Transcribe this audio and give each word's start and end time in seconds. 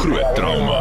Groot 0.00 0.34
trauma. 0.34 0.80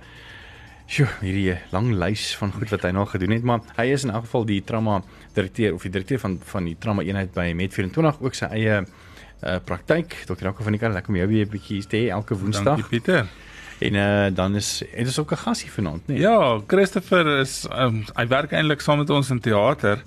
Sjoe, 0.86 1.08
hierdie 1.24 1.52
eh, 1.54 1.60
lang 1.72 1.94
lys 1.96 2.36
van 2.38 2.52
goed 2.54 2.70
wat 2.76 2.84
hy 2.86 2.92
nog 2.94 3.10
gedoen 3.16 3.34
het, 3.34 3.44
maar 3.48 3.60
hy 3.80 3.88
is 3.96 4.04
in 4.06 4.12
elk 4.12 4.28
geval 4.28 4.44
die 4.52 4.62
trauma 4.68 5.00
direkteur 5.34 5.74
of 5.74 5.82
die 5.88 5.94
direkteur 5.96 6.20
van 6.22 6.36
van 6.52 6.64
die 6.68 6.76
trauma 6.76 7.02
eenheid 7.08 7.32
by 7.34 7.56
Met24 7.56 8.20
ook 8.20 8.36
sy 8.36 8.52
eie 8.52 8.84
uh 8.84 9.60
praktyk. 9.64 10.28
Dr. 10.28 10.52
Jaco 10.52 10.68
van 10.68 10.76
Niekerk, 10.76 11.00
lekker 11.00 11.16
om 11.16 11.20
jou 11.24 11.32
weer 11.32 11.48
'n 11.48 11.56
bietjie 11.56 11.88
te 11.88 12.04
hê 12.04 12.12
elke 12.12 12.36
Woensdag. 12.36 12.84
Dankie 12.84 13.00
Pieter. 13.00 13.32
En 13.80 13.94
uh 13.94 14.26
dan 14.36 14.56
is 14.56 14.84
dit 14.96 15.08
is 15.08 15.20
ook 15.20 15.32
'n 15.32 15.44
gasie 15.48 15.72
vanaand, 15.72 16.08
nee. 16.08 16.20
Ja, 16.20 16.60
Christopher 16.68 17.40
is 17.40 17.68
um, 17.78 18.06
hy 18.14 18.28
werk 18.28 18.52
eintlik 18.52 18.82
saam 18.82 18.98
met 18.98 19.10
ons 19.10 19.30
in 19.30 19.40
teater. 19.40 20.04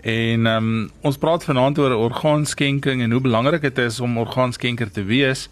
En 0.00 0.46
um, 0.46 0.90
ons 1.00 1.16
praat 1.16 1.44
vanaand 1.44 1.78
oor 1.78 1.94
orgaanskenking 1.94 3.02
en 3.02 3.10
hoe 3.10 3.20
belangrik 3.20 3.60
dit 3.60 3.78
is 3.78 4.00
om 4.00 4.18
orgaanskenker 4.18 4.90
te 4.90 5.04
wees. 5.04 5.48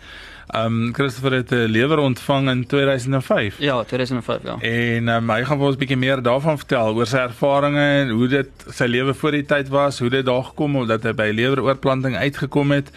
Um 0.55 0.93
Christopher 0.95 1.33
het 1.33 1.51
'n 1.51 1.71
lewer 1.71 1.99
ontvang 1.99 2.49
in 2.49 2.67
2005. 2.67 3.57
Ja, 3.59 3.83
2005 3.85 4.43
ja. 4.43 4.57
En 4.61 5.09
um, 5.09 5.31
hy 5.31 5.45
gaan 5.45 5.59
vir 5.59 5.67
ons 5.67 5.75
'n 5.75 5.79
bietjie 5.79 5.97
meer 5.97 6.23
daarvan 6.23 6.59
vertel 6.59 6.95
oor 6.95 7.07
sy 7.07 7.17
ervarings 7.17 7.79
en 7.79 8.11
hoe 8.11 8.29
dit 8.29 8.51
sy 8.69 8.85
lewe 8.85 9.15
voor 9.15 9.31
die 9.31 9.45
tyd 9.45 9.69
was, 9.69 9.99
hoe 9.99 10.11
dit 10.11 10.27
daar 10.27 10.45
gekom 10.45 10.77
het 10.77 10.89
dat 10.89 11.03
hy 11.03 11.13
by 11.13 11.31
leweroorplanting 11.33 12.17
uitgekom 12.17 12.71
het 12.71 12.91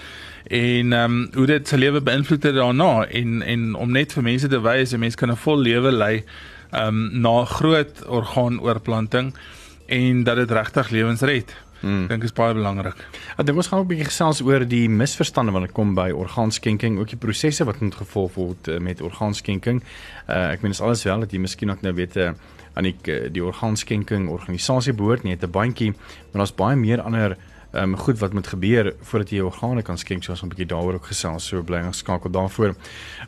en 0.48 0.94
ehm 0.94 1.12
um, 1.12 1.30
hoe 1.34 1.46
dit 1.46 1.68
sy 1.68 1.76
lewe 1.76 2.02
beïnvloed 2.02 2.44
het 2.44 2.56
daarna 2.56 3.06
en 3.08 3.42
en 3.42 3.76
om 3.76 3.92
net 3.92 4.14
vir 4.14 4.24
mense 4.24 4.48
te 4.48 4.62
wys 4.62 4.94
'n 4.94 5.00
mens 5.00 5.16
kan 5.16 5.32
'n 5.32 5.36
vol 5.36 5.58
lewe 5.58 5.92
lei 5.92 6.24
ehm 6.72 6.88
um, 6.88 7.22
na 7.22 7.46
groot 7.46 8.06
orgaanoorplanting 8.06 9.34
en 9.86 10.24
dat 10.24 10.36
dit 10.36 10.52
regtig 10.52 10.90
lewens 10.90 11.22
red. 11.22 11.56
Hmm. 11.80 12.04
Ek 12.04 12.10
dink 12.10 12.24
is 12.24 12.34
baie 12.34 12.54
belangrik. 12.54 12.98
Ek 13.38 13.46
dink 13.46 13.58
ons 13.58 13.68
gaan 13.68 13.80
ook 13.80 13.86
'n 13.86 13.94
bietjie 13.94 14.10
gesels 14.10 14.42
oor 14.42 14.66
die 14.68 14.90
misverstande 14.90 15.52
wat 15.52 15.72
kom 15.72 15.94
by 15.96 16.10
orgaanskenking, 16.12 17.00
ook 17.00 17.10
die 17.10 17.18
prosesse 17.18 17.66
wat 17.66 17.82
moet 17.82 17.96
gevolg 17.96 18.34
word 18.34 18.68
uh, 18.68 18.80
met 18.80 19.02
orgaanskenking. 19.02 19.84
Uh, 20.30 20.52
ek 20.52 20.62
meen 20.62 20.72
dit 20.72 20.80
is 20.80 20.82
alles 20.82 21.04
wel 21.04 21.20
dat 21.20 21.32
jy 21.32 21.40
miskien 21.40 21.70
ook 21.70 21.82
nou 21.82 21.94
weet 21.94 22.16
uh, 22.18 22.32
aan 22.74 22.84
die 22.84 22.96
die 23.32 23.44
orgaanskenking 23.44 24.30
organisasie 24.30 24.94
behoort, 24.94 25.24
nie 25.24 25.36
'n 25.36 25.52
bandjie, 25.52 25.92
maar 26.32 26.42
daar's 26.42 26.56
baie 26.56 26.76
meer 26.76 27.02
ander 27.02 27.38
ehm 27.76 27.94
um, 27.94 27.98
goed 27.98 28.20
wat 28.20 28.34
moet 28.34 28.48
gebeur 28.48 28.94
voordat 29.02 29.30
jy 29.30 29.36
jou 29.36 29.50
organe 29.50 29.82
kan 29.82 29.98
skenk. 29.98 30.24
So 30.24 30.32
ons 30.32 30.44
'n 30.44 30.48
bietjie 30.48 30.66
daaroor 30.66 30.94
ook 30.94 31.06
gesels. 31.06 31.48
So 31.48 31.64
bly 31.64 31.82
geskakel 31.82 32.32
daarvoor. 32.32 32.76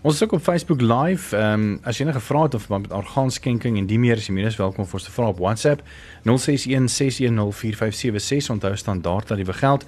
Ons 0.02 0.16
is 0.16 0.24
ook 0.24 0.32
op 0.32 0.42
Facebook 0.42 0.82
live. 0.82 1.36
Ehm 1.36 1.54
um, 1.54 1.80
as 1.84 1.98
jy 1.98 2.06
enige 2.06 2.20
vrae 2.20 2.44
het 2.44 2.54
of 2.54 2.70
met 2.70 2.92
orgaanskenking 2.92 3.78
en 3.78 3.86
die 3.86 4.00
meer, 4.00 4.18
is 4.18 4.28
jy 4.28 4.34
meer 4.34 4.46
as 4.46 4.56
welkom 4.56 4.86
vir 4.86 4.94
ons 4.94 5.04
te 5.04 5.12
vra 5.12 5.28
op 5.28 5.38
WhatsApp 5.38 5.82
0616104576. 6.26 8.50
Onthou 8.50 8.76
standaard 8.76 9.28
dat 9.28 9.38
die 9.38 9.54
geld. 9.54 9.86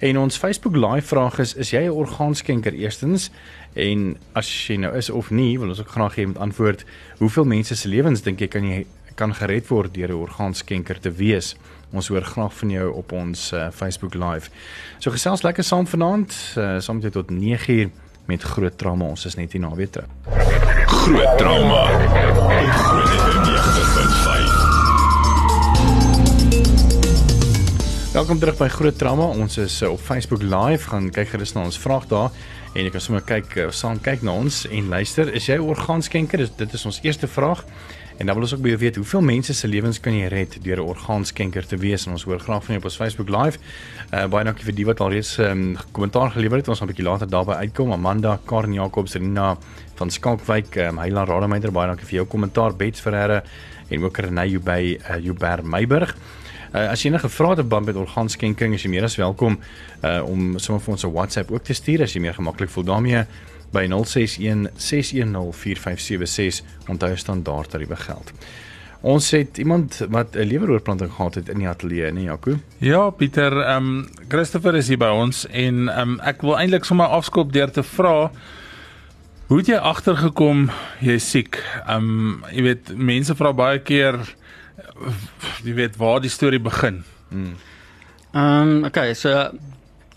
En 0.00 0.18
ons 0.18 0.36
Facebook 0.36 0.76
live 0.76 1.06
vraag 1.06 1.38
is: 1.38 1.54
is 1.54 1.70
jy 1.70 1.84
'n 1.84 1.90
orgaanskenker 1.90 2.72
eerstens? 2.72 3.30
En 3.72 4.16
as 4.32 4.66
jy 4.66 4.76
nou 4.76 4.96
is 4.96 5.10
of 5.10 5.30
nie, 5.30 5.58
wil 5.58 5.68
ons 5.68 5.80
ook 5.80 5.88
graag 5.88 6.16
hê 6.16 6.26
met 6.26 6.38
antwoord. 6.38 6.84
Hoeveel 7.18 7.44
mense 7.44 7.76
se 7.76 7.88
lewens 7.88 8.22
dink 8.22 8.40
jy 8.40 8.48
kan 8.48 8.64
jy 8.64 8.86
kan 9.14 9.34
gered 9.34 9.68
word 9.68 9.94
deur 9.94 10.08
'n 10.08 10.14
orgaanskenker 10.14 11.00
te 11.00 11.10
wees? 11.10 11.56
Ons 11.90 12.06
hoor 12.08 12.22
graag 12.22 12.54
van 12.54 12.70
jou 12.70 12.92
op 12.94 13.12
ons 13.12 13.52
uh, 13.52 13.66
Facebook 13.74 14.14
live. 14.14 14.50
So 14.98 15.10
gesels 15.10 15.42
lekker 15.42 15.64
saam 15.66 15.86
vanaand, 15.90 16.54
uh, 16.54 16.78
saam 16.78 16.94
met 17.00 17.02
jou 17.08 17.12
tot 17.18 17.30
9uur 17.34 17.90
met 18.30 18.42
groot 18.42 18.78
trauma. 18.78 19.04
Ons 19.10 19.26
is 19.26 19.34
net 19.34 19.52
hier 19.52 19.60
na 19.60 19.74
weer 19.74 19.90
terug. 19.90 20.06
Groot 20.86 21.38
trauma. 21.38 21.82
Groot 22.70 23.10
FM 23.10 23.42
90.5. 23.50 24.78
Welkom 28.12 28.38
terug 28.38 28.56
by 28.58 28.68
Groot 28.68 28.98
Trauma. 28.98 29.26
Ons 29.38 29.58
is 29.58 29.82
uh, 29.82 29.90
op 29.90 30.00
Facebook 30.00 30.42
live. 30.42 30.88
Gaan 30.94 31.10
kyk 31.10 31.28
gerus 31.34 31.54
na 31.58 31.66
ons 31.66 31.78
vraag 31.78 32.06
daar 32.10 32.30
en 32.70 32.84
jy 32.86 32.90
kan 32.94 33.02
sommer 33.02 33.24
kyk 33.26 33.66
saam 33.74 33.98
kyk 33.98 34.22
na 34.22 34.30
ons 34.38 34.62
en 34.70 34.88
luister. 34.94 35.26
Is 35.34 35.50
jy 35.50 35.58
orgaanskenker? 35.58 36.46
Dit 36.54 36.70
is 36.78 36.86
ons 36.86 37.02
eerste 37.02 37.26
vraag. 37.26 37.66
En 38.20 38.26
dan 38.26 38.34
wil 38.34 38.44
ons 38.44 38.54
ook 38.54 38.60
baie 38.60 38.76
weet 38.76 38.96
hoeveel 38.96 39.20
mense 39.24 39.54
se 39.54 39.68
lewens 39.68 39.96
kan 40.00 40.12
jy 40.12 40.26
red 40.28 40.58
deur 40.60 40.76
'n 40.76 40.88
orgaanskenker 40.92 41.66
te 41.66 41.76
wees 41.76 42.04
en 42.06 42.12
ons 42.12 42.22
hoor 42.22 42.38
graag 42.38 42.64
van 42.64 42.74
jou 42.74 42.78
op 42.78 42.84
ons 42.84 42.96
Facebook 42.96 43.28
live. 43.28 43.58
Uh 44.12 44.26
baie 44.28 44.44
dankie 44.44 44.64
vir 44.64 44.74
die 44.74 44.84
wat 44.84 45.00
al 45.00 45.10
reeds 45.10 45.38
'n 45.38 45.42
um, 45.42 45.76
kommentaar 45.92 46.30
gelewer 46.30 46.56
het. 46.58 46.68
Ons 46.68 46.78
gaan 46.78 46.88
'n 46.88 46.92
bietjie 46.92 47.08
later 47.08 47.28
daarby 47.28 47.52
uitkom. 47.52 47.92
Amanda, 47.92 48.38
Karen 48.44 48.72
Jacobs, 48.72 49.14
Rina 49.14 49.56
van 49.94 50.10
Skalkwyk, 50.10 50.76
um, 50.76 50.98
Heiland 50.98 51.28
Rademeister, 51.28 51.72
baie 51.72 51.86
dankie 51.86 52.06
vir 52.06 52.14
jou 52.14 52.26
kommentaar. 52.26 52.76
Bets 52.76 53.00
Ferreira 53.00 53.42
en 53.88 54.04
ook 54.04 54.16
Renay 54.16 54.58
by 54.58 54.98
uh, 55.10 55.24
Joubert 55.24 55.64
Meiburg. 55.64 56.14
Uh, 56.74 56.90
as 56.90 57.02
jy 57.02 57.08
enige 57.08 57.28
vrae 57.28 57.56
het 57.56 57.72
oor 57.72 57.82
met 57.82 57.96
orgaanskenking, 57.96 58.74
is 58.74 58.82
jy 58.82 58.90
meer 58.90 59.04
as 59.04 59.16
welkom 59.16 59.58
uh 60.04 60.22
om 60.28 60.58
sommer 60.58 60.82
vir 60.82 60.92
ons 60.92 61.04
'n 61.04 61.12
WhatsApp 61.12 61.50
ook 61.50 61.64
te 61.64 61.72
stuur 61.72 62.02
as 62.02 62.12
jy 62.12 62.20
meer 62.20 62.34
gemaklik 62.34 62.68
voel 62.68 62.84
daarmee 62.84 63.24
by 63.72 63.86
061 63.86 64.68
610 64.76 65.52
4576 65.52 66.64
onthou 66.88 67.16
standaard 67.16 67.70
tariewe 67.70 67.96
geld. 67.96 68.32
Ons 69.00 69.30
het 69.30 69.58
iemand 69.58 70.02
wat 70.10 70.36
'n 70.36 70.44
leweroorplanting 70.44 71.12
gehad 71.12 71.34
het 71.34 71.48
in 71.48 71.58
die 71.58 71.68
ateljee, 71.68 72.12
nee 72.12 72.24
Jaco? 72.24 72.58
Ja, 72.78 73.10
Pieter, 73.10 73.60
ehm 73.60 73.76
um, 73.76 74.08
Christopher 74.28 74.74
is 74.74 74.88
hier 74.88 74.98
by 74.98 75.08
ons 75.08 75.46
en 75.46 75.88
ehm 75.88 76.00
um, 76.00 76.20
ek 76.20 76.40
wil 76.42 76.58
eintlik 76.58 76.84
sommer 76.84 77.06
afskop 77.06 77.52
deur 77.52 77.70
te 77.70 77.82
vra 77.82 78.30
hoe 79.50 79.58
het 79.58 79.66
jy 79.66 79.76
agtergekom 79.76 80.68
jy 81.00 81.16
is 81.18 81.30
siek? 81.30 81.58
Ehm 81.86 82.04
um, 82.04 82.44
jy 82.52 82.62
weet 82.62 82.92
mense 82.94 83.34
vra 83.34 83.52
baie 83.52 83.80
keer 83.82 84.20
jy 85.66 85.74
weet 85.74 85.96
waar 85.96 86.20
die 86.20 86.30
storie 86.30 86.60
begin. 86.62 87.02
Hmm. 87.30 87.56
Ehm 88.34 88.76
um, 88.76 88.84
okay, 88.84 89.14
so 89.14 89.50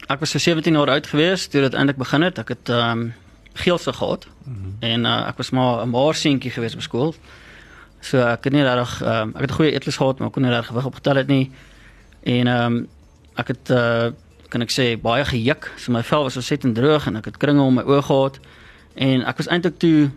ek 0.09 0.19
was 0.19 0.29
so 0.29 0.39
17 0.39 0.73
jaar 0.73 0.89
oud 0.89 1.07
gewees 1.07 1.47
toe 1.47 1.61
dit 1.61 1.73
eintlik 1.73 1.97
begin 1.97 2.21
het. 2.21 2.37
Ek 2.37 2.53
het 2.53 2.69
ehm 2.69 2.99
um, 2.99 3.13
geelse 3.53 3.93
gehad. 3.93 4.27
Mm 4.43 4.53
-hmm. 4.53 4.75
En 4.79 5.05
uh, 5.05 5.27
ek 5.27 5.37
was 5.37 5.49
maar 5.49 5.85
'n 5.85 5.89
maarseentjie 5.89 6.51
gewees 6.51 6.73
op 6.73 6.81
skool. 6.81 7.15
So 7.99 8.19
ek 8.19 8.43
het 8.43 8.53
nie 8.53 8.63
reg 8.63 9.01
um, 9.01 9.31
ek 9.35 9.41
het 9.41 9.51
'n 9.51 9.53
goeie 9.53 9.71
eetlus 9.71 9.95
gehad, 9.95 10.17
maar 10.17 10.27
ek 10.27 10.33
kon 10.33 10.43
nie 10.43 10.51
reg 10.51 10.65
gewig 10.65 10.85
opgetel 10.85 11.15
het 11.15 11.27
nie. 11.27 11.51
En 12.23 12.47
ehm 12.47 12.73
um, 12.75 12.87
ek 13.35 13.47
het 13.47 13.69
uh, 13.69 14.11
kan 14.49 14.61
ek 14.61 14.71
sê 14.71 15.01
baie 15.01 15.25
gejuk. 15.25 15.71
So 15.77 15.91
my 15.91 16.03
vel 16.03 16.23
was 16.23 16.33
so 16.33 16.41
set 16.41 16.63
en 16.63 16.73
droog 16.73 17.07
en 17.07 17.15
ek 17.15 17.25
het 17.25 17.37
kringe 17.37 17.61
om 17.61 17.73
my 17.73 17.81
oë 17.81 18.01
gehad. 18.01 18.39
En 18.93 19.25
ek 19.25 19.37
was 19.37 19.47
eintlik 19.47 19.77
toe 19.77 20.11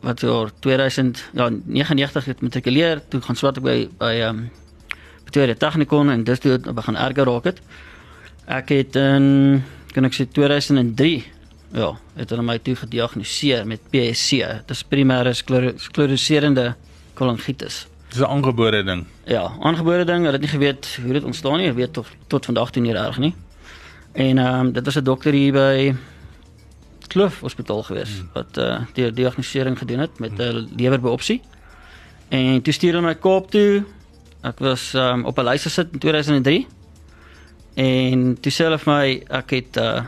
wat 0.00 0.22
oor 0.22 0.50
2000 0.60 1.30
ja 1.34 1.48
99 1.64 2.24
het 2.24 2.40
matrikuleer, 2.40 3.02
toe 3.08 3.20
gaan 3.20 3.36
swat 3.36 3.56
ek 3.56 3.62
by 3.62 3.88
by 3.98 4.12
ehm 4.12 4.36
um, 4.36 4.50
Pretoria 5.28 5.54
Technikon 5.54 6.10
en 6.10 6.24
dis 6.24 6.38
toe 6.38 6.58
begin 6.58 6.96
erger 6.96 7.26
raak 7.28 7.44
het. 7.44 7.58
Ek 8.46 8.68
het 8.68 8.96
in 8.96 9.62
kan 9.92 10.04
ek 10.04 10.14
sê 10.16 10.24
2003 10.32 11.26
ja, 11.72 11.92
het 12.14 12.30
hulle 12.30 12.42
my 12.42 12.58
toe 12.58 12.74
gediagnoseer 12.76 13.66
met 13.66 13.80
PSC. 13.90 14.30
Dit 14.66 14.70
is 14.76 14.84
primêre 14.84 15.34
skleriserende 15.34 16.74
kolongitis. 17.14 17.86
Dis 18.08 18.20
'n 18.20 18.24
aangebore 18.24 18.84
ding. 18.84 19.06
Ja, 19.24 19.52
aangebore 19.60 20.04
ding. 20.04 20.24
Hulle 20.24 20.32
het 20.32 20.40
nie 20.40 20.50
geweet 20.50 20.98
hoe 21.02 21.12
dit 21.12 21.24
ontstaan 21.24 21.58
nie. 21.58 21.66
Hulle 21.66 21.76
weet 21.76 21.92
tot 21.92 22.06
tot 22.26 22.44
vandag 22.44 22.70
toe 22.70 22.82
nie 22.82 22.92
reg 22.92 23.18
nie. 23.18 23.34
En 24.12 24.38
ehm 24.38 24.66
um, 24.66 24.72
dit 24.72 24.84
was 24.84 24.96
'n 24.96 25.04
dokter 25.04 25.32
hier 25.32 25.52
by 25.52 25.94
Kloof 27.06 27.40
Hospitaal 27.40 27.82
gewees 27.82 28.18
hmm. 28.18 28.30
wat 28.32 28.56
uh, 28.58 28.80
die 28.92 29.12
diagnostisering 29.12 29.78
gedoen 29.78 29.98
het 29.98 30.18
met 30.18 30.32
'n 30.38 30.42
hmm. 30.42 30.68
lewerbiopsie. 30.76 31.42
En 32.28 32.62
toe 32.62 32.72
stuur 32.72 32.92
hulle 32.92 33.06
my 33.06 33.14
Kaap 33.14 33.50
toe. 33.50 33.84
Ek 34.40 34.58
was 34.58 34.94
um, 34.94 35.24
op 35.24 35.38
'n 35.38 35.44
lys 35.44 35.62
gesit 35.62 35.88
in 35.92 35.98
2003. 35.98 36.66
En 37.74 38.40
toe 38.40 38.52
sê 38.52 38.64
hulle 38.64 38.78
vir 38.78 38.94
my 38.94 39.22
ek 39.28 39.50
het 39.50 39.76
uh 39.76 40.02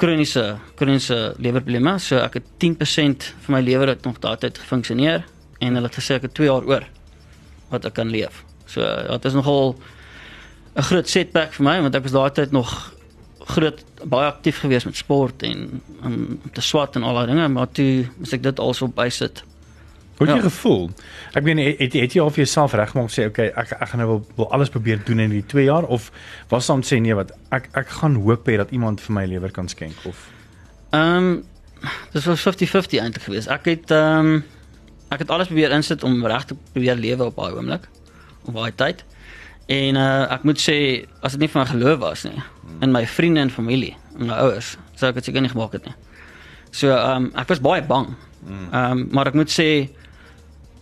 kroniese 0.00 0.56
kroniese 0.78 1.34
lewerprobleme. 1.36 1.98
So 2.00 2.20
ek 2.22 2.40
het 2.40 2.46
10% 2.64 3.30
van 3.44 3.56
my 3.56 3.60
lewer 3.64 3.92
het 3.92 4.06
nog 4.06 4.20
daardie 4.22 4.52
gefunksioneer 4.56 5.26
en 5.60 5.76
hulle 5.76 5.90
het 5.90 5.98
gesê 5.98 6.16
ek 6.16 6.28
het 6.28 6.34
2 6.38 6.48
jaar 6.48 6.68
oor 6.68 6.86
wat 7.70 7.84
ek 7.88 7.98
kan 7.98 8.12
leef. 8.12 8.42
So 8.70 8.80
dit 8.84 9.28
is 9.28 9.36
nogal 9.36 9.76
'n 10.76 10.86
groot 10.88 11.08
setback 11.08 11.52
vir 11.52 11.64
my 11.64 11.80
want 11.82 11.94
ek 11.94 12.02
was 12.02 12.16
daardie 12.16 12.44
tyd 12.44 12.52
nog 12.52 12.70
groot 13.50 13.84
baie 14.04 14.26
aktief 14.26 14.60
geweest 14.62 14.86
met 14.86 14.96
sport 14.96 15.42
en 15.42 15.82
om 16.02 16.40
te 16.52 16.60
swat 16.60 16.96
en 16.96 17.02
al 17.02 17.14
daai 17.14 17.26
dinge, 17.26 17.48
maar 17.48 17.68
toe 17.72 18.06
moet 18.18 18.32
ek 18.32 18.42
dit 18.42 18.58
also 18.58 18.88
bysit. 18.88 19.42
Hoe 20.20 20.28
het 20.28 20.36
jy 20.36 20.42
ja. 20.42 20.48
gevoel? 20.50 20.90
Ek 21.32 21.46
meen 21.46 21.58
het, 21.62 21.94
het 21.96 22.12
jy 22.12 22.20
al 22.20 22.28
vir 22.28 22.42
jouself 22.44 22.74
regmaak 22.76 23.08
sê 23.08 23.24
okay, 23.30 23.46
ek 23.56 23.70
ek 23.72 23.88
gaan 23.88 24.02
nou 24.02 24.08
wil, 24.10 24.18
wil 24.36 24.50
alles 24.52 24.68
probeer 24.68 25.00
doen 25.06 25.22
in 25.24 25.32
die 25.32 25.46
2 25.48 25.64
jaar 25.64 25.86
of 25.88 26.10
was 26.50 26.68
dan 26.68 26.84
sê 26.84 26.98
nee 27.00 27.16
wat 27.16 27.32
ek 27.56 27.70
ek 27.72 27.94
gaan 28.02 28.18
hoop 28.20 28.44
hê 28.50 28.58
dat 28.60 28.74
iemand 28.76 29.00
vir 29.00 29.16
my 29.16 29.24
lewer 29.30 29.54
kan 29.56 29.70
skenk 29.72 29.96
of 30.04 30.28
Ehm 30.90 31.16
um, 31.16 31.44
dis 32.12 32.24
was 32.28 32.42
50-50 32.42 32.98
eintlik 33.00 33.22
geweest. 33.22 33.48
Ek 33.48 33.64
het 33.70 33.90
ehm 33.94 34.34
um, 34.34 34.42
ek 35.08 35.24
het 35.24 35.30
alles 35.30 35.48
probeer 35.48 35.72
insit 35.72 36.04
om 36.04 36.20
reg 36.26 36.44
te 36.44 36.56
probeer 36.72 36.98
lewe 36.98 37.30
op 37.30 37.36
daai 37.40 37.54
oomblik 37.56 37.88
op 38.44 38.54
daai 38.54 38.74
tyd. 38.74 39.04
En 39.70 39.96
uh, 39.96 40.26
ek 40.34 40.44
moet 40.44 40.60
sê 40.60 40.76
as 41.22 41.32
dit 41.32 41.46
nie 41.46 41.50
van 41.50 41.66
geloof 41.66 41.98
was 42.02 42.26
nie 42.28 42.42
in 42.80 42.92
my 42.92 43.06
vriende 43.06 43.40
en 43.40 43.50
familie, 43.50 43.96
en 44.18 44.26
my 44.26 44.36
ouers, 44.40 44.76
sou 44.96 45.08
ek 45.10 45.18
dit 45.18 45.30
seker 45.30 45.42
nie 45.44 45.50
gemaak 45.52 45.74
het 45.78 45.86
nie. 45.86 45.96
So 46.70 46.90
ehm 46.90 47.30
um, 47.30 47.32
ek 47.38 47.54
was 47.54 47.62
baie 47.62 47.86
bang. 47.86 48.12
Ehm 48.50 48.74
um, 48.82 49.06
maar 49.14 49.30
ek 49.30 49.38
moet 49.38 49.54
sê 49.54 49.70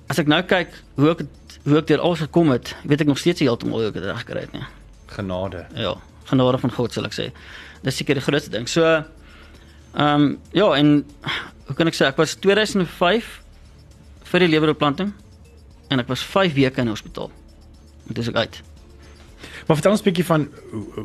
as 0.09 0.21
ek 0.21 0.31
nou 0.31 0.41
kyk 0.49 0.73
hoe 0.97 1.13
ek 1.13 1.25
hoe 1.69 1.81
ek 1.81 1.89
deur 1.91 2.01
alles 2.01 2.23
gekom 2.25 2.53
het, 2.55 2.73
weet 2.89 3.05
ek 3.05 3.11
nog 3.11 3.21
steeds 3.21 3.43
heeltemal 3.45 3.83
hoe 3.83 3.91
ek 3.91 3.99
dit 3.99 4.07
reg 4.07 4.23
gekry 4.23 4.45
het 4.47 4.55
nie. 4.57 4.65
Genade. 5.13 5.67
Ja, 5.77 5.95
genade 6.31 6.61
van 6.63 6.73
God 6.73 6.97
sal 6.97 7.09
ek 7.09 7.17
sê. 7.17 7.29
Dis 7.85 7.99
seker 8.01 8.19
die 8.19 8.25
grootste 8.25 8.53
ding. 8.55 8.69
So 8.71 8.85
ehm 8.89 10.25
um, 10.25 10.31
ja, 10.57 10.69
en 10.77 11.05
hoe 11.69 11.77
kan 11.77 11.91
ek 11.91 11.97
sê 11.99 12.09
ek 12.09 12.21
was 12.21 12.37
2005 12.41 13.29
vir 14.31 14.45
die 14.45 14.51
leweroorplanting 14.53 15.13
en 15.89 16.03
ek 16.03 16.09
was 16.09 16.25
5 16.25 16.57
weke 16.57 16.81
in 16.83 16.91
die 16.91 16.97
hospitaal. 16.97 17.33
En 18.09 18.17
dis 18.17 18.29
ek 18.33 18.37
uit. 18.37 18.61
Maar 19.69 19.77
vertel 19.77 19.93
ons 19.93 20.01
'n 20.01 20.05
bietjie 20.05 20.25
van 20.25 20.49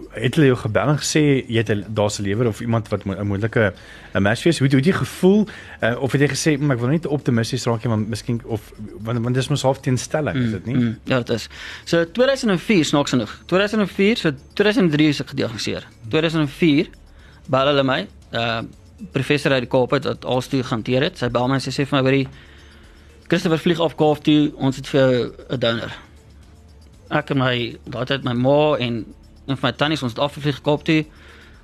het 0.09 0.35
hulle 0.35 0.47
jou 0.47 0.57
gebel 0.57 0.87
en 0.87 0.97
gesê 0.97 1.43
jy 1.47 1.63
het 1.63 1.95
daar's 1.95 2.19
'n 2.19 2.23
lewer 2.23 2.47
of 2.47 2.61
iemand 2.61 2.87
wat 2.87 3.03
'n 3.05 3.27
moontlike 3.27 3.73
'n 4.13 4.21
match 4.21 4.43
wees? 4.43 4.59
Hoe 4.59 4.67
hoe 4.67 4.77
het 4.77 4.85
jy 4.85 4.93
gevoel 4.93 5.47
uh, 5.81 6.01
of 6.01 6.11
het 6.11 6.21
jy 6.21 6.27
gesê 6.27 6.59
"Mm, 6.59 6.71
ek 6.71 6.79
wil 6.79 6.87
net 6.87 7.05
optimisties 7.05 7.65
raak 7.65 7.83
nie 7.83 7.89
want 7.89 8.09
miskien 8.09 8.41
of 8.45 8.71
want, 9.01 9.19
want 9.19 9.35
dis 9.35 9.47
mos 9.47 9.61
half 9.61 9.79
teenstelling 9.79 10.35
is 10.35 10.51
dit 10.51 10.65
nie? 10.65 10.75
Mm, 10.75 10.99
ja, 11.03 11.17
dit 11.17 11.29
is. 11.29 11.49
So 11.83 12.11
2004 12.11 12.85
snaaks 12.85 13.09
genoeg. 13.09 13.41
2004, 13.45 14.17
so 14.17 14.31
2003 14.53 15.07
is 15.07 15.19
ek 15.19 15.27
gediagnoseer. 15.27 15.87
2004 16.07 16.87
bel 17.47 17.67
hulle 17.67 17.83
my, 17.83 18.07
uh 18.31 18.61
professor 19.11 19.51
uit 19.51 19.61
die 19.61 19.69
Kaap 19.69 19.91
het 19.91 20.03
wat 20.03 20.25
alles 20.25 20.47
toe 20.47 20.63
gehanteer 20.63 21.01
het. 21.01 21.17
Sy 21.17 21.29
bel 21.29 21.47
my 21.47 21.53
en 21.53 21.61
sy 21.61 21.69
sê 21.71 21.85
vir 21.85 22.01
my 22.01 22.09
hoorie 22.09 22.27
Christopher 23.27 23.59
vlieg 23.59 23.79
af 23.79 23.95
Kaap 23.95 24.23
toe, 24.23 24.53
ons 24.55 24.75
het 24.75 24.87
vir 24.87 24.99
jou 25.01 25.33
'n 25.49 25.59
donor. 25.59 25.91
Ek 27.13 27.29
en 27.33 27.37
my 27.37 27.55
daai 27.85 28.05
tyd 28.09 28.23
my 28.25 28.33
ma 28.33 28.75
en 28.81 29.03
een 29.45 29.57
van 29.57 29.69
my 29.69 29.71
tannies 29.77 30.03
ons 30.03 30.15
het 30.15 30.21
afgevlieg 30.23 30.61
Kaap 30.65 30.85
toe. 30.87 31.03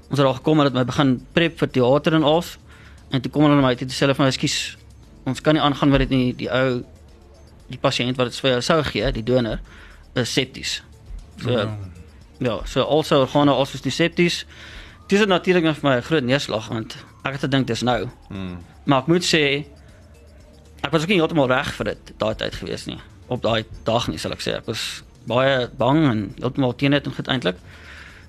Ons 0.10 0.18
het 0.20 0.26
daar 0.26 0.38
gekom 0.40 0.60
en 0.60 0.70
het 0.70 0.74
my 0.78 0.84
begin 0.86 1.16
prep 1.34 1.58
vir 1.62 1.72
teater 1.76 2.14
en 2.18 2.24
alles. 2.24 2.58
En 3.10 3.22
toe 3.22 3.32
kom 3.32 3.46
hulle 3.46 3.56
na 3.58 3.66
my 3.68 3.76
toe 3.76 3.88
sê 3.90 4.06
hulle 4.06 4.16
vir 4.18 4.26
my 4.26 4.32
ekskuus, 4.32 4.58
ons 5.30 5.42
kan 5.42 5.58
nie 5.58 5.64
aangaan 5.64 5.90
met 5.94 6.06
dit 6.06 6.14
nie. 6.14 6.34
Die 6.38 6.50
ou 6.54 6.82
die 7.70 7.80
pasiënt 7.82 8.18
wat 8.18 8.32
dit 8.32 8.40
vir 8.42 8.56
jou 8.56 8.62
sou 8.66 8.80
gee, 8.84 9.12
die 9.14 9.24
donor, 9.26 9.60
is 10.18 10.34
septies. 10.34 10.80
So 11.42 11.52
Ja. 11.52 11.78
ja, 12.40 12.60
so 12.66 12.84
also 12.84 13.22
organe 13.22 13.52
also 13.52 13.78
is 13.84 13.96
septies. 13.96 14.46
Dis 15.08 15.26
natuurlik 15.26 15.64
net 15.64 15.78
vir 15.78 15.90
my 15.90 15.96
'n 15.98 16.04
groot 16.04 16.24
neerslag 16.24 16.68
want 16.70 16.98
ek 17.26 17.32
het 17.32 17.42
gedink 17.42 17.68
dis 17.68 17.82
nou. 17.82 18.10
Mm. 18.30 18.58
Maar 18.86 19.00
ek 19.02 19.08
moet 19.08 19.24
sê 19.24 19.66
ek 20.84 20.92
was 20.92 21.02
ook 21.02 21.10
nie 21.10 21.18
heeltemal 21.20 21.48
reg 21.48 21.74
vir 21.74 21.86
dit 21.86 22.14
daai 22.18 22.36
tyd 22.36 22.56
gewees 22.56 22.86
nie. 22.86 23.00
Op 23.28 23.42
daai 23.42 23.66
dag 23.84 24.08
nie 24.08 24.18
sal 24.18 24.32
ek 24.32 24.42
sê. 24.42 24.58
Ek 24.58 24.66
was 24.66 25.04
baie 25.30 25.70
bang 25.78 26.02
en 26.10 26.24
heeltemal 26.42 26.76
teen 26.76 26.96
dit 26.98 27.08
goed 27.16 27.30
eintlik. 27.30 27.62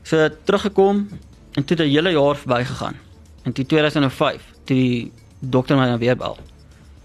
So 0.03 0.29
teruggekom 0.45 1.09
en 1.57 1.65
toe 1.65 1.77
'n 1.77 1.89
hele 1.89 2.11
jaar 2.11 2.37
verbygegaan. 2.37 2.97
En 3.43 3.53
toe 3.53 3.67
2005, 3.67 4.43
toe 4.65 4.77
die 4.77 5.13
dokter 5.39 5.77
my 5.77 5.87
dan 5.87 5.99
weer 5.99 6.17
bel. 6.17 6.39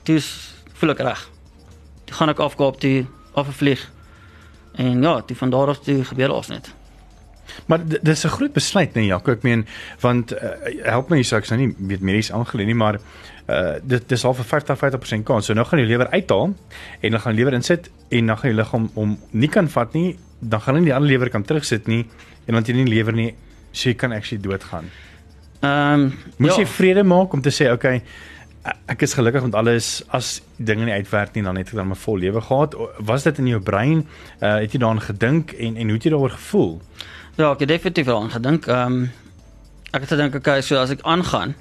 Toe 0.03 0.19
voel 0.73 0.89
ek 0.89 0.99
reg. 0.99 1.29
Toe 2.05 2.15
gaan 2.15 2.29
ek 2.29 2.39
af 2.39 2.55
Kaap 2.55 2.79
toe, 2.79 3.05
af 3.33 3.47
'n 3.47 3.51
vlieg. 3.51 3.91
En 4.75 5.01
ja, 5.01 5.21
toe 5.21 5.35
van 5.35 5.49
daar 5.49 5.67
af 5.67 5.79
toe 5.79 6.03
gebeur 6.03 6.29
alles 6.29 6.47
net. 6.47 6.73
Maar 7.65 7.81
dis 8.01 8.25
'n 8.25 8.29
groot 8.29 8.53
besluit 8.53 8.93
nee 8.93 9.05
Jaco, 9.05 9.31
ek 9.31 9.43
meen 9.43 9.65
want 9.99 10.33
uh, 10.33 10.39
help 10.83 11.09
my 11.09 11.17
hier 11.17 11.25
so 11.25 11.37
ek's 11.37 11.49
nou 11.49 11.59
nie 11.59 11.75
weet 11.77 12.01
medies 12.01 12.31
aangeleë 12.31 12.65
nie, 12.65 12.75
maar 12.75 12.99
uh 13.47 13.77
dit 13.83 14.09
dis 14.09 14.25
al 14.25 14.33
vir 14.33 14.45
50 14.45 14.77
50% 14.79 15.23
kans. 15.23 15.45
So 15.45 15.53
nou 15.53 15.65
gaan 15.65 15.79
jy 15.79 15.85
lewer 15.85 16.09
uithaal 16.09 16.53
en 17.01 17.11
dan 17.11 17.19
gaan 17.19 17.33
jy 17.33 17.39
lewer 17.39 17.53
insit 17.53 17.89
en 18.09 18.25
dan 18.25 18.37
gaan 18.37 18.51
jy 18.51 18.57
liggaam 18.57 18.89
om 18.93 19.17
nie 19.31 19.49
kan 19.49 19.69
vat 19.69 19.93
nie, 19.93 20.17
dan 20.39 20.61
gaan 20.61 20.73
hulle 20.73 20.85
nie 20.85 20.91
die 20.91 20.95
ander 20.95 21.09
lewer 21.09 21.29
kan 21.29 21.43
terugsit 21.43 21.87
nie 21.87 22.05
en 22.47 22.53
dan 22.53 22.63
jy 22.63 22.73
nie 22.73 22.89
lewer 22.89 23.13
nie, 23.13 23.33
so 23.71 23.89
jy 23.89 23.95
kan 23.95 24.11
actually 24.11 24.41
doodgaan. 24.41 24.89
Ehm 25.61 25.93
um, 25.93 26.13
Moes 26.37 26.57
jy 26.57 26.65
vrede 26.65 27.03
maak 27.03 27.33
om 27.33 27.41
te 27.41 27.53
sê 27.53 27.71
okay, 27.71 28.01
ek 28.89 29.03
is 29.05 29.13
gelukkig 29.13 29.45
met 29.45 29.55
alles 29.55 30.03
as 30.13 30.39
dinge 30.57 30.85
nie 30.85 30.93
uitwerk 30.93 31.35
nie 31.35 31.43
dan 31.45 31.57
het 31.59 31.69
ek 31.69 31.77
dan 31.77 31.91
'n 31.91 31.95
vol 31.95 32.17
lewe 32.17 32.41
gehad. 32.41 32.75
Was 32.99 33.23
dit 33.23 33.37
in 33.37 33.47
jou 33.47 33.61
brein? 33.61 34.07
Uh 34.41 34.57
het 34.61 34.71
jy 34.71 34.79
daaraan 34.79 35.01
gedink 35.01 35.51
en 35.51 35.77
en 35.77 35.85
hoe 35.85 35.97
het 35.97 36.03
jy 36.03 36.11
daaroor 36.11 36.37
gevoel? 36.37 36.81
Ja, 37.35 37.51
ek 37.51 37.59
het 37.59 37.67
definitief 37.69 38.05
daaraan 38.05 38.31
gedink. 38.31 38.67
Ehm 38.67 38.93
um, 38.93 39.11
ek 39.95 40.01
het 40.03 40.09
gedink 40.11 40.35
okay, 40.35 40.61
so 40.61 40.75
as 40.77 40.89
ek 40.91 41.01
aangaan 41.07 41.53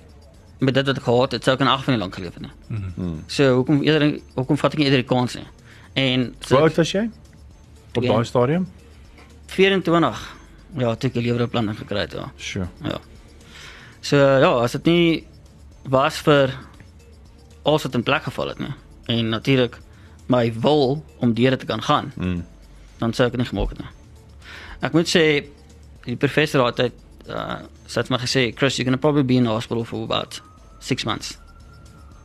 met 0.59 0.75
dit 0.75 0.87
wat 0.87 0.97
ek 0.99 1.03
gehad 1.06 1.32
het, 1.37 1.44
sou 1.44 1.55
ek 1.55 1.61
in 1.62 1.69
ag 1.71 1.85
van 1.85 1.94
nie 1.94 2.00
lank 2.00 2.15
geleef 2.15 2.35
het. 2.35 2.47
Mhm. 2.69 2.88
Hmm. 2.94 3.23
So 3.26 3.55
hoekom 3.55 3.82
eerder 3.82 4.21
hoekom 4.35 4.56
vat 4.59 4.73
ek 4.73 4.79
nie 4.79 4.87
eerder 4.88 5.03
die 5.03 5.09
kans 5.09 5.35
nie? 5.35 5.47
En 5.94 6.21
Hoe 6.25 6.47
so 6.49 6.56
oud 6.59 6.75
was 6.76 6.93
jy? 6.93 7.05
Op 7.94 8.03
Twee. 8.03 8.09
daai 8.11 8.25
stadium? 8.25 8.67
24. 9.47 10.23
Ja, 10.79 10.94
toe 10.94 11.11
ek 11.11 11.17
'n 11.17 11.21
leweroorplanting 11.23 11.79
gekry 11.79 11.99
het, 12.00 12.12
ja. 12.12 12.31
Sure. 12.37 12.69
Ja. 12.82 12.99
So 14.00 14.17
ja, 14.17 14.50
as 14.62 14.73
dit 14.73 14.85
nie 14.85 15.26
was 15.88 16.19
vir 16.19 16.50
alles 17.62 17.82
wat 17.82 17.94
in 17.94 18.03
plek 18.03 18.23
geval 18.23 18.49
het 18.49 18.59
nie. 18.59 18.75
En 19.06 19.29
natuurlik 19.29 19.79
my 20.26 20.53
wil 20.61 21.05
om 21.21 21.35
deur 21.35 21.50
dit 21.50 21.61
te 21.61 21.67
kan 21.67 21.82
gaan, 21.82 22.12
Mm. 22.17 22.44
dan 22.99 23.12
sou 23.12 23.29
ek 23.29 23.37
nie 23.37 23.47
gemaak 23.47 23.69
het 23.69 23.79
nie. 23.79 23.88
Ek 24.81 24.93
moet 24.93 25.06
sê 25.17 25.44
die 26.05 26.17
professor 26.17 26.65
het 26.67 26.79
altyd 26.81 26.93
uh 27.29 27.61
het 27.95 28.09
my 28.11 28.19
gesê 28.19 28.51
Chris 28.56 28.77
you're 28.77 28.85
going 28.91 28.97
to 28.97 29.01
probably 29.01 29.25
be 29.25 29.35
in 29.35 29.47
hospital 29.47 29.85
for 29.85 30.03
about 30.03 30.41
6 30.81 31.05
months. 31.05 31.39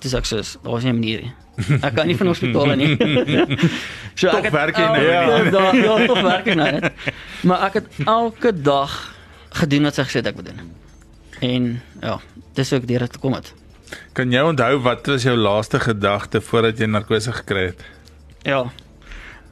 Dis 0.02 0.14
ek 0.14 0.26
sê 0.26 0.40
daar 0.64 0.72
was 0.74 0.84
nie 0.84 0.92
'n 0.92 1.00
manier 1.00 1.22
nie. 1.22 1.34
Ek 1.84 1.96
kan 1.96 2.08
nie 2.08 2.16
van 2.18 2.28
hospitaal 2.28 2.76
nie. 2.76 2.96
so 4.20 4.30
Toch 4.30 4.42
het 4.44 4.52
werk 4.54 4.78
jy 4.78 4.84
nou 4.84 5.44
nie. 5.44 5.52
dag- 5.52 5.76
Ja, 5.76 6.06
tog 6.08 6.22
werk 6.22 6.48
ek 6.48 6.56
nou 6.56 6.72
net. 6.72 6.92
Maar 7.44 7.62
ek 7.68 7.74
het 7.74 7.88
elke 8.06 8.54
dag 8.62 9.16
gedoen 9.50 9.84
wat 9.84 9.96
sy 9.96 10.04
gesê 10.08 10.22
het 10.24 10.28
ek 10.28 10.36
moet 10.36 10.46
doen. 10.46 10.60
En 11.42 11.82
ja, 12.02 12.20
dis 12.56 12.74
ook 12.74 12.88
deur 12.88 13.00
dit 13.00 13.14
gekom 13.14 13.34
het. 13.34 13.54
Kan 14.14 14.32
jy 14.32 14.40
onthou 14.42 14.80
wat 14.82 15.06
was 15.08 15.24
jou 15.24 15.36
laaste 15.38 15.80
gedagte 15.80 16.42
voordat 16.42 16.78
jy 16.80 16.86
narkose 16.86 17.32
gekry 17.32 17.66
het? 17.74 17.84
Ja. 18.44 18.66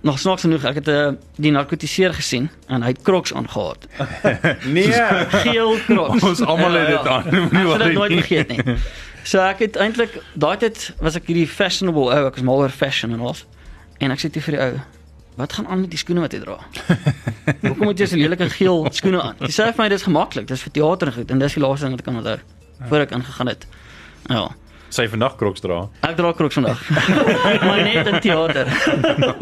Nog 0.05 0.19
snaaks 0.19 0.41
genoeg, 0.45 0.63
ek 0.69 0.75
het 0.81 0.87
uh, 0.93 1.09
die 1.41 1.51
narkotiseer 1.51 2.13
gesien 2.13 2.49
en 2.69 2.83
hy 2.85 2.91
het 2.93 3.01
Crocs 3.01 3.33
aangehad. 3.33 3.87
Nee. 4.77 4.91
Geel 5.41 5.77
Crocs. 5.87 6.23
Ons 6.29 6.41
almal 6.45 6.77
het 6.77 6.91
dit 6.93 7.07
aan, 7.07 7.25
moenie 7.31 7.47
Ek 7.47 7.51
sal 7.51 7.71
worry 7.71 7.87
dit 7.87 7.97
nooit 7.97 8.13
vergeet 8.19 8.53
nie. 8.53 8.77
So 9.27 9.41
ek 9.43 9.63
het 9.65 9.79
eintlik 9.81 10.19
daai 10.39 10.57
tyd 10.61 10.91
was 11.03 11.17
ek 11.19 11.25
hierdie 11.27 11.47
fashionable 11.49 12.11
ou, 12.13 12.27
ek 12.29 12.37
was 12.37 12.45
mal 12.47 12.61
oor 12.63 12.71
fashion 12.71 13.11
en 13.17 13.25
alles. 13.25 13.41
En 13.99 14.13
ek 14.13 14.21
sê 14.21 14.29
toe 14.31 14.43
vir 14.45 14.55
die 14.55 14.61
ou, 14.63 14.77
"Wat 15.41 15.53
gaan 15.57 15.67
aan 15.67 15.81
met 15.81 15.91
die 15.91 15.99
skoene 15.99 16.21
wat 16.23 16.31
jy 16.37 16.39
dra?" 16.45 16.59
Hoekom 17.67 17.89
het 17.89 17.99
jy 17.99 18.07
so 18.13 18.15
lelike 18.21 18.47
geel 18.53 18.87
skoene 18.91 19.21
aan? 19.21 19.35
Hy 19.41 19.51
sê 19.51 19.67
vir 19.73 19.81
my 19.83 19.89
dis 19.89 20.05
gemaklik, 20.07 20.47
dis 20.47 20.61
vir 20.61 20.71
teater 20.77 21.11
en 21.11 21.17
goed 21.17 21.31
en 21.33 21.39
dis 21.43 21.57
die 21.57 21.63
laaste 21.65 21.85
ding 21.89 21.97
wat 21.97 22.05
ek 22.05 22.07
kan 22.07 22.21
onthou 22.21 22.37
voor 22.87 23.03
ek 23.07 23.11
ingegaan 23.17 23.47
het. 23.51 23.67
Ja. 24.29 24.45
Sy 24.89 25.07
vandag 25.11 25.35
kroks 25.39 25.63
dra. 25.63 25.87
Ek 26.07 26.15
dra 26.17 26.31
Crocs 26.33 26.59
vandag. 26.59 26.83
maar 27.67 27.81
net 27.83 28.07
in 28.07 28.19
teater. 28.23 28.69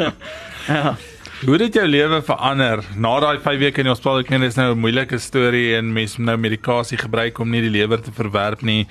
ja. 0.71 0.95
Hoe 1.43 1.53
het 1.53 1.65
dit 1.65 1.75
jou 1.77 1.85
lewe 1.87 2.21
verander 2.25 2.81
na 2.95 3.11
daai 3.19 3.37
5 3.43 3.59
weke 3.59 3.83
in 3.83 3.89
die 3.89 3.91
hospitaal? 3.91 4.23
Ek 4.23 4.29
ken 4.31 4.41
dis 4.41 4.55
nou 4.57 4.71
'n 4.73 4.79
moeilike 4.79 5.19
storie 5.19 5.75
en 5.77 5.91
mense 5.93 6.21
nou 6.21 6.37
medikasie 6.37 6.97
gebruik 6.97 7.39
om 7.39 7.51
nie 7.51 7.61
die 7.61 7.73
lewer 7.73 8.01
te 8.01 8.13
verwerp 8.15 8.63
nie. 8.63 8.87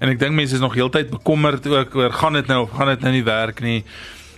En 0.00 0.10
ek 0.10 0.18
dink 0.18 0.34
mense 0.34 0.54
is 0.54 0.60
nog 0.60 0.74
heeltyd 0.74 1.08
bekommerd 1.10 1.66
ook 1.66 1.94
oor 1.96 2.12
gaan 2.12 2.34
dit 2.36 2.46
nou 2.50 2.64
of 2.66 2.74
gaan 2.76 2.92
dit 2.92 3.00
nou 3.00 3.12
nie 3.12 3.24
werk 3.24 3.62
nie. 3.64 3.84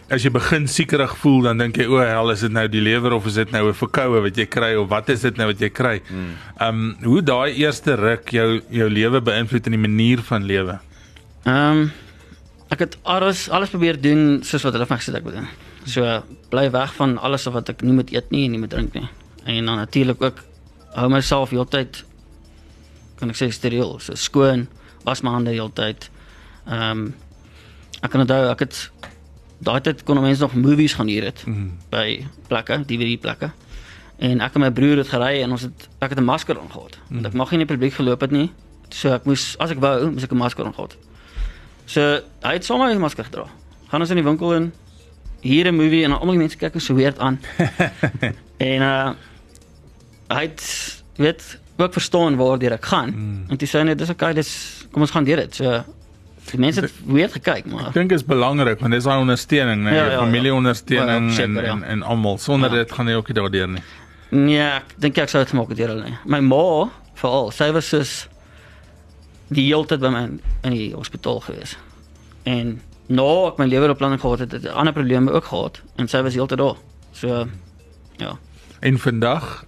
As 0.08 0.22
jy 0.22 0.30
begin 0.30 0.68
siekerig 0.70 1.16
voel, 1.18 1.42
dan 1.48 1.58
dink 1.58 1.80
jy 1.80 1.88
o, 1.90 1.98
hel, 1.98 2.30
is 2.30 2.44
dit 2.44 2.52
nou 2.52 2.68
die 2.70 2.80
lewer 2.84 3.16
of 3.16 3.26
is 3.26 3.34
dit 3.34 3.50
nou 3.50 3.66
'n 3.68 3.74
verkoue 3.74 4.20
wat 4.22 4.36
jy 4.36 4.46
kry 4.46 4.76
of 4.76 4.88
wat 4.88 5.08
is 5.08 5.22
dit 5.22 5.36
nou 5.36 5.48
wat 5.48 5.58
jy 5.58 5.70
kry? 5.70 6.00
Ehm 6.60 6.68
um, 6.68 6.96
hoe 7.02 7.22
daai 7.22 7.56
eerste 7.56 7.96
ruk 7.96 8.30
jou 8.30 8.60
jou 8.70 8.88
lewe 8.88 9.20
beïnvloed 9.20 9.66
in 9.66 9.72
die 9.72 9.88
manier 9.88 10.22
van 10.22 10.44
lewe? 10.46 10.78
Ehm 11.46 11.78
um, 11.80 11.92
ek 12.74 12.80
het 12.82 12.96
alles 13.06 13.44
alles 13.54 13.70
probeer 13.70 14.00
doen 14.02 14.40
soos 14.42 14.64
wat 14.66 14.74
hulle 14.74 14.86
vir 14.88 14.96
my 14.96 15.00
gesê 15.02 15.12
het 15.12 15.20
ek 15.20 15.26
moet 15.28 15.36
doen. 15.38 15.48
So 15.86 16.02
bly 16.50 16.70
weg 16.74 16.94
van 16.98 17.18
alles 17.22 17.44
wat 17.54 17.68
ek 17.70 17.82
nie 17.86 17.92
moet 17.94 18.10
eet 18.10 18.30
nie 18.34 18.44
en 18.48 18.50
nie 18.56 18.58
moet 18.58 18.70
drink 18.74 18.94
nie. 18.94 19.06
En 19.44 19.64
dan 19.70 19.76
natuurlik 19.78 20.22
ook 20.22 20.40
hou 20.96 21.08
myself 21.12 21.50
heeltyd 21.54 22.02
kan 23.16 23.30
ek 23.30 23.36
sê 23.38 23.46
steriel, 23.54 23.98
so 24.00 24.14
skoon, 24.14 24.66
was 25.06 25.22
my 25.22 25.30
hande 25.30 25.50
heeltyd. 25.54 26.10
Ehm 26.66 26.90
um, 27.06 27.14
ek 28.02 28.10
kan 28.12 28.20
onthou 28.26 28.50
ek 28.50 28.60
het 28.66 28.90
daai 29.64 29.80
tyd 29.80 30.02
kon 30.04 30.18
mense 30.20 30.42
nog 30.42 30.54
movies 30.54 30.94
gaan 30.98 31.08
huur 31.08 31.24
het 31.24 31.44
Mhm. 31.46 31.70
by 31.90 32.26
plekke, 32.48 32.82
DVD 32.86 33.16
plekke. 33.20 33.52
En 34.18 34.40
ek 34.40 34.54
en 34.54 34.60
my 34.60 34.70
broer 34.70 34.96
het 34.98 35.08
gery 35.08 35.42
en 35.42 35.50
ons 35.52 35.62
het 35.62 35.88
ek 36.00 36.10
het 36.10 36.18
'n 36.18 36.24
masker 36.24 36.58
aangehad. 36.58 36.98
Want 37.10 37.26
ek 37.26 37.32
mag 37.34 37.50
nie 37.50 37.60
in 37.60 37.66
die 37.66 37.74
publiek 37.76 37.94
geloop 37.94 38.20
het 38.20 38.30
nie. 38.30 38.50
So 38.90 39.12
ek 39.14 39.24
moes 39.24 39.56
as 39.58 39.70
ek 39.70 39.78
wou, 39.78 40.10
moes 40.10 40.22
ek 40.24 40.32
'n 40.32 40.36
masker 40.36 40.64
aangehad. 40.64 40.96
So 41.86 42.00
hy 42.42 42.52
het 42.58 42.64
sommer 42.64 42.90
'n 42.94 42.98
masker 43.00 43.24
gedra. 43.24 43.46
Gaan 43.90 44.00
ons 44.00 44.10
in 44.10 44.16
die 44.16 44.24
winkel 44.24 44.54
in 44.54 44.72
hier 45.40 45.66
'n 45.70 45.74
movie 45.76 46.04
en 46.04 46.12
almal 46.12 46.34
die 46.34 46.38
mense 46.42 46.56
kyk 46.58 46.74
so 46.80 46.94
weird 46.94 47.18
aan. 47.18 47.38
en 48.58 48.82
uh 48.82 49.10
hy 50.28 50.40
het 50.42 50.62
weet 51.16 51.58
ook 51.78 51.92
verstaan 51.92 52.36
waardeur 52.36 52.72
ek 52.72 52.84
gaan. 52.84 53.10
Mm. 53.14 53.44
En 53.50 53.56
toe 53.56 53.68
sê 53.68 53.78
hy 53.78 53.84
net 53.84 53.98
dis 53.98 54.10
okay, 54.10 54.32
dis 54.34 54.50
kom 54.92 55.02
ons 55.02 55.10
gaan 55.10 55.24
deur 55.24 55.36
dit. 55.36 55.54
So 55.54 55.84
die 56.50 56.58
mense 56.60 56.80
het 56.80 56.92
weird 57.06 57.32
gekyk, 57.32 57.66
maar 57.66 57.88
Ek 57.88 57.94
dink 57.94 58.12
is 58.12 58.24
belangrik 58.24 58.80
want 58.80 58.92
dis 58.92 59.04
daai 59.04 59.18
ondersteuning, 59.20 59.82
né? 59.84 59.90
Ja, 59.90 59.96
Ja, 59.96 60.04
ja, 60.04 60.12
ja. 60.12 60.18
familieondersteuning 60.24 61.32
Ja, 61.36 61.42
en, 61.42 61.54
ja. 61.54 61.62
en 61.72 61.82
en 61.84 62.02
almal. 62.02 62.38
Sonder 62.38 62.70
Ja. 62.70 62.76
dit 62.76 62.92
gaan 62.92 63.06
jy 63.08 63.14
ook 63.14 63.28
nie 63.28 63.34
daardeur 63.34 63.68
nie. 63.68 63.82
Nee, 64.30 64.60
ek 64.60 64.94
dink 64.98 65.18
ek 65.18 65.28
sou 65.28 65.44
dit 65.44 65.52
het 65.52 65.76
deur 65.76 65.88
hulle 65.88 66.04
nie. 66.04 66.16
My 66.24 66.40
ma 66.40 66.90
veral, 67.14 67.50
sy 67.50 67.70
was 67.72 67.88
soos 67.88 68.28
die 69.48 69.66
hele 69.68 69.86
tyd 69.86 70.00
by 70.00 70.08
my 70.10 70.22
in- 70.22 70.40
in 70.62 70.70
die 70.72 70.92
hospitaal 70.94 71.40
gewees. 71.40 71.76
En 72.44 72.80
nou 73.08 73.48
ek 73.48 73.58
my 73.58 73.66
lewerbeplanning 73.66 74.20
gehad 74.20 74.38
het, 74.38 74.52
het 74.52 74.64
ek 74.66 74.72
ander 74.74 74.92
probleme 74.92 75.30
ook 75.32 75.44
gehad 75.44 75.80
en 75.96 76.08
sy 76.08 76.22
was 76.22 76.34
heeltyd 76.34 76.58
daar. 76.58 76.76
So 77.12 77.46
ja. 78.18 78.36
En 78.80 78.98
vandag 78.98 79.64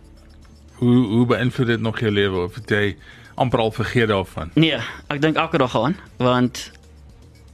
hoe 0.79 1.07
hoe 1.07 1.27
beïnvloed 1.27 1.67
dit 1.67 1.81
nog 1.81 2.01
jou 2.01 2.11
lewe 2.13 2.45
of 2.45 2.55
het 2.55 2.71
jy 2.71 2.97
amper 3.35 3.59
al 3.61 3.71
vergeet 3.71 4.09
daarvan? 4.09 4.51
Nee, 4.55 4.79
ek 5.09 5.21
dink 5.23 5.37
elke 5.37 5.59
dag 5.59 5.77
aan 5.77 5.97
want 6.17 6.71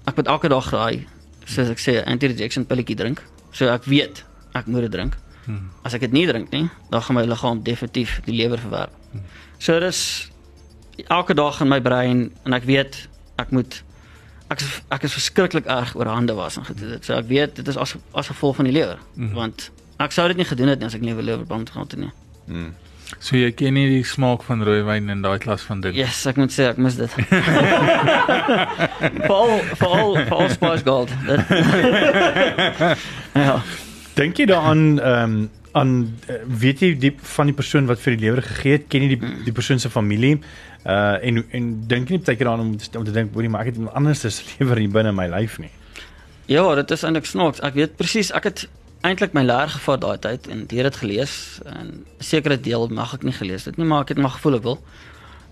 ek 0.06 0.16
moet 0.16 0.26
elke 0.26 0.48
dag 0.48 0.70
daai 0.70 1.06
soos 1.44 1.68
ek 1.68 1.78
sê 1.78 2.04
anti-rejection 2.04 2.64
pilletjie 2.66 2.96
drink. 2.96 3.22
So 3.52 3.68
ek 3.68 3.84
weet 3.84 4.24
ek 4.54 4.66
moet 4.66 4.80
dit 4.88 4.92
drink. 4.92 5.16
Hmm. 5.44 5.70
As 5.84 5.92
ek 5.94 6.00
dit 6.00 6.12
nie 6.12 6.26
drink 6.26 6.50
nie, 6.50 6.70
dan 6.90 7.02
gaan 7.02 7.16
my 7.16 7.24
liggaam 7.28 7.62
definitief 7.62 8.20
die 8.24 8.32
lewer 8.34 8.58
verwerp. 8.58 8.90
Hmm. 9.12 9.20
So 9.58 9.78
dis 9.80 10.30
elke 11.06 11.34
dag 11.34 11.60
in 11.60 11.68
my 11.68 11.80
brein 11.80 12.30
en 12.44 12.52
ek 12.52 12.64
weet 12.68 13.08
ek 13.36 13.50
moet 13.50 13.82
ek 14.52 14.60
is, 14.60 14.80
ek 14.94 15.06
is 15.08 15.16
verskriklik 15.16 15.66
erg 15.66 15.94
oor 15.96 16.06
hande 16.06 16.34
was 16.34 16.56
en 16.56 16.64
gedoen 16.64 16.94
dit. 16.96 17.04
So 17.04 17.16
ek 17.18 17.28
weet 17.30 17.56
dit 17.56 17.68
is 17.68 17.76
as 17.80 17.96
as 18.12 18.30
gevolg 18.32 18.56
van 18.60 18.70
die 18.70 18.76
lewer 18.76 18.98
hmm. 19.14 19.32
want 19.34 19.70
ek 20.02 20.14
sou 20.14 20.26
dit 20.28 20.36
nie 20.36 20.48
gedoen 20.48 20.72
het 20.72 20.78
nie 20.78 20.86
as 20.90 20.94
ek 20.94 21.04
nie 21.04 21.14
'n 21.14 21.22
lewerbrand 21.22 21.70
gehad 21.70 21.90
het 21.90 22.00
nie. 22.00 22.12
Mm. 22.46 22.74
So 23.20 23.36
jy 23.36 23.52
ken 23.52 23.74
nie 23.76 23.86
die 23.88 24.04
smaak 24.04 24.42
van 24.42 24.62
rooiwyn 24.64 25.10
en 25.12 25.22
daai 25.22 25.38
klas 25.38 25.62
van 25.62 25.80
ding. 25.84 25.94
Yes, 25.96 26.26
ek 26.26 26.36
moet 26.40 26.52
sê 26.52 26.70
ek 26.70 26.78
mis 26.82 26.96
dit. 26.96 27.10
Paul 29.28 29.60
Paul 29.78 30.18
Paul 30.28 30.48
Spice 30.48 30.84
Gold. 30.84 31.12
Ja. 33.44 33.62
Dink 34.14 34.38
jy 34.38 34.46
daaraan 34.46 35.00
ehm 35.00 35.34
um, 35.34 35.50
aan 35.74 35.94
uh, 36.30 36.36
weet 36.46 36.82
jy 36.84 36.92
die 37.02 37.12
van 37.34 37.50
die 37.50 37.56
persoon 37.56 37.88
wat 37.90 37.98
vir 38.02 38.14
die 38.14 38.26
lewer 38.26 38.42
gegee 38.46 38.76
het, 38.78 38.86
ken 38.92 39.06
jy 39.06 39.16
die 39.16 39.32
die 39.48 39.54
persoon 39.54 39.82
se 39.82 39.90
familie? 39.90 40.36
Uh 40.84 41.16
en 41.24 41.42
en 41.50 41.70
dink 41.90 42.12
nie 42.12 42.20
baie 42.20 42.36
keer 42.36 42.46
daaraan 42.46 42.66
om, 42.68 42.76
om 43.00 43.04
te 43.04 43.14
dink, 43.14 43.34
hoorie, 43.34 43.50
maar 43.50 43.64
ek 43.64 43.72
het 43.72 43.80
iemand 43.80 43.96
anders 43.98 44.22
se 44.22 44.30
lewer 44.58 44.78
hier 44.82 44.92
binne 44.94 45.12
my 45.12 45.26
lyf 45.32 45.58
nie. 45.58 45.72
Ja, 46.46 46.66
dit 46.76 46.90
is 46.90 47.02
eintlik 47.02 47.26
snaaks. 47.26 47.62
Ek 47.64 47.74
weet 47.74 47.96
presies, 47.96 48.30
ek 48.36 48.50
het 48.50 48.66
eintlik 49.04 49.34
my 49.36 49.42
leer 49.44 49.72
gevat 49.72 50.00
daai 50.00 50.18
tyd 50.20 50.46
en 50.52 50.66
dit 50.68 50.84
het 50.84 50.96
gelees 50.96 51.60
en 51.64 51.86
'n 51.86 52.24
sekere 52.24 52.60
deel 52.60 52.88
mag 52.88 53.14
ek 53.14 53.24
nie 53.24 53.32
gelees 53.32 53.64
het 53.64 53.76
nie, 53.76 53.86
maar 53.86 54.02
ek 54.02 54.14
het 54.14 54.18
maar 54.18 54.36
gevoel 54.36 54.56
ek 54.56 54.62
wil. 54.62 54.78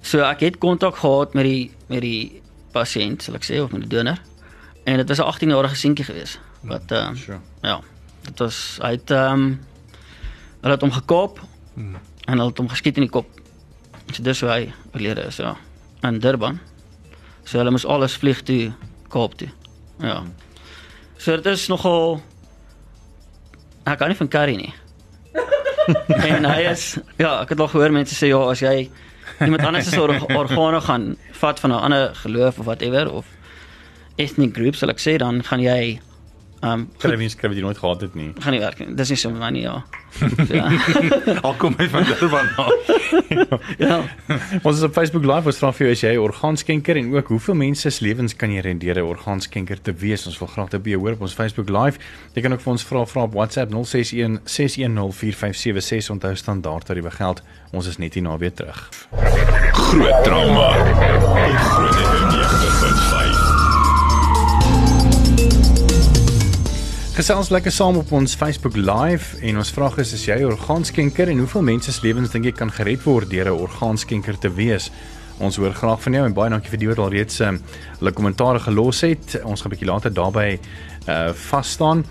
So 0.03 0.23
ek 0.25 0.41
het 0.41 0.59
kontak 0.59 0.97
gehad 1.03 1.35
met 1.35 1.45
die 1.45 1.71
met 1.89 2.01
die 2.01 2.41
pasiënt, 2.73 3.23
sal 3.23 3.35
ek 3.35 3.45
sê, 3.45 3.61
of 3.61 3.73
met 3.73 3.81
die 3.89 3.97
donor. 3.97 4.19
En 4.85 4.97
dit 4.97 5.09
was 5.09 5.19
'n 5.19 5.29
18-jarige 5.33 5.77
seentjie 5.77 6.05
gewees 6.05 6.39
wat 6.63 6.91
ehm 6.91 7.13
uh, 7.13 7.19
Sure. 7.19 7.39
ja, 7.63 7.81
dit 8.25 8.39
was 8.39 8.79
hy 8.83 8.91
het 8.91 9.11
ehm 9.11 9.33
um, 9.33 9.61
hulle 10.63 10.75
het 10.77 10.81
hom 10.87 10.93
gekaap 10.93 11.41
Hmm. 11.75 11.97
en 12.27 12.39
hulle 12.39 12.51
het 12.51 12.59
hom 12.59 12.69
geskiet 12.69 12.97
in 13.01 13.07
die 13.07 13.11
kop. 13.11 13.27
So 14.13 14.23
dis 14.23 14.41
hoe 14.41 14.51
hy 14.51 14.73
oorlede 14.93 15.23
is, 15.27 15.37
ja. 15.41 15.55
In 16.05 16.19
Durban. 16.21 16.59
So 17.45 17.59
hulle 17.59 17.71
moes 17.71 17.87
alles 17.87 18.17
vlieg 18.21 18.43
toe 18.43 18.73
Kaap 19.09 19.35
toe. 19.39 19.49
Ja. 20.01 20.23
So 21.19 21.37
dit 21.37 21.47
is 21.47 21.69
nogal 21.69 22.21
ek 23.87 23.99
kan 23.99 24.09
nie 24.13 24.17
van 24.17 24.29
curry 24.29 24.57
nie. 24.57 24.73
en 26.29 26.45
hy 26.45 26.61
is 26.71 26.99
ja, 27.19 27.41
ek 27.43 27.49
het 27.55 27.61
al 27.61 27.69
gehoor 27.73 27.91
mense 27.93 28.15
sê 28.15 28.29
ja, 28.31 28.39
as 28.51 28.61
jy 28.63 28.91
iemand 29.41 29.65
anders 29.65 29.89
se 29.91 30.01
org 30.01 30.23
organe 30.37 30.81
gaan 30.81 31.17
vat 31.41 31.61
van 31.61 31.73
'n 31.73 31.81
ander 31.89 32.15
geloof 32.15 32.59
of 32.59 32.67
whatever 32.67 33.11
of 33.11 33.27
ethnic 34.17 34.55
group 34.55 34.77
sal 34.77 34.91
ek 34.91 35.01
sê 35.01 35.17
dan 35.19 35.43
gaan 35.43 35.61
jy 35.61 35.99
ehm 36.63 36.73
um, 36.73 36.89
Skryf 36.99 37.19
nie 37.19 37.29
skryf 37.29 37.53
jy 37.57 37.61
nooit 37.65 37.79
gehad 37.79 38.01
het 38.01 38.15
nie. 38.15 38.33
gaan 38.39 38.53
nie 38.55 38.61
werk 38.63 38.79
nie. 38.79 38.95
Dis 38.95 39.09
nie 39.11 39.17
so 39.19 39.31
my 39.31 39.51
nie, 39.51 39.63
ja. 39.63 39.83
Ja. 40.53 40.69
Al 41.47 41.55
kom 41.59 41.75
hy 41.79 41.89
van 41.89 42.05
Durban 42.05 42.49
af. 42.57 42.73
ja. 43.87 44.03
Ons 44.63 44.77
is 44.77 44.83
op 44.83 44.93
Facebook 44.93 45.25
Live, 45.25 45.47
ons 45.49 45.59
vra 45.59 45.73
vir 45.73 45.87
jou 45.87 45.93
as 45.93 46.03
jy 46.05 46.13
'n 46.15 46.19
orgaanskenker 46.23 46.97
en 46.97 47.15
ook 47.17 47.29
hoeveel 47.29 47.55
mense 47.55 47.91
se 47.91 48.05
lewens 48.05 48.37
kan 48.37 48.53
jy 48.53 48.61
rendeer 48.61 48.97
'n 49.01 49.09
orgaanskenker 49.09 49.81
te 49.83 49.93
wees? 49.93 50.27
Ons 50.27 50.39
wil 50.39 50.49
graag 50.49 50.69
dit 50.71 50.83
by 50.83 50.91
jou 50.91 51.01
hoor 51.01 51.13
op 51.13 51.23
ons 51.23 51.35
Facebook 51.35 51.69
Live. 51.69 51.99
Jy 52.35 52.43
kan 52.43 52.53
ook 52.53 52.61
vir 52.61 52.73
ons 52.73 52.85
vra 52.85 53.05
vra 53.07 53.23
op 53.23 53.33
WhatsApp 53.35 53.73
061 53.73 54.41
6104576 54.45 56.11
onthou 56.11 56.35
standaard 56.37 56.85
tariewe 56.87 57.11
geld. 57.11 57.43
Ons 57.73 57.87
is 57.87 57.99
net 57.99 58.15
hier 58.15 58.23
na 58.23 58.37
weer 58.39 58.53
terug. 58.53 58.89
Groot 59.73 60.25
trauma. 60.25 60.69
Groot 61.75 61.97
FM 61.97 62.25
90.5. 62.31 63.22
Gesels 67.13 67.51
lekker 67.53 67.73
saam 67.73 67.99
op 68.01 68.13
ons 68.17 68.35
Facebook 68.41 68.77
Live 68.77 69.37
en 69.45 69.59
ons 69.61 69.71
vraag 69.77 69.99
is 70.01 70.15
is 70.17 70.23
jy 70.25 70.39
'n 70.41 70.49
orgaanskenker 70.49 71.29
en 71.29 71.39
hoeveel 71.39 71.63
mense 71.63 71.93
se 71.93 72.01
lewens 72.03 72.31
dink 72.31 72.45
jy 72.45 72.53
kan 72.53 72.73
gered 72.73 73.03
word 73.05 73.29
deur 73.31 73.53
'n 73.53 73.61
orgaanskenker 73.61 74.39
te 74.39 74.49
wees? 74.49 74.91
Ons 75.39 75.57
hoor 75.57 75.75
graag 75.75 76.03
van 76.03 76.13
jou 76.13 76.25
en 76.25 76.33
baie 76.33 76.51
dankie 76.51 76.71
vir 76.71 76.79
die 76.79 76.89
wat 76.89 76.99
al 76.99 77.11
reeds 77.11 77.41
um, 77.41 77.61
hulle 77.99 78.13
kommentare 78.13 78.61
gelos 78.61 79.01
het. 79.01 79.43
Ons 79.45 79.61
gaan 79.61 79.71
'n 79.71 79.77
bietjie 79.77 79.93
later 79.93 80.13
daarbey 80.13 80.59
uh 81.07 81.33
vas 81.35 81.71
staan. 81.71 82.05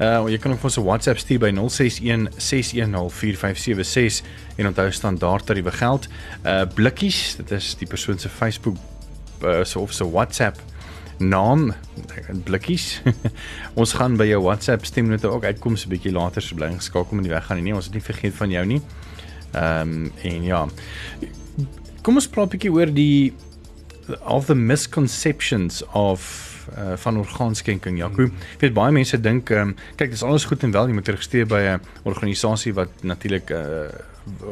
Uh 0.00 0.26
jy 0.28 0.38
kan 0.38 0.50
ook 0.52 0.58
vir 0.58 0.64
ons 0.64 0.78
'n 0.78 0.84
WhatsApp 0.84 1.18
stuur 1.18 1.38
by 1.38 1.50
061 1.50 2.28
610 2.36 3.10
4576 3.10 4.22
en 4.56 4.66
onthou 4.66 4.90
standaard 4.90 5.46
tariewe 5.46 5.70
geld. 5.70 6.08
Uh 6.44 6.64
blikkies, 6.74 7.36
dit 7.36 7.50
is 7.50 7.76
die 7.76 7.86
persoon 7.86 8.18
se 8.18 8.28
Facebook 8.28 8.76
uh, 9.44 9.64
so 9.64 9.80
of 9.80 9.92
so 9.92 10.10
WhatsApp 10.10 10.58
naam 11.18 11.72
blikkies. 12.44 13.02
ons 13.80 13.92
gaan 13.92 14.16
by 14.16 14.26
jou 14.28 14.40
WhatsApp 14.42 14.84
stemnote 14.84 15.28
ook 15.28 15.44
uitkom 15.44 15.76
so 15.76 15.88
'n 15.88 15.96
bietjie 15.96 16.12
later 16.12 16.42
so 16.42 16.54
bly 16.54 16.70
geskakel 16.74 17.16
met 17.16 17.24
die 17.24 17.32
weg 17.32 17.46
gaan 17.46 17.56
nie. 17.56 17.64
Nee, 17.64 17.74
ons 17.74 17.84
het 17.84 17.94
nie 17.94 18.02
vergeet 18.02 18.34
van 18.34 18.50
jou 18.50 18.64
nie. 18.66 18.80
Ehm 19.52 19.80
um, 19.80 20.12
en 20.22 20.42
ja. 20.42 20.66
Kom 22.02 22.14
ons 22.14 22.28
praat 22.28 22.46
'n 22.46 22.56
bietjie 22.56 22.72
oor 22.72 22.92
die 22.92 23.32
of 24.24 24.46
the 24.46 24.54
misconceptions 24.54 25.82
of 25.92 26.22
uh, 26.76 26.96
van 26.96 27.18
orgaanskenking 27.18 27.98
Jaco. 27.98 28.22
Ek 28.22 28.60
weet 28.60 28.74
baie 28.74 28.92
mense 28.92 29.20
dink 29.20 29.50
ehm 29.50 29.72
um, 29.72 29.76
kyk 29.96 30.10
dis 30.10 30.22
alles 30.22 30.44
goed 30.44 30.62
en 30.62 30.70
wel 30.70 30.88
jy 30.88 30.94
moet 30.98 31.08
registreer 31.08 31.46
by 31.46 31.60
'n 31.74 31.80
organisasie 32.04 32.74
wat 32.74 33.02
natuurlik 33.02 33.50
uh, 33.50 33.88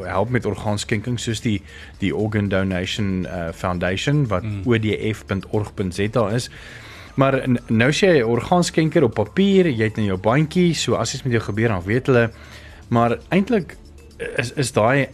help 0.05 0.29
met 0.29 0.45
orgaanskenking 0.45 1.19
soos 1.19 1.41
die 1.41 1.61
die 2.01 2.15
Organ 2.15 2.49
Donation 2.49 3.25
uh, 3.25 3.49
Foundation 3.53 4.27
wat 4.27 4.43
mm. 4.43 4.65
odf.org.za 4.65 6.27
is. 6.35 6.49
Maar 7.17 7.39
nou 7.67 7.89
sê 7.91 8.11
jy 8.19 8.25
orgaanskenker 8.25 9.03
op 9.07 9.15
papier, 9.17 9.71
jy 9.71 9.89
het 9.89 9.97
in 9.97 10.11
jou 10.11 10.19
bandjie, 10.21 10.75
so 10.77 10.99
as 10.99 11.15
iets 11.15 11.25
met 11.25 11.33
jou 11.33 11.41
gebeur 11.47 11.73
dan 11.73 11.85
weet 11.85 12.11
hulle. 12.11 12.27
Maar 12.93 13.17
eintlik 13.33 13.77
is 14.37 14.53
is 14.53 14.71
daai 14.73 15.07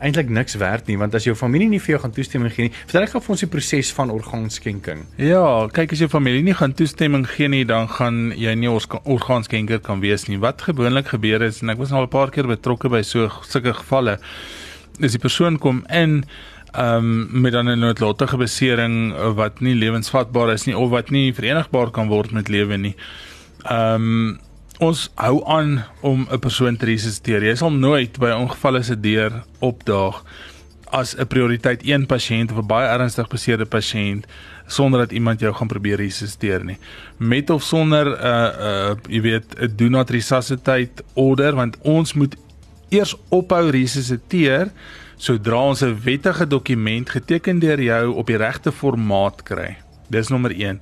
eintlik 0.00 0.28
niks 0.30 0.54
werd 0.60 0.86
nie 0.86 0.96
want 0.98 1.14
as 1.14 1.24
jou 1.24 1.34
familie 1.38 1.68
nie 1.68 1.80
vir 1.82 1.96
jou 1.96 2.00
gaan 2.04 2.14
toestemming 2.14 2.52
gee 2.54 2.68
nie, 2.68 2.74
vertel 2.86 3.02
ek 3.02 3.14
gou 3.14 3.20
vir 3.20 3.34
ons 3.34 3.40
die 3.44 3.50
proses 3.50 3.92
van 3.96 4.10
orgaanskenking. 4.14 5.04
Ja, 5.18 5.68
kyk 5.74 5.92
as 5.92 6.02
jou 6.04 6.08
familie 6.08 6.42
nie 6.42 6.54
gaan 6.54 6.74
toestemming 6.78 7.26
gee 7.26 7.48
nie, 7.48 7.64
dan 7.64 7.88
gaan 7.88 8.32
jy 8.36 8.54
nie 8.54 8.70
orga- 8.70 9.02
orgaanskenker 9.04 9.80
kan 9.80 10.00
wees 10.00 10.28
nie. 10.28 10.38
Wat 10.38 10.62
gewoonlik 10.62 11.08
gebeur 11.14 11.42
is 11.42 11.62
en 11.62 11.70
ek 11.70 11.78
was 11.78 11.90
nou 11.90 12.00
al 12.00 12.06
'n 12.06 12.14
paar 12.14 12.30
keer 12.30 12.46
betrokke 12.46 12.88
by 12.88 13.02
so 13.02 13.28
sulke 13.42 13.74
gevalle, 13.74 14.18
is 15.00 15.12
die 15.12 15.18
persoon 15.22 15.58
kom 15.58 15.84
in 15.90 16.24
ehm 16.74 16.96
um, 17.32 17.42
met 17.42 17.54
'n 17.54 17.78
noodlottige 17.78 18.36
besering 18.36 19.14
wat 19.34 19.60
nie 19.60 19.74
lewensvatbaar 19.74 20.52
is 20.52 20.66
nie 20.66 20.76
of 20.76 20.90
wat 20.90 21.10
nie 21.10 21.32
verenigbaar 21.32 21.90
kan 21.90 22.08
word 22.08 22.32
met 22.32 22.48
lewe 22.48 22.76
nie. 22.76 22.94
Ehm 23.64 23.94
um, 23.94 24.38
ons 24.78 25.08
hou 25.18 25.42
aan 25.46 25.84
om 26.00 26.26
'n 26.30 26.38
persoon 26.38 26.76
te 26.76 26.86
resusciteer. 26.86 27.42
Jy 27.42 27.54
sal 27.54 27.72
nooit 27.72 28.18
by 28.18 28.30
ongevalle 28.30 28.82
se 28.82 29.00
deur 29.00 29.32
opdaag 29.58 30.22
as 30.90 31.14
'n 31.16 31.26
prioriteit 31.26 31.82
1 31.82 32.06
pasiënt 32.06 32.50
of 32.50 32.58
'n 32.58 32.66
baie 32.66 32.88
ernstig 32.88 33.28
beseerde 33.28 33.64
pasiënt 33.66 34.26
sonder 34.66 35.00
dat 35.00 35.12
iemand 35.12 35.40
jou 35.40 35.54
gaan 35.54 35.66
probeer 35.66 35.96
resusciteer 35.96 36.64
nie. 36.64 36.78
Met 37.16 37.50
of 37.50 37.62
sonder 37.62 38.06
'n 38.06 38.24
uh, 38.24 38.90
uh 38.90 38.96
jy 39.08 39.20
weet 39.20 39.44
'n 39.60 39.72
do 39.76 39.88
not 39.88 40.10
resuscitate 40.10 41.04
order 41.14 41.54
want 41.54 41.76
ons 41.82 42.12
moet 42.12 42.36
eers 42.88 43.16
ophou 43.28 43.70
resusciteer 43.70 44.70
sodra 45.16 45.56
ons 45.56 45.82
'n 45.82 46.00
wettige 46.04 46.46
dokument 46.46 47.10
geteken 47.10 47.58
deur 47.58 47.80
jou 47.80 48.14
op 48.14 48.26
die 48.26 48.36
regte 48.36 48.72
formaat 48.72 49.42
kry. 49.42 49.76
Dis 50.08 50.28
nommer 50.28 50.50
1. 50.50 50.80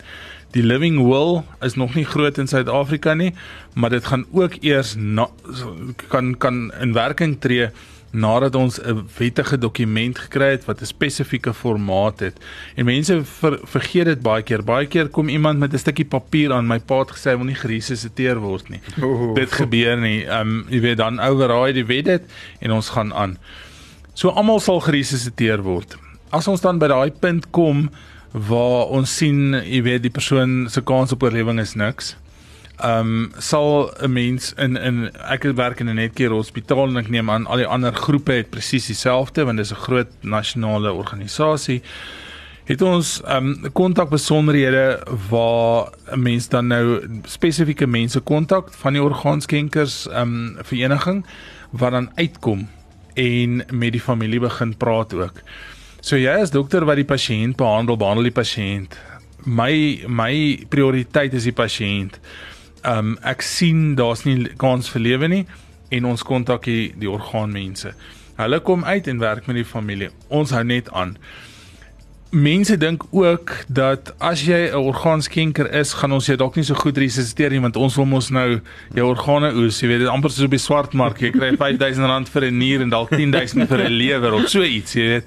Die 0.56 0.64
living 0.64 1.02
will 1.04 1.42
is 1.60 1.74
nog 1.76 1.94
nie 1.94 2.06
groot 2.08 2.38
in 2.40 2.48
Suid-Afrika 2.48 3.12
nie, 3.14 3.34
maar 3.74 3.92
dit 3.92 4.06
gaan 4.08 4.24
ook 4.32 4.56
eers 4.64 4.94
na, 4.96 5.28
kan 6.08 6.32
kan 6.40 6.70
in 6.80 6.94
werking 6.96 7.36
tree 7.44 7.68
nadat 8.16 8.54
ons 8.54 8.80
'n 8.80 9.04
wettige 9.18 9.58
dokument 9.58 10.18
gekry 10.18 10.50
het 10.50 10.64
wat 10.64 10.80
'n 10.80 10.84
spesifieke 10.84 11.52
formaat 11.54 12.20
het. 12.20 12.40
En 12.74 12.84
mense 12.84 13.24
ver, 13.24 13.58
vergeet 13.62 14.04
dit 14.04 14.22
baie 14.22 14.42
keer. 14.42 14.64
Baie 14.64 14.86
keer 14.86 15.08
kom 15.08 15.28
iemand 15.28 15.58
met 15.58 15.72
'n 15.72 15.78
stukkie 15.78 16.04
papier 16.04 16.52
aan 16.52 16.66
my 16.66 16.78
pa 16.78 16.98
het 16.98 17.10
gesê 17.10 17.30
hy 17.30 17.36
wil 17.36 17.46
nie 17.46 17.54
geresusciteer 17.54 18.38
word 18.38 18.68
nie. 18.68 18.80
Oeh. 19.02 19.34
Dit 19.34 19.52
gebeur 19.52 19.96
nie. 19.96 20.24
Ehm 20.24 20.40
um, 20.40 20.66
jy 20.68 20.80
weet 20.80 20.96
dan 20.96 21.20
overraai 21.20 21.72
die 21.72 21.86
wet 21.86 22.04
dit 22.04 22.22
en 22.60 22.70
ons 22.70 22.88
gaan 22.88 23.14
aan. 23.14 23.38
So 24.14 24.28
almal 24.28 24.60
sal 24.60 24.80
geresusciteer 24.80 25.62
word. 25.62 25.98
As 26.30 26.48
ons 26.48 26.60
dan 26.60 26.78
by 26.78 26.88
daai 26.88 27.10
punt 27.10 27.50
kom 27.50 27.90
waar 28.36 28.92
ons 28.92 29.16
sien, 29.16 29.54
jy 29.64 29.80
weet 29.86 30.02
die 30.04 30.12
persoon 30.12 30.66
se 30.68 30.82
kans 30.84 31.14
op 31.14 31.22
oorlewing 31.24 31.60
is 31.62 31.74
niks. 31.74 32.14
Ehm 32.76 33.32
um, 33.32 33.32
sal 33.40 33.88
'n 34.04 34.12
mens 34.12 34.52
in 34.56 34.76
in 34.76 35.10
ek 35.16 35.42
werk 35.56 35.80
in 35.80 35.88
'n 35.88 35.96
netcare 35.96 36.34
hospitaal 36.34 36.88
en 36.88 36.96
ek 36.96 37.08
neem 37.08 37.30
aan 37.30 37.46
al 37.46 37.56
die 37.56 37.66
ander 37.66 37.94
groepe 37.94 38.32
het 38.32 38.50
presies 38.50 38.86
dieselfde 38.86 39.44
want 39.44 39.56
dit 39.56 39.66
is 39.66 39.72
'n 39.72 39.84
groot 39.88 40.12
nasionale 40.20 40.92
organisasie. 40.92 41.82
het 42.66 42.82
ons 42.82 43.22
um 43.28 43.72
kontak 43.72 44.10
besonderhede 44.10 45.02
waar 45.30 45.88
'n 46.12 46.22
mens 46.22 46.48
dan 46.48 46.66
nou 46.66 47.08
spesifieke 47.22 47.86
mense 47.86 48.20
kontak 48.20 48.72
van 48.72 48.92
die 48.92 49.02
orgaanskenkers 49.02 50.08
um 50.12 50.56
vereniging 50.62 51.26
wat 51.70 51.90
dan 51.90 52.10
uitkom 52.14 52.68
en 53.14 53.64
met 53.70 53.92
die 53.92 54.00
familie 54.00 54.40
begin 54.40 54.76
praat 54.76 55.14
ook. 55.14 55.42
So 56.06 56.14
jy 56.14 56.30
as 56.38 56.52
dokter 56.54 56.84
wat 56.86 57.00
die 57.00 57.06
pasiënt 57.08 57.56
behandel, 57.58 57.96
behandel 57.98 58.28
die 58.28 58.34
pasiënt. 58.34 58.92
My 59.42 59.72
my 60.06 60.34
prioriteit 60.70 61.34
is 61.34 61.48
die 61.48 61.54
pasiënt. 61.56 62.20
Um 62.86 63.16
ek 63.26 63.42
sien 63.42 63.96
daar's 63.98 64.22
nie 64.22 64.52
kans 64.60 64.86
vir 64.92 65.02
lewe 65.02 65.30
nie 65.32 65.40
en 65.90 66.06
ons 66.06 66.22
kontak 66.22 66.68
die, 66.70 66.92
die 66.94 67.10
orgaanmense. 67.10 67.90
Hulle 68.38 68.62
kom 68.62 68.86
uit 68.86 69.10
en 69.10 69.18
werk 69.18 69.50
met 69.50 69.58
die 69.58 69.66
familie. 69.66 70.12
Ons 70.30 70.54
hou 70.54 70.62
net 70.62 70.92
aan. 70.94 71.16
Mense 72.30 72.78
dink 72.78 73.08
ook 73.10 73.56
dat 73.66 74.14
as 74.22 74.46
jy 74.46 74.70
'n 74.70 74.78
orgaanskenker 74.78 75.72
is, 75.74 75.94
gaan 75.94 76.12
ons 76.12 76.30
jou 76.30 76.38
dalk 76.38 76.54
nie 76.54 76.66
so 76.70 76.74
goed 76.74 77.02
resusiteer 77.02 77.50
nie 77.50 77.64
want 77.66 77.76
ons 77.76 77.96
wil 77.96 78.06
mos 78.06 78.30
nou 78.30 78.60
jou 78.94 79.10
organe 79.10 79.54
oes, 79.58 79.82
jy 79.82 79.88
weet, 79.88 80.06
dit 80.06 80.08
amper 80.08 80.30
soos 80.30 80.46
op 80.46 80.54
die 80.54 80.66
swartmark, 80.68 81.18
jy 81.18 81.30
kry 81.34 81.50
R5000 81.56 82.30
vir 82.30 82.44
'n 82.44 82.58
nier 82.58 82.80
en 82.80 82.90
dalk 82.90 83.10
R10000 83.10 83.66
vir 83.70 83.88
'n 83.90 83.98
lewer 83.98 84.34
of 84.34 84.48
so 84.48 84.62
iets, 84.62 84.94
jy 84.94 85.02
weet. 85.02 85.24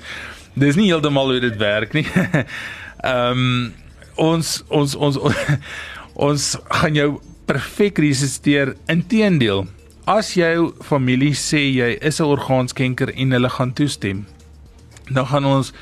Dis 0.53 0.75
nie 0.75 0.89
heeltemal 0.89 1.31
hoe 1.33 1.39
dit 1.39 1.57
werk 1.57 1.93
nie. 1.93 2.07
Ehm 3.03 3.43
um, 3.43 3.73
ons 4.19 4.63
ons 4.67 4.95
ons 4.95 5.17
ons 6.29 6.45
gaan 6.81 6.95
jou 6.95 7.09
perfek 7.47 8.01
resusiteer. 8.03 8.75
Inteendeel, 8.91 9.65
as 10.09 10.33
jou 10.35 10.73
familie 10.83 11.35
sê 11.37 11.61
jy 11.71 11.95
is 12.01 12.19
'n 12.19 12.27
orgaanskenker 12.27 13.13
en 13.15 13.31
hulle 13.31 13.49
gaan 13.49 13.73
toestem, 13.73 14.25
dan 15.09 15.25
gaan 15.25 15.45
ons 15.45 15.73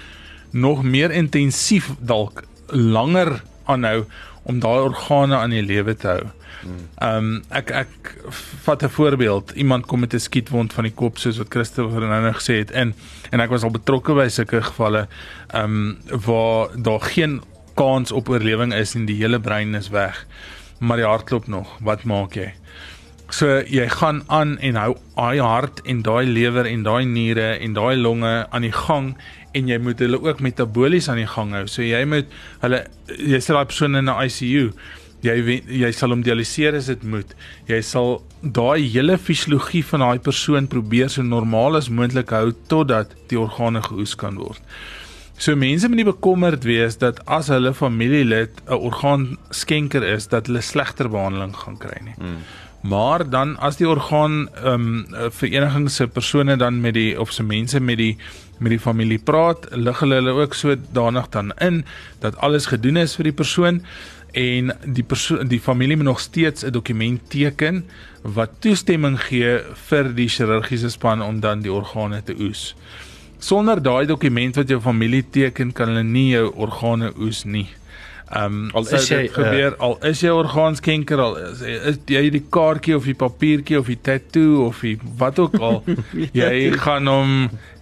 nog 0.52 0.84
meer 0.84 1.12
intensief 1.12 1.92
dalk 2.00 2.44
langer 2.72 3.42
aanhou 3.66 4.06
om 4.44 4.60
daai 4.60 4.80
organe 4.80 5.36
aan 5.36 5.50
die 5.50 5.66
lewe 5.66 5.96
te 5.96 6.08
hou. 6.08 6.26
Ehm 6.98 7.18
um, 7.18 7.44
ek 7.50 7.72
ek 7.72 8.16
vat 8.64 8.84
'n 8.84 8.90
voorbeeld. 8.90 9.52
Iemand 9.56 9.86
kom 9.86 10.00
met 10.00 10.14
'n 10.14 10.20
skietwond 10.20 10.74
van 10.74 10.84
die 10.84 10.94
kop 10.94 11.18
soos 11.18 11.38
wat 11.38 11.48
Christoffel 11.50 12.08
nou 12.08 12.34
gesê 12.34 12.58
het 12.58 12.72
en 12.72 12.94
en 13.32 13.40
ek 13.40 13.50
was 13.50 13.64
al 13.64 13.72
betrokke 13.72 14.14
by 14.14 14.28
sulke 14.28 14.62
gevalle 14.62 15.08
ehm 15.54 15.64
um, 15.64 15.98
waar 16.26 16.70
daar 16.76 17.02
geen 17.02 17.42
kans 17.76 18.12
op 18.12 18.30
oorlewing 18.30 18.74
is 18.74 18.96
en 18.96 19.06
die 19.06 19.20
hele 19.22 19.40
brein 19.40 19.76
is 19.76 19.90
weg. 19.90 20.26
Maar 20.80 20.98
die 20.98 21.06
hart 21.06 21.24
klop 21.24 21.48
nog. 21.48 21.78
Wat 21.80 22.04
maak 22.04 22.34
jy? 22.34 22.54
So 23.30 23.60
jy 23.68 23.90
gaan 23.92 24.24
aan 24.32 24.56
en 24.64 24.76
hou 24.80 24.94
daai 25.16 25.40
hart 25.44 25.82
en 25.84 26.02
daai 26.02 26.26
lewer 26.26 26.66
en 26.66 26.84
daai 26.84 27.06
niere 27.06 27.58
en 27.60 27.74
daai 27.76 27.96
longe 28.00 28.48
aan 28.50 28.62
die 28.64 28.72
gang 28.72 29.18
en 29.58 29.68
jy 29.68 29.78
moet 29.84 30.00
hulle 30.00 30.20
ook 30.22 30.40
metabolies 30.40 31.10
aan 31.10 31.20
die 31.20 31.28
gang 31.28 31.52
hou. 31.58 31.66
So 31.68 31.84
jy 31.84 32.06
moet 32.08 32.32
hulle 32.64 32.86
jy 33.18 33.42
sit 33.42 33.56
daai 33.56 33.68
persoon 33.68 34.00
in 34.00 34.10
'n 34.10 34.16
ICU. 34.28 34.72
Jy 35.26 35.62
jy 35.66 35.90
sal 35.98 36.14
hom 36.14 36.22
dialiseer 36.22 36.76
as 36.78 36.92
dit 36.92 37.04
moet. 37.04 37.34
Jy 37.70 37.82
sal 37.82 38.20
daai 38.42 38.86
hele 38.86 39.18
fisiologie 39.18 39.82
van 39.90 40.06
daai 40.06 40.20
persoon 40.20 40.70
probeer 40.70 41.10
so 41.10 41.26
normaal 41.26 41.80
as 41.80 41.90
moontlik 41.90 42.30
hou 42.36 42.52
totdat 42.70 43.16
die 43.32 43.40
organe 43.40 43.82
geoes 43.82 44.16
kan 44.16 44.38
word. 44.38 44.62
So 45.38 45.56
mense 45.56 45.90
moet 45.90 46.02
nie 46.02 46.08
bekommerd 46.08 46.64
wees 46.66 46.98
dat 47.02 47.20
as 47.30 47.50
hulle 47.54 47.74
familielid 47.74 48.62
'n 48.66 48.74
orgaanskenker 48.74 50.04
is 50.04 50.28
dat 50.28 50.48
hulle 50.48 50.62
slegter 50.62 51.10
behandeling 51.10 51.54
gaan 51.54 51.78
kry 51.78 51.98
nie. 52.02 52.16
Hmm. 52.18 52.42
Maar 52.82 53.30
dan 53.30 53.58
as 53.58 53.78
die 53.78 53.90
orgaan 53.90 54.50
ehm 54.64 55.06
um, 55.14 55.32
verenigings 55.32 55.96
se 55.96 56.08
persone 56.08 56.58
dan 56.58 56.82
met 56.82 56.94
die 56.94 57.20
of 57.20 57.32
se 57.32 57.44
mense 57.44 57.80
met 57.80 57.98
die 57.98 58.18
met 58.58 58.70
die 58.70 58.80
familie 58.80 59.20
praat, 59.20 59.68
lig 59.72 60.00
hulle 60.00 60.16
hulle 60.16 60.32
ook 60.32 60.54
so 60.54 60.76
danig 60.92 61.30
dan 61.30 61.52
in 61.62 61.86
dat 62.20 62.38
alles 62.38 62.66
gedoen 62.66 62.98
is 62.98 63.16
vir 63.16 63.24
die 63.24 63.34
persoon 63.34 63.82
en 64.38 64.72
die 64.86 65.04
persoon 65.04 65.50
die 65.50 65.62
familie 65.62 65.98
moet 65.98 66.06
nog 66.12 66.20
steeds 66.20 66.64
'n 66.66 66.72
dokument 66.72 67.22
teken 67.30 67.86
wat 68.22 68.60
toestemming 68.60 69.18
gee 69.22 69.60
vir 69.90 70.14
die 70.14 70.30
chirurgiese 70.30 70.90
span 70.90 71.22
om 71.22 71.40
dan 71.40 71.62
die 71.62 71.72
organe 71.72 72.24
te 72.24 72.36
oes. 72.40 72.76
Sonder 73.40 73.82
daai 73.82 74.06
dokument 74.06 74.56
wat 74.56 74.70
jou 74.70 74.82
familie 74.82 75.26
teken, 75.30 75.74
kan 75.74 75.88
hulle 75.88 76.04
nie 76.04 76.30
jou 76.30 76.52
organe 76.56 77.14
oes 77.18 77.44
nie. 77.46 77.68
Ehm 78.28 78.54
um, 78.54 78.70
al 78.74 78.88
is 78.92 79.08
jy 79.08 79.28
gebeur 79.32 79.72
uh, 79.72 79.80
al 79.80 79.94
is 80.04 80.20
jy 80.20 80.32
orgaanskenker 80.36 81.20
al 81.20 81.38
is, 81.38 81.62
is 81.62 82.00
jy 82.12 82.30
die 82.30 82.44
kaartjie 82.52 82.96
of 82.98 83.06
die 83.08 83.16
papiertjie 83.16 83.78
of 83.80 83.88
die 83.88 84.00
tattoo 84.02 84.66
of 84.66 84.82
die 84.84 84.98
wat 85.18 85.40
ook 85.40 85.56
al 85.64 85.80
jy 86.42 86.72
gaan 86.84 87.08
hom 87.08 87.32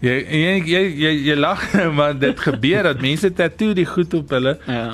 jy 0.06 0.20
jy 0.22 0.54
jy, 0.70 0.84
jy, 1.02 1.14
jy 1.32 1.36
lag 1.40 1.66
maar 1.98 2.14
dit 2.14 2.40
gebeur 2.40 2.92
dat 2.92 3.02
mense 3.02 3.34
tattoo 3.34 3.74
die 3.74 3.88
goed 3.90 4.14
op 4.14 4.38
hulle 4.38 4.60
ja 4.68 4.86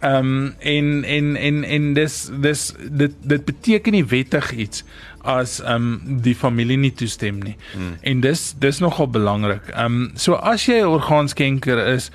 ehm 0.00 0.16
um, 0.16 0.54
en 0.58 1.04
en 1.04 1.36
en 1.36 1.64
en 1.64 1.92
dis 1.94 2.30
dis 2.40 2.72
dit 2.90 3.12
dit 3.22 3.44
beteken 3.44 3.92
nie 3.92 4.04
wettig 4.04 4.52
iets 4.52 4.84
as 5.22 5.60
ehm 5.60 5.92
um, 5.92 6.20
die 6.22 6.34
familie 6.34 6.76
nie 6.76 6.92
toestem 6.92 7.38
nie. 7.42 7.56
Hmm. 7.72 7.96
en 8.00 8.20
dis 8.20 8.54
dis 8.58 8.78
nogal 8.78 9.08
belangrik. 9.10 9.68
Ehm 9.72 9.84
um, 9.84 10.10
so 10.14 10.34
as 10.34 10.66
jy 10.66 10.80
'n 10.80 10.92
orgaanskenker 10.98 11.86
is 11.86 12.10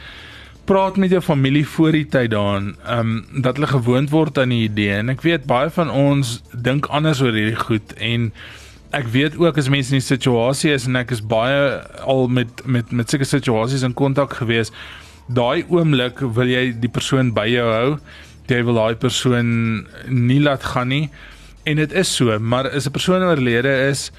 praat 0.70 0.98
met 0.98 1.10
jou 1.10 1.22
familie 1.22 1.68
voor 1.68 1.92
die 1.92 2.06
tyd 2.06 2.32
daarin, 2.32 2.76
ehm 2.86 3.00
um, 3.00 3.42
dat 3.42 3.56
hulle 3.56 3.68
gewoond 3.68 4.10
word 4.10 4.38
aan 4.38 4.50
die 4.50 4.64
idee. 4.70 4.94
En 5.02 5.10
ek 5.10 5.22
weet 5.22 5.46
baie 5.50 5.70
van 5.70 5.90
ons 5.90 6.42
dink 6.54 6.86
anders 6.86 7.22
oor 7.22 7.34
hierdie 7.34 7.58
goed 7.58 7.94
en 7.98 8.32
ek 8.90 9.08
weet 9.14 9.38
ook 9.38 9.58
as 9.58 9.70
mense 9.70 9.94
in 9.94 10.02
die 10.02 10.06
situasie 10.06 10.72
is 10.74 10.86
en 10.86 10.96
ek 10.96 11.12
is 11.14 11.22
baie 11.22 11.82
al 12.06 12.28
met 12.28 12.62
met 12.66 12.92
met 12.92 13.10
sulke 13.10 13.26
situasies 13.26 13.86
in 13.86 13.94
kontak 13.94 14.34
gewees, 14.42 14.72
daai 15.30 15.66
oomblik 15.70 16.20
wil 16.36 16.50
jy 16.50 16.72
die 16.82 16.92
persoon 16.92 17.34
by 17.36 17.46
jou 17.52 17.68
hou. 17.70 17.92
Jy 18.50 18.64
wil 18.66 18.80
daai 18.80 18.96
persoon 18.98 19.50
nie 20.10 20.40
laat 20.42 20.64
gaan 20.74 20.90
nie. 20.90 21.10
En 21.70 21.78
dit 21.78 21.92
is 21.94 22.10
so, 22.16 22.40
maar 22.40 22.70
as 22.70 22.88
'n 22.88 22.92
persoon 22.92 23.22
oorlede 23.22 23.90
is, 23.90 24.12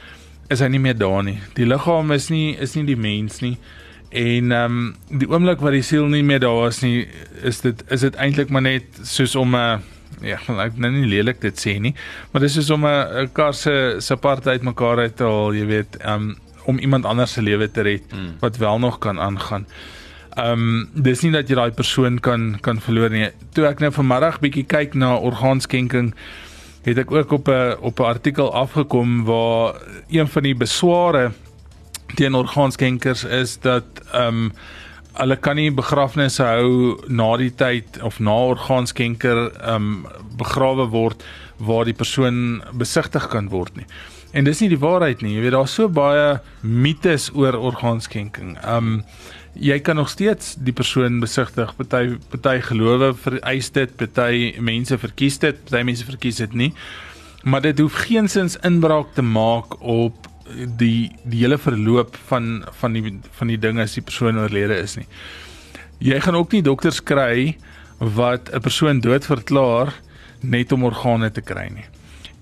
is 0.49 0.61
hy 0.61 0.69
nie 0.69 0.83
meer 0.83 0.99
daar 0.99 1.23
nie. 1.23 1.39
Die 1.55 1.67
liggaam 1.67 2.13
is 2.13 2.31
nie 2.31 2.57
is 2.59 2.75
nie 2.75 2.85
die 2.85 2.97
mens 2.97 3.41
nie. 3.41 3.59
En 4.11 4.53
ehm 4.53 4.65
um, 4.65 5.19
die 5.19 5.29
oomblik 5.31 5.61
wat 5.61 5.73
die 5.73 5.83
siel 5.83 6.07
nie 6.07 6.23
meer 6.23 6.41
daar 6.41 6.69
is 6.69 6.81
nie, 6.83 7.07
is 7.43 7.61
dit 7.61 7.85
is 7.91 8.01
dit 8.01 8.15
eintlik 8.17 8.51
maar 8.51 8.63
net 8.63 8.85
soos 9.03 9.37
om 9.37 9.55
'n 9.55 9.59
uh, 9.59 9.79
ja, 10.23 10.39
ek 10.65 10.77
nou 10.77 10.91
nie 10.91 11.07
lelik 11.07 11.41
dit 11.41 11.55
sê 11.55 11.79
nie, 11.81 11.95
maar 12.31 12.43
dit 12.43 12.51
is 12.51 12.57
soos 12.59 12.71
om 12.71 12.87
'n 12.87 13.31
kar 13.33 13.55
se 13.55 13.97
se 13.99 14.17
parte 14.17 14.51
uitmekaar 14.51 14.99
uit 14.99 15.17
te 15.17 15.25
haal, 15.25 15.55
jy 15.55 15.67
weet, 15.67 15.97
ehm 16.01 16.31
um, 16.31 16.37
om 16.67 16.79
iemand 16.79 17.05
anders 17.05 17.33
se 17.33 17.43
lewe 17.43 17.71
te 17.71 17.83
red 17.83 18.03
hmm. 18.11 18.35
wat 18.41 18.57
wel 18.57 18.79
nog 18.79 18.99
kan 18.99 19.21
aangaan. 19.21 19.67
Ehm 20.41 20.53
um, 20.53 20.89
dis 20.95 21.21
nie 21.23 21.33
dat 21.35 21.49
jy 21.49 21.57
daai 21.59 21.73
persoon 21.77 22.19
kan 22.19 22.57
kan 22.65 22.81
verloor 22.81 23.11
nie. 23.13 23.29
Toe 23.53 23.67
ek 23.69 23.81
nou 23.81 23.91
vanmiddag 23.93 24.41
bietjie 24.41 24.65
kyk 24.65 24.95
na 24.95 25.17
orgaanskenking 25.19 26.15
het 26.87 26.99
ek 26.99 27.11
ook 27.13 27.33
op 27.33 27.49
'n 27.49 27.77
op 27.81 28.01
'n 28.01 28.09
artikel 28.09 28.53
afgekom 28.53 29.25
waar 29.25 29.75
een 30.09 30.29
van 30.29 30.43
die 30.43 30.55
besware 30.55 31.33
teen 32.15 32.35
orgaanskenkers 32.35 33.25
is 33.25 33.59
dat 33.61 33.85
ehm 34.13 34.27
um, 34.27 34.53
hulle 35.13 35.37
kan 35.37 35.57
nie 35.57 35.71
begrafnisse 35.73 36.43
hou 36.43 36.97
na 37.09 37.37
die 37.37 37.55
tyd 37.55 38.03
of 38.03 38.21
na 38.21 38.37
orgaanskenker 38.55 39.53
ehm 39.61 39.75
um, 39.75 40.07
begrawe 40.37 40.87
word 40.89 41.25
waar 41.57 41.85
die 41.85 41.95
persoon 41.95 42.63
besigtig 42.73 43.29
kan 43.29 43.49
word 43.49 43.77
nie. 43.77 43.87
En 44.33 44.45
dis 44.45 44.61
nie 44.61 44.69
die 44.69 44.79
waarheid 44.79 45.23
nie. 45.23 45.35
Jy 45.35 45.41
weet 45.41 45.53
daar's 45.53 45.75
so 45.75 45.89
baie 45.89 46.41
mites 46.63 47.31
oor 47.35 47.59
orgaanskenking. 47.59 48.57
Ehm 48.63 48.77
um, 48.77 49.05
jy 49.55 49.81
kan 49.81 49.97
nog 49.97 50.09
steeds 50.09 50.55
die 50.59 50.73
persoon 50.73 51.21
besigtig. 51.21 51.75
Party 51.77 52.17
party 52.31 52.61
gelowe 52.61 53.15
vereis 53.15 53.71
dit, 53.71 53.97
party 53.97 54.55
mense 54.61 54.99
verkies 54.99 55.39
dit, 55.43 55.57
party 55.65 55.85
mense 55.85 56.05
verkies 56.05 56.37
dit 56.37 56.55
nie. 56.55 56.73
Maar 57.43 57.61
dit 57.61 57.79
hoef 57.79 57.95
geensins 58.07 58.59
inbraak 58.67 59.15
te 59.15 59.23
maak 59.23 59.81
op 59.81 60.29
die 60.81 61.11
die 61.25 61.45
hele 61.45 61.59
verloop 61.59 62.17
van 62.29 62.65
van 62.81 62.93
die 62.93 63.19
van 63.39 63.53
die 63.53 63.59
dinge 63.59 63.83
as 63.83 63.95
die 63.95 64.05
persoon 64.05 64.39
oorlede 64.39 64.77
is 64.83 64.97
nie. 64.99 65.07
Jy 66.01 66.21
gaan 66.21 66.39
ook 66.39 66.53
nie 66.53 66.63
dokters 66.63 67.03
kry 67.03 67.57
wat 67.99 68.51
'n 68.53 68.61
persoon 68.61 69.01
dood 69.01 69.25
verklaar 69.27 69.93
net 70.41 70.73
om 70.73 70.85
organe 70.85 71.31
te 71.31 71.41
kry 71.41 71.69
nie. 71.69 71.85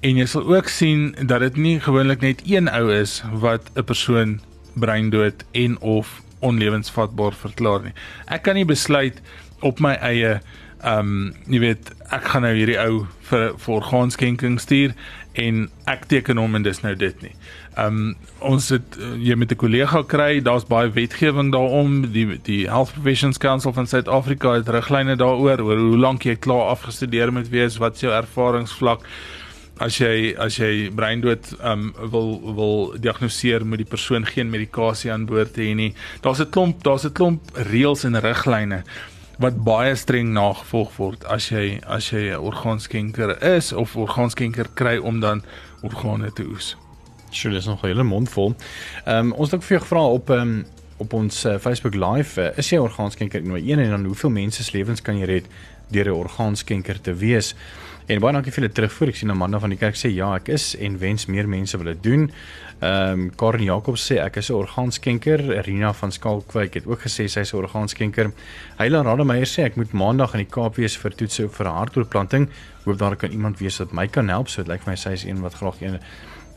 En 0.01 0.16
jy 0.16 0.27
sal 0.27 0.47
ook 0.47 0.68
sien 0.68 1.14
dat 1.27 1.40
dit 1.40 1.57
nie 1.57 1.81
gewoonlik 1.81 2.21
net 2.21 2.42
een 2.47 2.68
ou 2.68 2.92
is 2.92 3.23
wat 3.33 3.71
'n 3.75 3.85
persoon 3.85 4.40
breindood 4.75 5.44
en 5.53 5.79
of 5.81 6.23
onlewensvatbaar 6.40 7.35
verklaar 7.35 7.83
nie. 7.83 7.94
Ek 8.27 8.42
kan 8.42 8.55
nie 8.55 8.68
besluit 8.68 9.22
op 9.61 9.81
my 9.81 9.96
eie 10.01 10.40
ehm 10.79 11.09
um, 11.09 11.31
jy 11.51 11.59
weet 11.59 11.88
ek 12.14 12.29
gaan 12.31 12.44
nou 12.46 12.53
hierdie 12.55 12.79
ou 12.79 13.07
vir 13.31 13.48
vir 13.59 13.74
orgaanskenking 13.81 14.61
stuur 14.62 14.92
en 15.38 15.64
ek 15.90 16.07
teken 16.11 16.38
hom 16.38 16.55
en 16.55 16.62
dis 16.62 16.81
nou 16.85 16.94
dit 16.98 17.24
nie. 17.24 17.35
Ehm 17.79 17.98
um, 17.98 18.12
ons 18.53 18.68
het 18.70 18.98
uh, 18.98 19.16
jy 19.18 19.35
met 19.35 19.53
'n 19.53 19.59
kollega 19.59 20.03
kry, 20.07 20.40
daar's 20.40 20.66
baie 20.66 20.90
wetgewing 20.94 21.51
daaroor, 21.53 22.07
die 22.12 22.38
die 22.46 22.66
Health 22.70 22.92
Professions 22.94 23.38
Council 23.38 23.72
van 23.72 23.87
Suid-Afrika 23.87 24.55
het 24.55 24.68
riglyne 24.68 25.16
daaroor 25.16 25.61
oor 25.61 25.79
hoe 25.79 25.98
lank 25.98 26.22
jy 26.24 26.37
klaar 26.37 26.70
afgestudeer 26.70 27.33
moet 27.33 27.48
wees, 27.51 27.79
wat 27.79 28.01
jou 28.01 28.12
ervaringsvlak 28.12 29.03
as 29.79 29.99
jy 29.99 30.35
as 30.38 30.57
jy 30.59 30.91
breindood 30.95 31.53
um, 31.62 31.93
wil 32.12 32.55
wil 32.55 32.97
diagnoseer 32.99 33.64
moet 33.67 33.85
die 33.85 33.91
persoon 33.91 34.27
geen 34.27 34.51
medikasie 34.51 35.12
aan 35.12 35.27
boord 35.27 35.57
hê 35.57 35.75
nie. 35.75 35.95
Daar's 36.23 36.41
'n 36.41 36.51
klomp, 36.51 36.83
daar's 36.83 37.05
'n 37.05 37.12
klomp 37.12 37.41
reëls 37.55 38.05
en 38.05 38.21
riglyne 38.21 38.83
wat 39.38 39.64
baie 39.64 39.95
streng 39.95 40.33
nagevolg 40.35 40.97
word 40.97 41.25
as 41.25 41.51
jy 41.51 41.81
as 41.87 42.11
jy 42.11 42.35
'n 42.35 42.43
orgaanskenker 42.43 43.43
is 43.57 43.73
of 43.73 43.97
orgaanskenker 43.97 44.69
kry 44.75 44.99
om 44.99 45.21
dan 45.21 45.43
organe 45.83 46.33
te 46.33 46.43
oes. 46.43 46.77
Sjoe, 47.31 47.53
dis 47.53 47.67
nog 47.67 47.83
'n 47.83 47.87
hele 47.87 48.03
mond 48.03 48.29
vol. 48.29 48.55
Ehm 49.05 49.27
um, 49.27 49.33
ons 49.33 49.51
het 49.51 49.61
ook 49.61 49.67
vir 49.67 49.79
jou 49.79 49.81
gevra 49.81 50.07
op 50.07 50.31
ehm 50.31 50.41
um, 50.41 50.67
op 50.99 51.12
ons 51.12 51.45
uh, 51.45 51.59
Facebook 51.59 51.95
live, 51.95 52.41
uh, 52.41 52.59
is 52.59 52.71
jy 52.71 52.79
orgaanskenker 52.79 53.41
nommer 53.41 53.62
1 53.62 53.79
en 53.79 53.91
dan 53.91 54.05
hoeveel 54.05 54.31
mense 54.31 54.64
se 54.64 54.77
lewens 54.77 55.03
kan 55.03 55.19
jy 55.19 55.25
red 55.25 55.47
deur 55.91 56.09
'n 56.09 56.19
orgaanskenker 56.19 57.01
te 57.01 57.14
wees? 57.14 57.55
En 58.09 58.23
baie 58.25 58.33
dankie 58.33 58.53
vir 58.55 58.62
julle 58.62 58.73
terugvoer. 58.73 59.11
Ek 59.12 59.18
sien 59.21 59.29
Amanda 59.35 59.59
van 59.61 59.75
die 59.75 59.77
kerk 59.77 59.97
sê 60.01 60.09
ja, 60.09 60.31
ek 60.38 60.47
is 60.55 60.71
en 60.81 60.94
wens 60.97 61.27
meer 61.29 61.44
mense 61.44 61.77
wil 61.77 61.90
dit 61.90 61.99
doen. 62.07 62.23
Ehm 62.79 63.11
um, 63.12 63.27
Karen 63.37 63.66
Jacobs 63.66 64.07
sê 64.09 64.16
ek 64.23 64.38
is 64.40 64.49
'n 64.49 64.57
orgaanskenker. 64.57 65.42
Rina 65.66 65.92
van 65.92 66.12
Skalkwyk 66.12 66.79
het 66.81 66.87
ook 66.87 67.03
gesê 67.05 67.27
sy 67.29 67.40
is 67.40 67.53
'n 67.53 67.59
orgaanskenker. 67.59 68.33
Heiland 68.79 69.07
Rademeier 69.07 69.44
sê 69.44 69.64
ek 69.64 69.77
moet 69.77 69.92
maandag 69.92 70.33
in 70.33 70.40
die 70.40 70.49
Kaap 70.49 70.77
wees 70.77 70.97
vir 70.97 71.11
toetse 71.11 71.49
vir 71.49 71.66
hartoortplanting. 71.66 72.49
Hoop 72.85 72.99
daar 72.99 73.16
kan 73.16 73.31
iemand 73.31 73.59
wees 73.59 73.79
wat 73.79 73.92
my 73.92 74.07
kan 74.07 74.29
help. 74.29 74.49
So 74.49 74.62
dit 74.62 74.73
lyk 74.73 74.81
vir 74.85 74.92
my 74.92 74.97
sy 74.97 75.11
is 75.11 75.25
een 75.25 75.40
wat 75.42 75.55
graag 75.55 75.81
een 75.81 76.01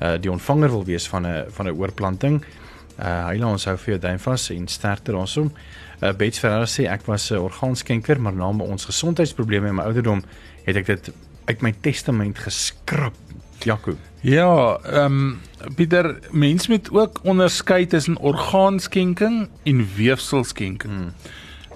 uh 0.02 0.18
die 0.18 0.32
ontvanger 0.32 0.70
wil 0.70 0.86
wees 0.86 1.08
van 1.08 1.28
'n 1.28 1.46
van 1.50 1.68
'n 1.68 1.76
oorplanting. 1.76 2.46
Uh 2.98 3.26
Heiland 3.26 3.52
ons 3.52 3.66
hou 3.66 3.78
vir 3.78 3.90
jou 3.94 4.00
duim 4.00 4.20
vas 4.20 4.50
en 4.50 4.68
sterkte 4.68 5.12
daarsom. 5.12 5.52
Uh 6.02 6.14
Bets 6.14 6.40
Ferreira 6.40 6.66
sê 6.66 6.88
ek 6.88 7.06
was 7.08 7.30
'n 7.32 7.36
orgaanskenker, 7.36 8.22
maar 8.22 8.34
na 8.34 8.48
ons 8.48 8.86
gesondheidsprobleme 8.86 9.68
in 9.68 9.76
my 9.76 9.84
ouderdom 9.84 10.24
het 10.64 10.76
ek 10.76 10.86
dit 10.86 11.12
uit 11.52 11.62
my 11.62 11.74
testament 11.84 12.40
geskrap. 12.40 13.18
Jaco. 13.64 13.98
Ja, 14.22 14.78
ehm 14.86 15.06
um, 15.06 15.40
Pieter, 15.76 16.20
mens 16.32 16.68
moet 16.68 16.90
ook 16.92 17.20
onderskei 17.24 17.88
tussen 17.88 18.18
orgaanskenking 18.18 19.50
en 19.64 19.88
weefselskenking. 19.96 20.82
Hmm. 20.82 21.14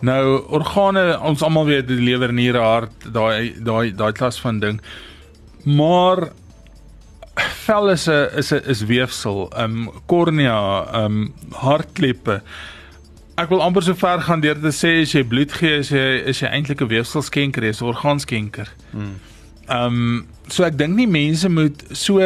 Nou 0.01 0.43
organe, 0.49 1.19
ons 1.19 1.41
almal 1.41 1.65
weet 1.65 1.87
die 1.87 2.01
lewer, 2.01 2.33
niere, 2.33 2.61
hart, 2.61 3.05
daai 3.13 3.53
daai 3.63 3.93
daai 3.95 4.11
klas 4.11 4.39
van 4.41 4.59
ding. 4.59 4.81
Maar 5.63 6.29
vel 7.65 7.89
is 7.89 8.07
'n 8.07 8.29
is 8.37 8.51
'n 8.53 8.61
is 8.65 8.85
weefsel, 8.85 9.49
ehm 9.49 9.87
um, 9.87 9.91
kornea, 10.05 10.85
ehm 10.93 11.05
um, 11.05 11.33
hartkleppe. 11.51 12.41
Ek 13.35 13.49
wil 13.49 13.61
amper 13.61 13.83
so 13.83 13.93
ver 13.93 14.21
gaan 14.21 14.39
deur 14.39 14.59
te 14.59 14.71
sê 14.71 15.01
as 15.01 15.11
jy 15.11 15.23
bloed 15.23 15.51
gee, 15.51 15.77
is 15.77 15.89
jy 15.89 16.21
is 16.25 16.39
jy 16.39 16.47
eintlik 16.47 16.81
'n 16.81 16.87
weefselskenker, 16.87 17.63
jy's 17.63 17.81
'n 17.81 17.85
orgaanskenker. 17.85 18.69
Hmm. 18.91 19.19
Ehm 19.67 19.85
um, 19.85 20.25
so 20.47 20.63
ek 20.63 20.77
dink 20.77 20.93
nie 20.95 21.07
mense 21.09 21.49
moet 21.49 21.81
so 21.97 22.21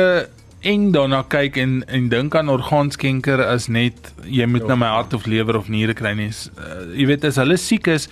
eng 0.67 0.89
daarna 0.91 1.21
kyk 1.31 1.57
en 1.57 1.79
en 1.87 2.09
dink 2.11 2.35
aan 2.35 2.51
orgaanskenker 2.51 3.39
as 3.45 3.69
net 3.71 4.11
jy 4.25 4.45
moet 4.45 4.67
nou 4.67 4.75
my 4.81 4.89
hart 4.91 5.13
of 5.15 5.25
lewer 5.25 5.55
of 5.55 5.69
niere 5.71 5.95
kry 5.95 6.11
nie. 6.19 6.31
Uh, 6.59 6.83
jy 6.97 7.07
weet 7.07 7.23
as 7.29 7.39
hulle 7.39 7.55
siek 7.57 7.87
is 7.87 8.09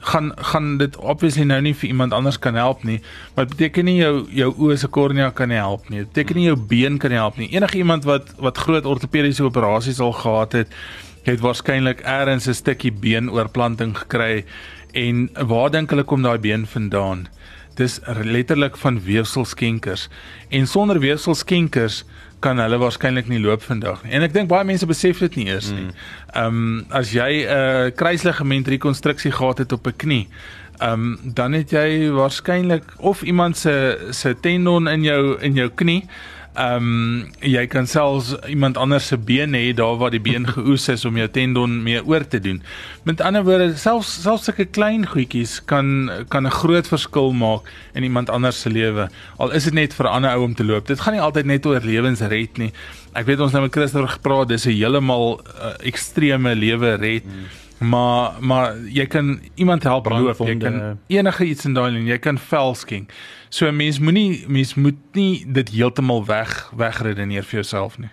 gaan 0.00 0.30
gaan 0.52 0.78
dit 0.78 0.96
obviously 0.96 1.44
nou 1.44 1.58
nie 1.60 1.74
vir 1.74 1.90
iemand 1.90 2.14
anders 2.16 2.38
kan 2.38 2.54
help 2.54 2.84
nie. 2.84 3.00
Maar 3.34 3.48
dit 3.48 3.56
beteken 3.56 3.84
nie 3.90 3.96
jou 3.98 4.14
jou 4.34 4.52
oë 4.54 4.78
se 4.78 4.88
kornea 4.88 5.30
kan 5.34 5.50
nie 5.50 5.58
help 5.58 5.90
nie. 5.90 6.04
Dit 6.04 6.12
beteken 6.14 6.40
nie 6.40 6.46
jou 6.46 6.56
been 6.56 6.98
kan 6.98 7.10
nie 7.10 7.20
help 7.20 7.36
nie. 7.42 7.50
Enige 7.50 7.82
iemand 7.82 8.06
wat 8.08 8.32
wat 8.38 8.58
groot 8.58 8.86
ortopediese 8.86 9.44
operasies 9.44 10.00
al 10.00 10.12
gehad 10.12 10.52
het, 10.52 10.78
het 11.26 11.42
waarskynlik 11.42 12.06
eers 12.06 12.48
'n 12.48 12.54
stukkie 12.54 12.92
beenoorplanting 12.92 13.98
gekry 13.98 14.44
en 14.94 15.28
waar 15.34 15.70
dink 15.70 15.90
hulle 15.90 16.04
kom 16.04 16.22
daai 16.22 16.38
been 16.38 16.66
vandaan? 16.66 17.28
Dis 17.80 17.98
letterlik 18.22 18.76
van 18.80 19.00
weefselskenkers 19.04 20.08
en 20.48 20.66
sonder 20.68 21.00
weefselskenkers 21.02 22.04
kan 22.44 22.60
hulle 22.60 22.78
waarskynlik 22.80 23.28
nie 23.28 23.40
loop 23.40 23.62
vandag 23.66 24.02
nie. 24.04 24.14
En 24.16 24.24
ek 24.24 24.32
dink 24.32 24.48
baie 24.48 24.64
mense 24.64 24.86
besef 24.88 25.20
dit 25.26 25.40
nie 25.40 25.50
eers 25.50 25.68
nie. 25.74 25.90
Mm. 25.90 26.08
Ehm 26.32 26.62
um, 26.62 26.86
as 26.96 27.12
jy 27.12 27.44
'n 27.44 27.48
uh, 27.48 27.90
kruisligament 27.96 28.68
rekonstruksie 28.68 29.32
gehad 29.32 29.58
het 29.64 29.72
op 29.76 29.86
'n 29.86 29.96
knie, 29.96 30.28
ehm 30.80 30.92
um, 30.92 31.18
dan 31.36 31.52
het 31.52 31.70
jy 31.70 32.10
waarskynlik 32.10 32.84
of 32.96 33.22
iemand 33.22 33.56
se 33.56 34.08
se 34.10 34.34
tendon 34.40 34.88
in 34.88 35.02
jou 35.02 35.36
in 35.40 35.54
jou 35.54 35.68
knie 35.68 36.08
Ehm 36.58 36.76
um, 36.76 37.26
jy 37.46 37.62
kan 37.70 37.86
selfs 37.86 38.32
iemand 38.50 38.76
anders 38.76 39.06
se 39.06 39.16
been 39.16 39.54
hê 39.54 39.70
daar 39.74 39.94
waar 40.00 40.10
die 40.10 40.20
been 40.20 40.48
geoes 40.48 40.88
is 40.90 41.04
om 41.06 41.14
jou 41.16 41.28
tendon 41.30 41.76
mee 41.84 42.00
oor 42.02 42.26
te 42.26 42.40
doen. 42.42 42.58
Met 43.06 43.22
ander 43.22 43.44
woorde, 43.46 43.76
selfs 43.78 44.10
selfs 44.24 44.48
sulke 44.48 44.66
klein 44.66 45.06
goedjies 45.06 45.60
kan 45.70 46.10
kan 46.28 46.46
'n 46.46 46.50
groot 46.50 46.88
verskil 46.88 47.32
maak 47.32 47.70
in 47.94 48.02
iemand 48.02 48.30
anders 48.30 48.60
se 48.60 48.70
lewe. 48.70 49.08
Al 49.38 49.54
is 49.54 49.64
dit 49.64 49.74
net 49.74 49.94
vir 49.94 50.06
'n 50.06 50.12
ander 50.12 50.30
ou 50.34 50.42
om 50.42 50.54
te 50.54 50.64
loop. 50.64 50.86
Dit 50.86 51.00
gaan 51.00 51.14
nie 51.14 51.22
altyd 51.22 51.46
net 51.46 51.66
oor 51.66 51.80
lewens 51.80 52.20
red 52.20 52.58
nie. 52.58 52.72
Ek 53.14 53.26
weet 53.26 53.40
ons 53.40 53.52
nou 53.52 53.62
met 53.62 53.72
Christoffel 53.72 54.08
gepraat, 54.08 54.48
dis 54.48 54.66
'n 54.66 54.74
heeltemal 54.74 55.40
uh, 55.40 55.74
ekstreme 55.86 56.54
lewe 56.54 56.96
red. 56.96 57.22
Hmm. 57.22 57.46
Maar 57.80 58.32
maar 58.40 58.76
jy 58.92 59.06
kan 59.06 59.40
iemand 59.54 59.82
help 59.82 60.08
loop, 60.12 60.38
jy 60.44 60.56
kan 60.60 60.98
enige 61.06 61.44
iets 61.44 61.64
in 61.64 61.74
daai 61.74 61.96
en 61.96 62.06
jy 62.06 62.18
kan 62.20 62.38
vel 62.38 62.74
skenk. 62.74 63.12
So 63.48 63.66
'n 63.66 63.76
mens 63.76 63.98
moenie 63.98 64.44
mens 64.48 64.74
moet 64.74 65.00
nie 65.12 65.44
dit 65.46 65.68
heeltemal 65.68 66.26
weg 66.26 66.72
wegredeneer 66.76 67.42
vir 67.42 67.60
jouself 67.60 67.98
nie. 67.98 68.10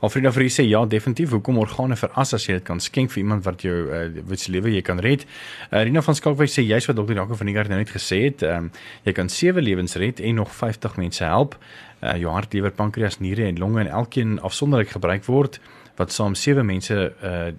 Alfreda 0.00 0.32
vir 0.32 0.48
sê 0.50 0.64
ja, 0.66 0.84
definitief. 0.86 1.30
Hoekom 1.30 1.58
organe 1.58 1.96
veras 1.96 2.32
as 2.34 2.46
jy 2.46 2.56
dit 2.58 2.64
kan 2.64 2.80
skenk 2.80 3.10
vir 3.10 3.22
iemand 3.22 3.44
wat 3.44 3.62
jou 3.62 3.74
uh, 3.92 4.22
wat 4.28 4.38
se 4.38 4.50
lewe 4.50 4.72
jy 4.72 4.82
kan 4.82 4.98
red? 4.98 5.26
Uh, 5.70 5.82
Rina 5.82 6.02
van 6.02 6.14
Skalkwyk 6.14 6.50
sê 6.50 6.64
jy's 6.64 6.88
wat 6.90 6.96
dokter 6.96 7.14
Jaco 7.20 7.38
van 7.38 7.46
die 7.46 7.54
Gard 7.54 7.68
nou 7.68 7.78
net 7.78 7.92
gesê 7.94 8.24
het, 8.24 8.42
um, 8.42 8.70
jy 9.04 9.12
kan 9.12 9.28
sewe 9.28 9.62
lewens 9.62 9.94
red 9.94 10.20
en 10.20 10.34
nog 10.34 10.50
50 10.54 10.96
mense 10.96 11.24
help. 11.24 11.58
Uh, 12.00 12.16
jou 12.18 12.32
hart, 12.32 12.54
lewer, 12.54 12.72
pankreas, 12.72 13.20
niere 13.20 13.46
en 13.46 13.58
longe 13.58 13.80
en 13.80 13.92
elkeen 14.02 14.40
afsonderlik 14.40 14.96
gebruik 14.96 15.24
word 15.24 15.60
wat 15.96 16.12
saam 16.12 16.34
sewe 16.34 16.64
mense 16.64 17.12
uh 17.22 17.52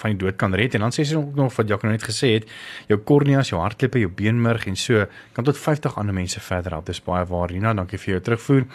van 0.00 0.14
die 0.14 0.20
dood 0.24 0.38
kan 0.40 0.54
red 0.54 0.76
en 0.76 0.86
dan 0.86 0.94
sê 0.94 1.04
sy 1.06 1.18
ook 1.18 1.36
nog 1.38 1.54
wat 1.56 1.70
Jacques 1.70 1.88
nou 1.88 1.94
net 1.94 2.06
gesê 2.06 2.34
het 2.36 2.48
jou 2.90 2.98
korneas, 3.10 3.52
jou 3.52 3.60
hartkleppe, 3.62 4.02
jou 4.02 4.10
beenmerg 4.20 4.68
en 4.70 4.76
so 4.78 5.06
kan 5.36 5.46
tot 5.48 5.58
50 5.58 5.98
ander 6.00 6.14
mense 6.14 6.40
verder 6.40 6.76
help. 6.76 6.86
Dis 6.90 7.02
baie 7.04 7.24
waar 7.28 7.50
Rina, 7.52 7.74
dankie 7.74 7.98
vir 7.98 8.16
jou 8.16 8.22
terugvoer. 8.28 8.68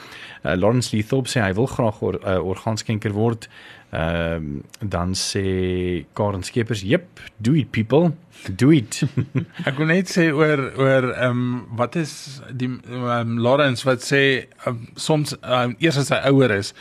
Uh, 0.43 0.55
Lawrence 0.59 0.95
Lethorpe 0.95 1.31
sê 1.31 1.43
hy 1.43 1.53
wil 1.57 1.69
graag 1.71 2.01
or, 2.03 2.19
uh, 2.23 2.39
orgaanskenker 2.53 3.15
word. 3.15 3.49
Ehm 3.93 4.45
uh, 4.57 4.88
dan 4.89 5.13
sê 5.13 6.05
Karen 6.17 6.43
Skeepers, 6.43 6.81
"Jep, 6.81 7.19
do 7.38 7.53
it 7.53 7.69
people, 7.71 8.12
do 8.49 8.71
it." 8.71 9.03
Ek 9.69 9.77
wil 9.77 9.91
net 9.91 10.09
sê 10.09 10.31
oor 10.33 10.63
oor 10.81 11.12
ehm 11.13 11.29
um, 11.29 11.77
wat 11.77 11.95
is 12.01 12.41
die 12.49 12.71
um, 12.89 13.38
Lawrence 13.38 13.86
wat 13.86 14.01
sê 14.01 14.47
um, 14.65 14.88
soms 14.95 15.36
um, 15.41 15.75
eers 15.77 16.01
as 16.01 16.09
hy 16.09 16.23
ouer 16.31 16.57
is 16.57 16.73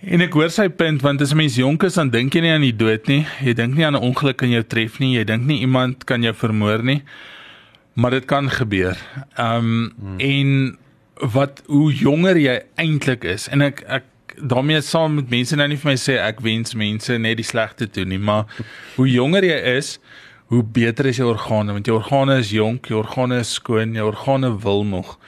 En 0.00 0.22
ek 0.22 0.36
hoor 0.38 0.50
sy 0.54 0.68
punt 0.70 1.02
want 1.02 1.22
as 1.22 1.32
'n 1.32 1.36
mens 1.36 1.56
jonk 1.56 1.82
is 1.82 1.94
dan 1.94 2.10
dink 2.10 2.34
jy 2.34 2.40
nie 2.40 2.52
aan 2.52 2.62
die 2.62 2.76
dood 2.76 3.08
nie. 3.08 3.26
Jy 3.42 3.54
dink 3.54 3.74
nie 3.74 3.84
aan 3.84 3.96
'n 3.96 4.02
ongeluk 4.02 4.36
kan 4.36 4.50
jou 4.50 4.62
tref 4.62 4.98
nie. 5.00 5.16
Jy 5.18 5.24
dink 5.24 5.46
nie 5.46 5.60
iemand 5.60 6.04
kan 6.04 6.22
jou 6.22 6.34
vermoor 6.34 6.82
nie. 6.84 7.02
Maar 7.94 8.10
dit 8.10 8.24
kan 8.24 8.50
gebeur. 8.50 8.96
Ehm 9.36 9.56
um, 9.56 9.92
hmm. 9.98 10.20
en 10.20 10.78
wat 11.32 11.62
hoe 11.66 11.92
jonger 11.92 12.36
jy 12.36 12.60
eintlik 12.76 13.24
is 13.24 13.48
en 13.48 13.62
ek 13.62 13.82
ek 13.88 14.04
daarmee 14.38 14.80
saam 14.80 15.14
met 15.14 15.30
mense 15.30 15.56
nou 15.56 15.66
nie 15.68 15.76
vir 15.76 15.90
my 15.90 15.96
sê 15.96 16.18
ek 16.22 16.40
wens 16.40 16.74
mense 16.74 17.18
net 17.18 17.36
die 17.36 17.46
slegte 17.46 17.88
toe 17.90 18.04
nie, 18.04 18.18
maar 18.18 18.46
hoe 18.96 19.08
jonger 19.10 19.42
jy 19.42 19.58
is, 19.78 19.98
hoe 20.46 20.62
beter 20.62 21.06
is 21.06 21.18
jou 21.18 21.28
organe 21.32 21.72
want 21.72 21.86
jou 21.86 21.96
organe 21.98 22.38
is 22.38 22.52
jonk, 22.54 22.86
jou 22.86 23.02
organe 23.02 23.40
is 23.40 23.52
skoon, 23.58 23.94
jou 23.94 24.06
organe 24.12 24.52
wil 24.62 24.84
nog. 24.84 25.18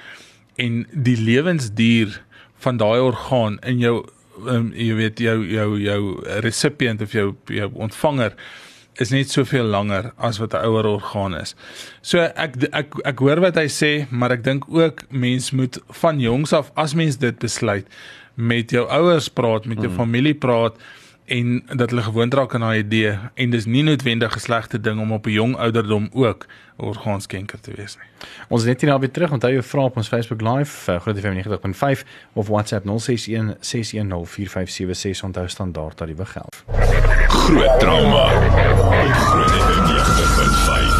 En 0.56 0.86
die 0.92 1.16
lewensduur 1.16 2.20
van 2.62 2.76
daai 2.76 3.00
orgaan 3.00 3.58
in 3.66 3.82
jou 3.82 4.04
um, 4.48 4.72
jy 4.74 4.94
weet 4.94 5.18
jou 5.18 5.38
jou 5.46 5.68
jou 5.80 6.02
recipient 6.44 7.02
of 7.02 7.12
jou 7.12 7.34
jou 7.48 7.70
ontvanger 7.74 8.34
is 9.00 9.12
net 9.14 9.30
soveel 9.32 9.64
langer 9.64 10.10
as 10.18 10.38
wat 10.38 10.54
'n 10.54 10.64
ouer 10.66 10.86
orgaan 10.86 11.34
is. 11.34 11.54
So 12.02 12.18
ek 12.18 12.56
ek 12.72 12.94
ek 13.04 13.18
hoor 13.18 13.40
wat 13.40 13.56
hy 13.56 13.68
sê, 13.68 14.06
maar 14.10 14.32
ek 14.32 14.44
dink 14.44 14.64
ook 14.68 15.02
mens 15.10 15.50
moet 15.50 15.78
van 16.02 16.20
jongs 16.20 16.52
af 16.52 16.72
as 16.76 16.94
mens 16.94 17.16
dit 17.16 17.38
besluit 17.38 17.86
met 18.34 18.70
jou 18.70 18.86
ouers 18.88 19.28
praat, 19.28 19.66
met 19.66 19.78
jou 19.78 19.88
hmm. 19.88 19.96
familie 19.96 20.34
praat 20.34 20.74
en 21.30 21.62
dat 21.76 21.90
hulle 21.90 22.02
gewoond 22.02 22.34
raak 22.34 22.54
aan 22.54 22.60
daai 22.60 22.78
idee 22.78 23.18
en 23.34 23.50
dis 23.50 23.64
nie 23.64 23.82
noodwendig 23.82 24.34
'n 24.34 24.38
slegte 24.38 24.80
ding 24.80 25.00
om 25.00 25.12
op 25.12 25.26
'n 25.26 25.30
jong 25.30 25.56
ouderdom 25.56 26.08
ook 26.12 26.46
orgaanskenker 26.76 27.60
te 27.60 27.72
wees 27.76 27.96
nie. 27.96 28.28
Ons 28.48 28.64
net 28.64 28.80
hier 28.80 28.90
naby 28.90 29.08
terug, 29.08 29.30
onthou 29.30 29.52
jou 29.52 29.62
vra 29.62 29.82
op 29.84 29.96
ons 29.96 30.08
Facebook 30.08 30.40
Live, 30.40 30.92
uh, 30.92 31.00
Groot 31.00 31.18
FM 31.18 31.34
90.5 31.34 32.04
of 32.32 32.48
WhatsApp 32.48 32.86
061 32.86 33.56
610 33.60 34.26
4576 34.26 35.22
onthou 35.22 35.48
standaard 35.48 35.96
tariewe 35.96 36.26
geld. 36.26 36.64
Groot 37.28 37.80
trauma. 37.80 38.26
Groot 39.14 39.50
FM 39.50 39.84
90.5. 39.86 40.99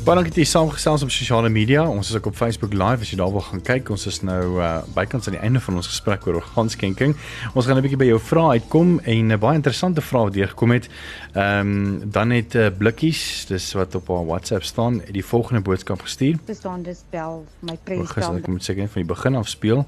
Baie 0.00 0.16
dankie 0.16 0.32
dat 0.32 0.38
jy 0.40 0.46
saamgesels 0.48 1.02
op 1.04 1.10
sosiale 1.12 1.50
media. 1.52 1.82
Ons 1.84 2.08
is 2.08 2.16
ook 2.16 2.30
op 2.30 2.36
Facebook 2.38 2.72
Live 2.72 3.04
as 3.04 3.10
jy 3.12 3.18
daar 3.20 3.32
wil 3.34 3.42
gaan 3.44 3.60
kyk. 3.60 3.90
Ons 3.92 4.06
is 4.08 4.22
nou 4.24 4.56
uh, 4.56 4.78
bykans 4.96 5.28
aan 5.28 5.36
die 5.36 5.42
einde 5.44 5.60
van 5.60 5.76
ons 5.76 5.90
gesprek 5.90 6.24
oor 6.24 6.38
orgaanskenking. 6.40 7.12
Ons 7.52 7.68
gaan 7.68 7.76
'n 7.76 7.84
bietjie 7.84 8.00
by 8.00 8.08
jou 8.08 8.20
vrae 8.30 8.56
uitkom 8.56 8.96
en 9.04 9.28
'n 9.28 9.38
baie 9.38 9.60
interessante 9.60 10.00
vraag 10.00 10.30
wat 10.30 10.32
deurgekom 10.32 10.70
het. 10.70 10.88
Ehm 11.34 11.68
um, 11.68 12.10
dan 12.10 12.30
het 12.30 12.54
uh, 12.54 12.70
Blikkies, 12.78 13.44
dis 13.46 13.72
wat 13.72 13.94
op 13.94 14.08
haar 14.08 14.24
WhatsApp 14.24 14.64
staan, 14.64 15.02
die 15.10 15.24
volgende 15.24 15.60
boodskap 15.60 16.00
gestuur. 16.00 16.38
Bestaan 16.46 16.82
dis 16.82 17.04
bel 17.10 17.44
my 17.60 17.76
president. 17.84 18.38
Ek 18.38 18.46
moet 18.46 18.64
seker 18.64 18.80
net 18.80 18.90
van 18.90 19.02
die 19.04 19.14
begin 19.14 19.34
af 19.36 19.48
speel. 19.48 19.84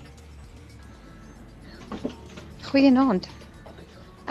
Goeienaand. 2.68 3.28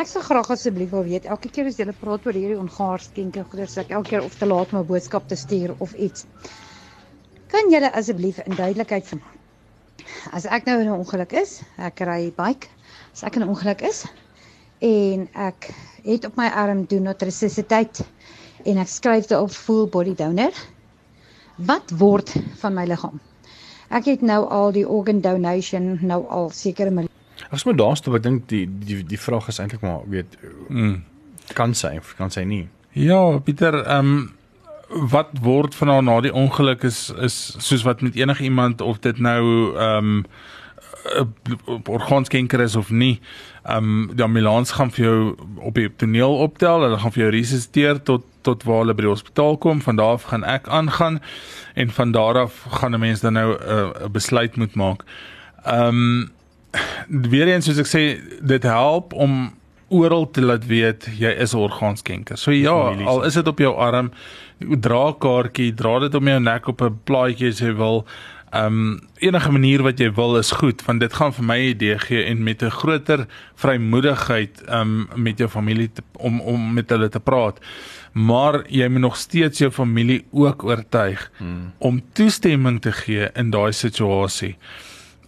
Ek 0.01 0.07
sou 0.09 0.21
graag 0.25 0.47
asseblief 0.49 0.89
wil 0.95 1.03
weet, 1.05 1.25
elke 1.29 1.49
keer 1.53 1.67
as 1.69 1.75
jy 1.77 1.85
praat 1.99 2.23
oor 2.25 2.33
hierdie 2.33 2.57
ongaarskenke 2.57 3.43
goeder, 3.51 3.67
sê 3.69 3.83
ek 3.83 3.91
elke 3.97 4.09
keer 4.15 4.23
of 4.25 4.33
te 4.39 4.47
laat 4.47 4.71
'n 4.73 4.81
boodskap 4.91 5.27
te 5.29 5.35
stuur 5.37 5.75
of 5.85 5.93
iets. 5.93 6.25
Kan 7.53 7.69
julle 7.69 7.91
asseblief 7.99 8.39
in 8.47 8.55
duidelikheid 8.57 9.05
vir 9.05 9.21
As 10.33 10.45
ek 10.57 10.65
nou 10.65 10.79
in 10.81 10.87
'n 10.89 10.95
ongeluk 10.97 11.33
is, 11.43 11.51
ek 11.77 12.01
ry 12.09 12.31
bike. 12.37 12.67
As 13.13 13.23
ek 13.23 13.35
in 13.37 13.43
'n 13.43 13.49
ongeluk 13.53 13.81
is 13.91 13.99
en 14.81 15.27
ek 15.35 15.69
het 16.03 16.25
op 16.25 16.35
my 16.35 16.47
arm 16.63 16.85
do 16.85 16.99
not 16.99 17.21
resuscitate 17.21 18.03
en 18.65 18.77
ek 18.77 18.87
skryf 18.87 19.27
dit 19.27 19.37
op 19.37 19.51
full 19.51 19.85
body 19.87 20.15
donor. 20.15 20.53
Wat 21.57 21.91
word 21.91 22.33
van 22.63 22.73
my 22.73 22.85
liggaam? 22.85 23.21
Ek 23.91 24.05
het 24.05 24.21
nou 24.21 24.45
al 24.49 24.71
die 24.71 24.87
organ 24.87 25.21
donation 25.21 25.99
nou 26.01 26.25
al 26.27 26.49
sekere 27.51 27.59
As 27.59 27.63
maar 27.63 27.75
daar 27.75 27.97
stop 27.97 28.15
ek 28.15 28.23
dink 28.23 28.47
die 28.47 28.65
die 28.67 29.03
die 29.03 29.19
vraag 29.19 29.47
is 29.51 29.59
eintlik 29.59 29.81
maar 29.81 30.05
weet 30.07 30.37
mm. 30.69 31.01
kan 31.53 31.73
sy 31.75 31.99
kan 32.17 32.31
sy 32.31 32.45
nie. 32.47 32.67
Ja, 32.93 33.39
Pieter, 33.39 33.83
ehm 33.83 34.13
um, 34.13 34.31
wat 34.91 35.29
word 35.39 35.75
van 35.75 35.87
haar 35.87 36.01
na 36.03 36.17
die 36.21 36.33
ongeluk 36.35 36.83
is 36.83 37.13
is 37.23 37.35
soos 37.59 37.83
wat 37.87 38.01
met 38.01 38.15
enige 38.15 38.43
iemand 38.43 38.81
of 38.81 38.99
dit 38.99 39.19
nou 39.19 39.75
ehm 39.75 40.23
um, 40.23 40.25
orgaanskenker 41.87 42.59
is 42.59 42.75
of 42.75 42.89
nie. 42.89 43.19
Ehm 43.63 43.77
um, 43.77 44.09
die 44.15 44.23
ambulans 44.23 44.71
gaan 44.71 44.91
vir 44.91 45.05
jou 45.05 45.35
op 45.59 45.75
die 45.75 45.89
toneel 45.95 46.35
optel, 46.47 46.87
hulle 46.87 46.99
gaan 46.99 47.15
vir 47.15 47.23
jou 47.23 47.31
resusciteer 47.35 48.03
tot 48.03 48.27
tot 48.41 48.63
waar 48.63 48.85
hulle 48.85 48.95
by 48.95 49.03
die 49.05 49.11
hospitaal 49.11 49.57
kom. 49.57 49.81
Van 49.81 49.99
daar 49.99 50.19
af 50.19 50.31
gaan 50.31 50.43
ek 50.43 50.67
aangaan 50.67 51.19
en 51.75 51.91
van 51.91 52.11
daar 52.11 52.45
af 52.47 52.63
gaan 52.79 52.95
'n 52.95 52.99
mens 52.99 53.19
dan 53.19 53.33
nou 53.33 53.55
'n 53.55 53.63
uh, 53.67 54.07
besluit 54.07 54.55
moet 54.55 54.75
maak. 54.75 55.03
Ehm 55.65 55.87
um, 55.87 56.31
weer 57.07 57.47
eens 57.47 57.65
soos 57.65 57.81
ek 57.83 57.89
sê 57.89 58.03
dit 58.41 58.63
help 58.63 59.13
om 59.13 59.51
oral 59.91 60.29
te 60.31 60.41
laat 60.41 60.65
weet 60.65 61.07
jy 61.19 61.31
is 61.43 61.53
'n 61.53 61.63
orgaanskenker. 61.67 62.37
So 62.37 62.51
ja, 62.51 62.95
al 63.05 63.23
is 63.23 63.33
dit 63.33 63.47
op 63.47 63.59
jou 63.59 63.75
arm, 63.75 64.11
dra 64.59 65.09
'n 65.09 65.17
kaartjie, 65.19 65.73
dra 65.73 65.99
dit 65.99 66.15
om 66.15 66.27
jou 66.27 66.39
nek 66.39 66.67
op 66.67 66.81
'n 66.81 66.99
plaatjie 67.03 67.49
as 67.49 67.59
jy 67.59 67.75
wil. 67.75 68.05
Ehm 68.51 68.65
um, 68.65 68.99
enige 69.19 69.51
manier 69.51 69.81
wat 69.83 69.99
jy 69.99 70.11
wil 70.11 70.37
is 70.37 70.51
goed 70.51 70.81
want 70.85 70.99
dit 70.99 71.13
gaan 71.13 71.33
vir 71.33 71.43
my 71.43 71.57
'n 71.57 71.69
idee 71.69 71.99
gee 71.99 72.23
en 72.23 72.43
met 72.43 72.63
'n 72.63 72.69
groter 72.69 73.27
vrymoedigheid 73.55 74.63
ehm 74.67 74.81
um, 74.81 75.07
met 75.15 75.37
jou 75.37 75.49
familie 75.49 75.91
te, 75.93 76.03
om 76.17 76.41
om 76.41 76.73
met 76.73 76.89
hulle 76.89 77.09
te 77.09 77.19
praat. 77.19 77.59
Maar 78.13 78.63
jy 78.67 78.87
moet 78.87 79.01
nog 79.01 79.15
steeds 79.15 79.59
jou 79.59 79.71
familie 79.71 80.25
ook 80.31 80.63
oortuig 80.63 81.31
hmm. 81.37 81.73
om 81.77 82.01
toestemming 82.13 82.81
te 82.81 82.91
gee 82.91 83.29
in 83.33 83.49
daai 83.49 83.71
situasie 83.71 84.57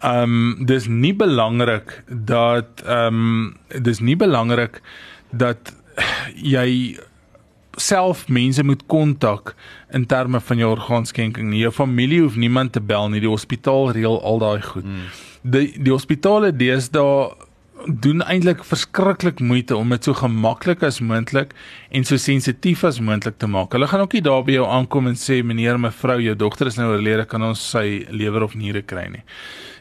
um, 0.03 0.65
dis 0.65 0.87
nie 0.87 1.13
belangrik 1.15 2.03
dat 2.07 2.83
ehm 2.85 3.23
um, 3.23 3.57
dis 3.81 3.99
nie 3.99 4.15
belangrik 4.19 4.81
dat 5.31 5.73
jy 6.35 6.97
self 7.81 8.27
mense 8.27 8.63
moet 8.63 8.83
kontak 8.85 9.55
in 9.93 10.05
terme 10.05 10.39
van 10.39 10.57
jou 10.57 10.69
orgaanskenking 10.75 11.49
nie. 11.49 11.63
Jou 11.63 11.71
familie 11.73 12.21
hoef 12.21 12.35
niemand 12.35 12.73
te 12.73 12.81
bel 12.81 13.09
nie. 13.09 13.21
Die 13.23 13.31
hospitaal 13.31 13.91
reël 13.95 14.19
al 14.21 14.43
daai 14.43 14.61
goed. 14.61 14.85
Hmm. 14.85 15.09
Die 15.41 15.71
die 15.81 15.91
hospitale 15.91 16.53
deesdae 16.53 17.33
doen 17.83 18.21
eintlik 18.23 18.61
verskriklik 18.63 19.41
moeite 19.43 19.75
om 19.75 19.89
dit 19.91 20.05
so 20.05 20.15
gemaklik 20.15 20.85
as 20.87 21.01
moontlik 21.03 21.51
en 21.91 22.05
so 22.07 22.15
sensitief 22.21 22.85
as 22.87 23.01
moontlik 23.03 23.41
te 23.41 23.49
maak. 23.49 23.73
Hulle 23.75 23.89
gaan 23.91 24.05
ook 24.05 24.13
nie 24.15 24.23
daar 24.23 24.45
by 24.45 24.55
jou 24.55 24.67
aankom 24.69 25.09
en 25.09 25.19
sê 25.19 25.41
meneer, 25.43 25.79
mevrou, 25.81 26.21
jou 26.23 26.35
dogter 26.35 26.69
is 26.71 26.77
nou 26.79 26.93
oorlede, 26.93 27.25
kan 27.27 27.43
ons 27.43 27.59
sy 27.73 28.05
lewer 28.13 28.45
of 28.45 28.55
niere 28.55 28.85
kry 28.87 29.09
nie 29.17 29.25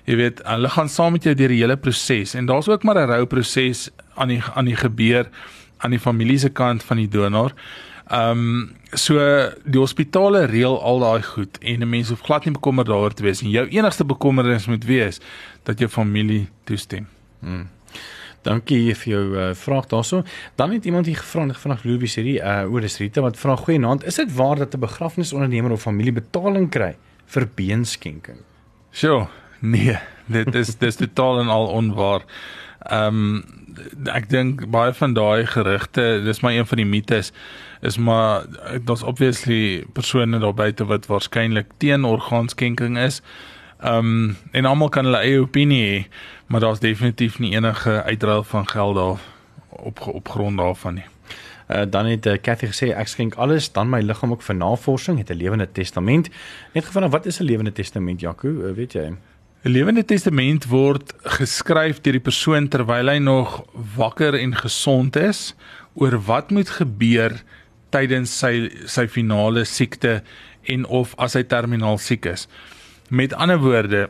jy 0.04 0.16
weet, 0.16 0.42
hulle 0.44 0.68
gaan 0.68 0.88
saam 0.88 1.12
met 1.12 1.24
jou 1.24 1.34
deur 1.34 1.48
die 1.48 1.60
hele 1.62 1.76
proses 1.76 2.34
en 2.34 2.46
daar's 2.46 2.68
ook 2.68 2.82
maar 2.82 2.98
'n 2.98 3.10
rou 3.10 3.26
proses 3.26 3.90
aan 4.14 4.28
die 4.28 4.42
aan 4.54 4.64
die 4.64 4.76
gebeur 4.76 5.28
aan 5.78 5.90
die 5.90 6.00
familie 6.00 6.38
se 6.38 6.48
kant 6.48 6.82
van 6.82 6.96
die 6.96 7.08
donor. 7.08 7.52
Ehm 8.10 8.30
um, 8.30 8.70
so 8.92 9.16
die 9.64 9.80
hospitale 9.80 10.44
reël 10.46 10.74
al 10.82 10.98
daai 10.98 11.22
goed 11.22 11.58
en 11.58 11.80
'n 11.80 11.88
mens 11.88 12.08
hoef 12.08 12.20
glad 12.20 12.44
nie 12.44 12.52
bekommerd 12.52 12.86
daaroor 12.86 13.14
te 13.14 13.22
wees 13.22 13.40
nie. 13.40 13.50
Jou 13.50 13.66
enigste 13.68 14.04
bekommernis 14.04 14.66
moet 14.66 14.84
wees 14.84 15.20
dat 15.62 15.78
jou 15.78 15.90
familie 15.90 16.48
toestem. 16.64 17.06
Hmm. 17.40 17.68
Dankie 18.42 18.94
vir 18.94 19.12
jou 19.12 19.24
uh, 19.36 19.54
vraag 19.54 19.86
daaroor. 19.86 20.24
Dan 20.54 20.72
het 20.72 20.84
iemand 20.84 21.06
hier 21.06 21.16
gevra, 21.16 21.46
gevra 21.48 21.78
Louis 21.82 22.14
hierdie 22.14 22.40
uh 22.40 22.72
oor 22.72 22.82
is 22.82 22.98
Rita 22.98 23.20
wat 23.20 23.38
vra 23.38 23.56
goeie 23.56 23.78
naam, 23.78 24.00
is 24.04 24.14
dit 24.14 24.34
waar 24.34 24.56
dat 24.56 24.74
'n 24.74 24.80
begrafnisondernemer 24.80 25.70
of 25.70 25.82
familie 25.82 26.12
betaling 26.12 26.70
kry 26.70 26.96
vir 27.26 27.48
beenskenking? 27.54 28.38
Sjoe, 28.90 29.28
Nee, 29.74 29.98
dit 30.26 30.54
is 30.54 30.76
dis 30.78 30.96
totaal 30.96 31.40
en 31.40 31.48
al 31.48 31.66
onwaar. 31.66 32.22
Ehm 32.82 33.06
um, 33.06 33.60
ek 34.10 34.26
dink 34.28 34.66
baie 34.68 34.92
van 34.92 35.14
daai 35.16 35.46
gerugte, 35.46 36.20
dis 36.24 36.40
maar 36.40 36.52
een 36.52 36.66
van 36.66 36.76
die 36.76 36.86
mites 36.86 37.32
is 37.80 37.96
maar 37.96 38.44
daar's 38.84 39.02
obviously 39.02 39.84
persone 39.92 40.38
daar 40.38 40.54
buite 40.54 40.84
wat 40.84 41.06
waarskynlik 41.06 41.70
teen 41.76 42.04
orgaanskenking 42.04 42.98
is. 42.98 43.22
Ehm 43.80 43.96
um, 43.96 44.36
en 44.50 44.64
almal 44.64 44.88
kan 44.88 45.04
hulle 45.04 45.22
eie 45.22 45.40
opinie 45.40 45.82
hê, 45.86 46.04
maar 46.46 46.60
daar's 46.60 46.82
definitief 46.82 47.38
nie 47.38 47.54
enige 47.54 48.02
uitruil 48.02 48.44
van 48.44 48.68
geld 48.68 48.94
daar 48.94 49.18
op 49.68 50.06
op 50.06 50.28
grond 50.28 50.58
daarvan 50.58 50.94
nie. 50.94 51.08
Uh, 51.68 51.82
dan 51.90 52.06
het 52.06 52.26
uh, 52.26 52.38
Cathy 52.42 52.66
gesê 52.66 52.90
ek 52.90 53.08
skenk 53.08 53.34
alles 53.34 53.72
dan 53.72 53.88
my 53.88 54.00
liggaam 54.02 54.32
ook 54.34 54.42
vir 54.42 54.56
navorsing 54.56 55.18
het 55.18 55.30
'n 55.30 55.38
lewende 55.38 55.72
testament 55.72 56.28
net 56.72 56.84
gevra 56.84 57.08
wat 57.08 57.26
is 57.26 57.38
'n 57.40 57.44
lewende 57.44 57.72
testament 57.72 58.20
Jaco 58.20 58.48
uh, 58.48 58.74
weet 58.74 58.92
jy 58.92 59.14
'n 59.62 59.70
Lewende 59.70 60.02
testament 60.02 60.64
word 60.66 61.12
geskryf 61.38 62.00
deur 62.02 62.16
die 62.16 62.26
persoon 62.26 62.64
terwyl 62.66 63.06
hy 63.12 63.20
nog 63.22 63.60
wakker 63.94 64.34
en 64.34 64.56
gesond 64.58 65.14
is 65.14 65.52
oor 65.94 66.16
wat 66.26 66.50
moet 66.50 66.72
gebeur 66.80 67.36
tydens 67.94 68.32
sy 68.42 68.66
sy 68.90 69.04
finale 69.06 69.62
siekte 69.62 70.16
en 70.66 70.82
of 70.90 71.14
as 71.14 71.38
hy 71.38 71.44
terminaal 71.46 72.00
siek 72.02 72.26
is. 72.26 72.48
Met 73.06 73.36
ander 73.38 73.62
woorde, 73.62 74.08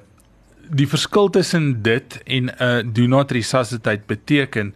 die 0.72 0.88
verskil 0.88 1.28
tussen 1.28 1.82
dit 1.84 2.16
en 2.24 2.48
'n 2.48 2.92
do 2.96 3.04
not 3.06 3.36
resuscitate 3.36 4.08
beteken 4.08 4.72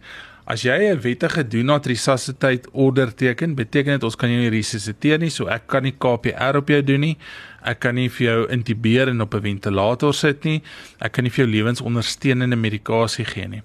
As 0.47 0.63
jy 0.63 0.93
'n 0.93 1.01
wettige 1.03 1.43
do 1.43 1.61
not 1.61 1.85
resuscitate 1.85 2.69
order 2.71 3.13
teken, 3.13 3.55
beteken 3.55 3.99
dit 3.99 4.03
ons 4.03 4.15
kan 4.15 4.29
jou 4.29 4.39
nie 4.39 4.49
resusciteer 4.49 5.19
nie, 5.19 5.29
so 5.29 5.47
ek 5.47 5.67
kan 5.67 5.83
nie 5.83 5.91
KPR 5.91 6.55
op 6.55 6.69
jou 6.69 6.81
doen 6.81 7.01
nie. 7.01 7.17
Ek 7.61 7.79
kan 7.79 7.95
nie 7.95 8.07
vir 8.07 8.27
jou 8.27 8.47
intubeer 8.47 9.09
en 9.09 9.21
op 9.21 9.33
'n 9.35 9.41
ventilator 9.41 10.13
sit 10.13 10.45
nie. 10.45 10.63
Ek 11.01 11.11
kan 11.11 11.23
nie 11.23 11.31
vir 11.31 11.45
jou 11.45 11.51
lewensondersteunende 11.51 12.55
medikasie 12.55 13.25
gee 13.25 13.47
nie. 13.47 13.61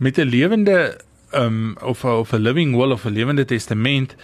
Met 0.00 0.18
'n 0.18 0.26
lewende 0.26 0.98
um 1.32 1.76
of 1.80 2.04
a, 2.04 2.18
of 2.18 2.32
'n 2.32 2.42
living 2.42 2.74
will 2.74 2.92
of 2.92 3.04
'n 3.06 3.14
lewende 3.14 3.44
testament 3.44 4.16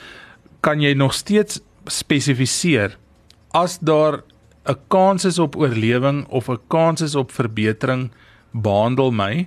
kan 0.61 0.81
jy 0.81 0.95
nog 0.95 1.15
steeds 1.15 1.61
spesifiseer 1.87 2.97
as 3.53 3.79
daar 3.79 4.25
'n 4.67 4.77
kans 4.89 5.25
is 5.25 5.39
op 5.39 5.57
oorlewing 5.57 6.27
of 6.29 6.49
'n 6.49 6.59
kans 6.69 7.01
is 7.01 7.15
op 7.15 7.31
verbetering, 7.31 8.11
behandel 8.51 9.13
my 9.13 9.47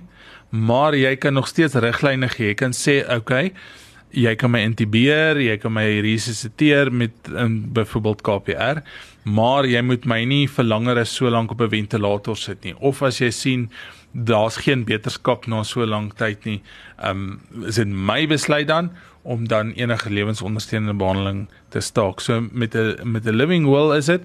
maar 0.50 0.96
jy 0.96 1.16
kan 1.16 1.34
nog 1.34 1.48
steeds 1.48 1.74
riglyne 1.74 2.28
gee. 2.28 2.46
Jy 2.46 2.54
kan 2.54 2.72
sê, 2.72 3.04
"Oké, 3.04 3.14
okay, 3.16 3.52
jy 4.16 4.34
kan 4.40 4.52
my 4.52 4.62
intubeer, 4.64 5.38
jy 5.40 5.56
kan 5.60 5.72
my 5.74 5.84
resusciteer 6.04 6.90
met 6.92 7.12
'n 7.28 7.72
byvoorbeeld 7.72 8.22
KPR, 8.22 8.80
maar 9.24 9.66
jy 9.66 9.82
moet 9.82 10.04
my 10.04 10.24
nie 10.24 10.46
vir 10.48 10.64
langer 10.64 10.98
as 10.98 11.14
so 11.14 11.28
lank 11.28 11.50
op 11.50 11.60
'n 11.60 11.68
ventilator 11.68 12.36
sit 12.36 12.64
nie. 12.64 12.74
Of 12.80 13.02
as 13.02 13.18
jy 13.18 13.30
sien 13.30 13.70
daar's 14.12 14.56
geen 14.56 14.84
beterskap 14.84 15.46
na 15.46 15.62
so 15.62 15.84
lank 15.84 16.16
tyd 16.16 16.44
nie, 16.44 16.62
um, 17.04 17.40
is 17.66 17.74
dit 17.74 17.86
my 17.86 18.26
besluit 18.26 18.66
dan 18.66 18.90
om 19.22 19.48
dan 19.48 19.72
enige 19.72 20.10
lewensondersteunende 20.10 20.94
behandeling 20.94 21.48
te 21.68 21.80
staak. 21.80 22.20
So 22.20 22.40
met 22.52 22.74
'n 22.74 22.96
met 23.04 23.26
'n 23.26 23.36
living 23.36 23.66
will 23.66 23.96
is 23.96 24.06
dit 24.06 24.22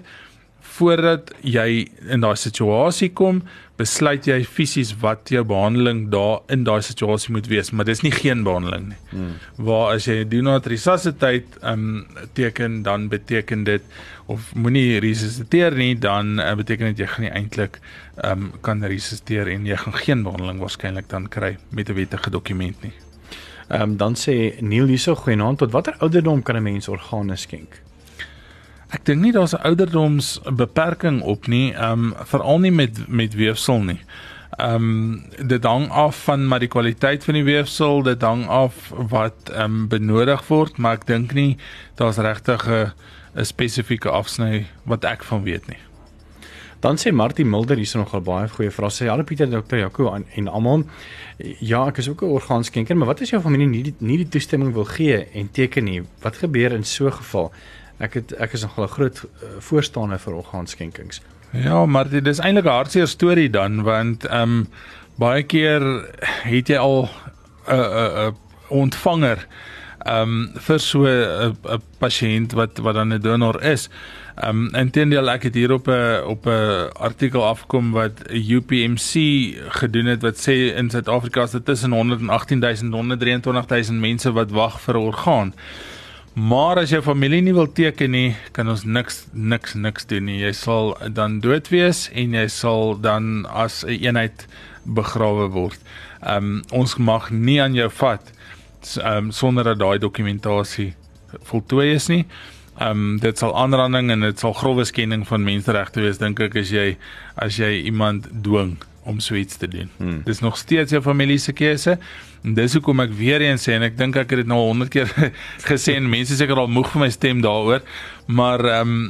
voordat 0.60 1.32
jy 1.40 1.88
in 2.08 2.20
daai 2.20 2.36
situasie 2.36 3.12
kom, 3.12 3.42
besluit 3.76 4.26
jy 4.26 4.36
fisies 4.46 4.92
wat 5.02 5.30
jou 5.32 5.42
behandeling 5.44 6.04
daar 6.12 6.44
in 6.52 6.62
daai 6.66 6.82
situasie 6.86 7.32
moet 7.34 7.48
wees, 7.50 7.72
maar 7.74 7.88
dis 7.88 8.04
nie 8.06 8.12
geen 8.14 8.44
behandeling 8.46 8.92
nie. 8.92 8.98
Hmm. 9.10 9.32
Waar 9.66 9.96
as 9.96 10.06
jy 10.06 10.22
do 10.30 10.42
not 10.46 10.68
resuscitate 10.70 11.58
um 11.62 12.06
teken 12.38 12.82
dan 12.86 13.08
beteken 13.10 13.64
dit 13.66 13.82
of 14.30 14.52
moenie 14.54 15.00
resusciteer 15.04 15.74
nie, 15.76 15.94
dan 15.98 16.38
uh, 16.40 16.54
beteken 16.54 16.94
dit 16.94 17.02
jy 17.02 17.10
gaan 17.10 17.26
nie 17.26 17.34
eintlik 17.34 17.80
um 18.24 18.52
kan 18.62 18.84
resusciteer 18.84 19.50
en 19.50 19.66
jy 19.66 19.76
gaan 19.76 19.98
geen 20.06 20.22
behandeling 20.22 20.62
waarskynlik 20.62 21.10
dan 21.10 21.26
kry 21.28 21.56
met 21.70 21.90
'n 21.90 21.98
wettige 21.98 22.30
dokument 22.30 22.82
nie. 22.82 22.94
Ehm 23.68 23.82
um, 23.82 23.96
dan 23.96 24.14
sê 24.14 24.60
Neil 24.60 24.86
hierso 24.86 25.14
goeienaand 25.14 25.58
tot 25.58 25.72
watter 25.72 25.96
ouderdom 25.98 26.42
kan 26.42 26.56
'n 26.56 26.62
mens 26.62 26.88
organe 26.88 27.36
skenk? 27.36 27.80
Ek 28.94 29.02
dink 29.08 29.24
nie 29.24 29.32
daar's 29.34 29.54
'n 29.54 29.64
ouderdoms 29.66 30.40
beperking 30.44 31.22
op 31.22 31.46
nie, 31.46 31.72
ehm 31.72 31.92
um, 31.92 32.14
veral 32.30 32.58
nie 32.58 32.70
met 32.70 33.08
met 33.08 33.34
weefsel 33.34 33.82
nie. 33.82 34.00
Ehm 34.56 34.74
um, 34.74 35.46
dit 35.46 35.64
hang 35.64 35.90
af 35.90 36.24
van 36.24 36.48
maar 36.48 36.60
die 36.60 36.68
kwaliteit 36.68 37.24
van 37.24 37.34
die 37.34 37.44
weefsel, 37.44 38.02
dit 38.02 38.22
hang 38.22 38.46
af 38.46 38.92
wat 39.08 39.50
ehm 39.50 39.64
um, 39.64 39.88
benodig 39.88 40.46
word, 40.46 40.78
maar 40.78 40.94
ek 40.94 41.06
dink 41.06 41.34
nie 41.34 41.56
daar's 41.94 42.16
regtig 42.16 42.68
'n 42.68 42.92
spesifieke 43.44 44.10
afsny 44.10 44.66
wat 44.84 45.04
ek 45.04 45.24
van 45.24 45.42
weet 45.42 45.66
nie. 45.66 45.82
Dan 46.80 46.96
sê 46.96 47.12
Martie 47.12 47.44
Mulder 47.44 47.76
hierso 47.76 47.98
nog 47.98 48.14
'n 48.14 48.22
baie 48.22 48.48
goeie 48.48 48.70
vraag. 48.70 48.92
Sê 48.92 49.06
hallo 49.06 49.22
Pieter, 49.22 49.50
dokter 49.50 49.78
Jaco 49.78 50.14
en, 50.14 50.24
en 50.34 50.48
almal. 50.48 50.84
Ja, 51.58 51.86
ek 51.86 51.96
is 51.96 52.08
ook 52.08 52.22
'n 52.22 52.26
orgaanskenker, 52.38 52.96
maar 52.96 53.06
wat 53.06 53.20
as 53.20 53.30
jou 53.30 53.42
familie 53.42 53.66
nie 53.66 53.82
die, 53.82 53.94
nie 53.98 54.16
die 54.16 54.28
toestemming 54.28 54.72
wil 54.72 54.84
gee 54.84 55.26
en 55.34 55.50
teken 55.50 55.84
nie? 55.84 56.02
Wat 56.20 56.36
gebeur 56.36 56.72
in 56.72 56.84
so 56.84 57.06
'n 57.06 57.12
geval? 57.12 57.52
Ek 58.04 58.18
het 58.20 58.34
ek 58.42 58.56
is 58.56 58.64
nogal 58.66 58.84
'n 58.84 58.94
groot 58.96 59.22
uh, 59.24 59.48
voorstander 59.58 60.20
vir 60.20 60.34
orgaanskenkings. 60.42 61.20
Ja, 61.54 61.86
maar 61.86 62.08
dit 62.08 62.26
is 62.26 62.38
eintlik 62.38 62.64
'n 62.64 62.78
hartseer 62.80 63.08
storie 63.08 63.50
dan 63.50 63.82
want 63.82 64.24
ehm 64.24 64.42
um, 64.42 64.66
baie 65.16 65.42
keer 65.42 65.82
het 66.42 66.68
jy 66.68 66.76
al 66.76 67.08
'n 67.66 67.74
'n 67.74 68.28
'n 68.28 68.36
ontvanger 68.68 69.46
ehm 70.04 70.22
um, 70.22 70.50
vir 70.60 70.80
so 70.80 71.06
'n 71.06 71.56
'n 71.64 71.82
pasiënt 71.98 72.52
wat 72.52 72.78
wat 72.78 72.94
dan 72.94 73.12
'n 73.12 73.20
donor 73.20 73.62
is. 73.62 73.88
Ehm 74.36 74.66
um, 74.66 74.74
intendeel 74.74 75.30
ek 75.30 75.42
het 75.42 75.54
hier 75.54 75.72
op 75.72 75.88
'n 75.88 76.24
op 76.26 76.46
'n 76.46 76.90
artikel 76.92 77.44
afkom 77.44 77.92
wat 77.92 78.12
UPMC 78.30 79.12
gedoen 79.80 80.06
het 80.06 80.22
wat 80.22 80.36
sê 80.36 80.74
in 80.76 80.90
Suid-Afrika 80.90 81.42
is 81.42 81.50
dit 81.50 81.64
tussen 81.64 81.92
118000 81.92 82.84
en 82.84 82.90
123000 82.90 84.00
mense 84.00 84.32
wat 84.32 84.50
wag 84.50 84.80
vir 84.80 84.94
'n 84.94 85.06
orgaan. 85.06 85.54
Maar 86.34 86.80
as 86.82 86.90
jou 86.90 86.98
familie 87.02 87.38
nie 87.46 87.54
wil 87.54 87.68
teken 87.70 88.10
nie, 88.10 88.34
kan 88.52 88.66
ons 88.68 88.82
niks 88.82 89.20
niks 89.32 89.76
niks 89.78 90.06
doen 90.10 90.24
nie. 90.26 90.40
Jy 90.42 90.50
sal 90.58 90.96
dan 91.14 91.36
dood 91.44 91.68
wees 91.70 92.08
en 92.10 92.34
jy 92.34 92.48
sal 92.50 92.96
dan 92.98 93.46
as 93.46 93.84
'n 93.84 93.88
een 93.88 94.02
eenheid 94.02 94.46
begrawe 94.82 95.46
word. 95.48 95.78
Ehm 96.22 96.36
um, 96.36 96.62
ons 96.70 96.96
mag 96.96 97.30
nie 97.30 97.62
aan 97.62 97.74
jou 97.74 97.90
vat 97.90 98.32
ehm 98.98 99.16
um, 99.16 99.30
sonder 99.30 99.64
dat 99.64 99.78
daai 99.78 99.98
dokumentasie 99.98 100.94
voltooi 101.42 101.94
is 101.94 102.08
nie. 102.08 102.26
Ehm 102.78 102.90
um, 102.90 103.18
dit 103.18 103.38
sal 103.38 103.54
aanranding 103.56 104.10
en 104.10 104.20
dit 104.20 104.38
sal 104.38 104.52
grove 104.52 104.84
skending 104.84 105.26
van 105.26 105.44
menseregte 105.44 106.00
wees 106.00 106.18
dink 106.18 106.40
ek 106.40 106.56
as 106.56 106.70
jy 106.70 106.96
as 107.36 107.56
jy 107.56 107.84
iemand 107.84 108.26
dwing 108.42 108.76
om 109.04 109.20
so 109.20 109.34
iets 109.34 109.56
te 109.56 109.68
doen. 109.68 109.90
Hmm. 109.96 110.22
Dis 110.24 110.40
nog 110.40 110.56
steeds 110.56 110.90
jou 110.90 111.02
familie 111.02 111.38
se 111.38 111.52
keuse. 111.52 111.98
En 112.44 112.52
dis 112.52 112.74
hoekom 112.76 113.00
ek 113.00 113.12
weer 113.16 113.40
eens 113.40 113.62
sê 113.64 113.72
en 113.72 113.86
ek 113.86 113.94
dink 113.96 114.18
ek 114.20 114.34
het 114.34 114.42
dit 114.42 114.48
nou 114.50 114.58
100 114.66 114.90
keer 114.92 115.08
gesê 115.70 115.94
en 115.96 116.08
mense 116.12 116.36
seker 116.36 116.58
al 116.60 116.68
moeg 116.68 116.90
vir 116.92 117.00
my 117.00 117.08
stem 117.12 117.40
daaroor, 117.44 117.84
maar 118.28 118.60
ehm 118.68 118.96
um, 118.96 119.04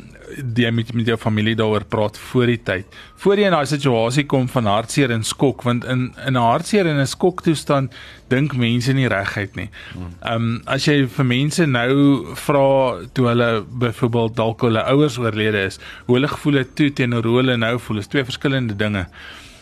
jy 0.56 0.70
moet 0.72 0.88
met 0.96 1.06
jou 1.10 1.16
familie 1.20 1.52
daaroor 1.54 1.84
praat 1.86 2.16
voor 2.30 2.48
die 2.48 2.58
tyd. 2.66 2.94
Voor 3.22 3.38
jy 3.38 3.50
in 3.50 3.54
daai 3.54 3.68
situasie 3.68 4.24
kom 4.30 4.46
van 4.50 4.66
hartseer 4.70 5.12
en 5.14 5.26
skok 5.26 5.62
want 5.66 5.84
in 5.84 6.06
in 6.26 6.38
'n 6.38 6.46
hartseer 6.46 6.86
en 6.90 7.00
'n 7.02 7.06
skok 7.10 7.42
toestand 7.42 7.92
dink 8.30 8.54
mense 8.56 8.92
nie 8.92 9.08
reguit 9.10 9.56
nie. 9.56 9.68
Ehm 10.22 10.34
um, 10.34 10.62
as 10.66 10.86
jy 10.86 11.06
vir 11.06 11.26
mense 11.26 11.66
nou 11.66 12.34
vra 12.46 13.02
toe 13.12 13.26
hulle 13.28 13.64
byvoorbeeld 13.66 14.36
dalk 14.36 14.62
hulle 14.62 14.82
ouers 14.94 15.18
oorlede 15.18 15.64
is, 15.66 15.78
hoe 16.06 16.16
hulle 16.16 16.28
gevoel 16.28 16.62
het 16.62 16.76
toe 16.76 16.90
teenoor 16.90 17.24
hoe 17.24 17.36
hulle 17.42 17.56
nou 17.56 17.78
voel, 17.78 17.98
is 17.98 18.06
twee 18.06 18.24
verskillende 18.24 18.76
dinge. 18.76 19.06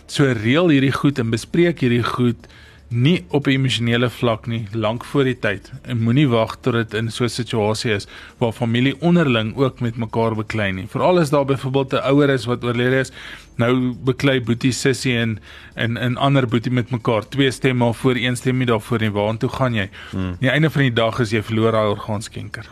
So 0.07 0.25
reël 0.25 0.69
hierdie 0.69 0.93
goed 0.93 1.19
en 1.19 1.31
bespreek 1.31 1.81
hierdie 1.81 2.05
goed 2.05 2.49
nie 2.93 3.25
op 3.29 3.47
'n 3.47 3.51
emosionele 3.51 4.11
vlak 4.11 4.47
nie, 4.47 4.67
lank 4.73 5.05
voor 5.05 5.25
die 5.25 5.39
tyd. 5.39 5.73
En 5.83 6.03
moenie 6.03 6.29
wag 6.29 6.57
tot 6.61 6.73
dit 6.73 6.95
in 6.95 7.11
so 7.11 7.25
'n 7.25 7.29
situasie 7.29 7.93
is 7.93 8.07
waar 8.39 8.53
familie 8.53 9.01
onderling 9.01 9.57
ook 9.57 9.81
met 9.81 9.97
mekaar 9.97 10.35
beklei 10.35 10.73
nie. 10.73 10.87
Veral 10.87 11.19
as 11.19 11.31
daar 11.31 11.45
byvoorbeeld 11.45 11.93
'n 11.93 11.97
ouer 11.97 12.29
is 12.29 12.45
wat 12.45 12.65
oorlede 12.65 12.99
is, 12.99 13.13
nou 13.57 13.95
beklei 14.05 14.41
boetie 14.41 14.73
sussie 14.73 15.17
en 15.17 15.39
en 15.75 15.99
'n 15.99 16.17
ander 16.17 16.49
boetie 16.49 16.73
met 16.73 16.91
mekaar. 16.91 17.29
Twee 17.29 17.51
stemme 17.51 17.95
voor 17.95 18.17
een 18.17 18.37
stem 18.37 18.57
nie 18.57 18.67
daarvoor 18.67 18.99
nie. 18.99 19.11
Waartoe 19.11 19.49
gaan 19.49 19.75
jy? 19.75 19.91
Hmm. 20.11 20.37
Die 20.41 20.51
einde 20.51 20.71
van 20.71 20.83
die 20.83 20.93
dag 20.93 21.19
is 21.19 21.31
jy 21.31 21.43
verloor 21.43 21.73
daai 21.73 21.89
orgaanskenker. 21.89 22.71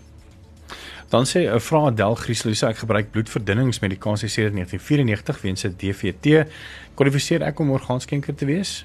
Dan 1.09 1.24
sê 1.24 1.50
'n 1.50 1.61
vrou 1.61 1.87
Adel 1.87 2.14
Grieslose 2.14 2.66
ek 2.66 2.76
gebruik 2.78 3.11
bloedverdunningsmedikasie 3.11 4.28
sedert 4.28 4.54
1994 4.54 5.40
weens 5.42 5.64
'n 5.64 5.74
DVT. 5.76 6.46
Kwalifiseer 6.94 7.42
ek 7.42 7.59
om 7.59 7.70
orgaanskenker 7.70 8.35
te 8.35 8.44
wees? 8.44 8.85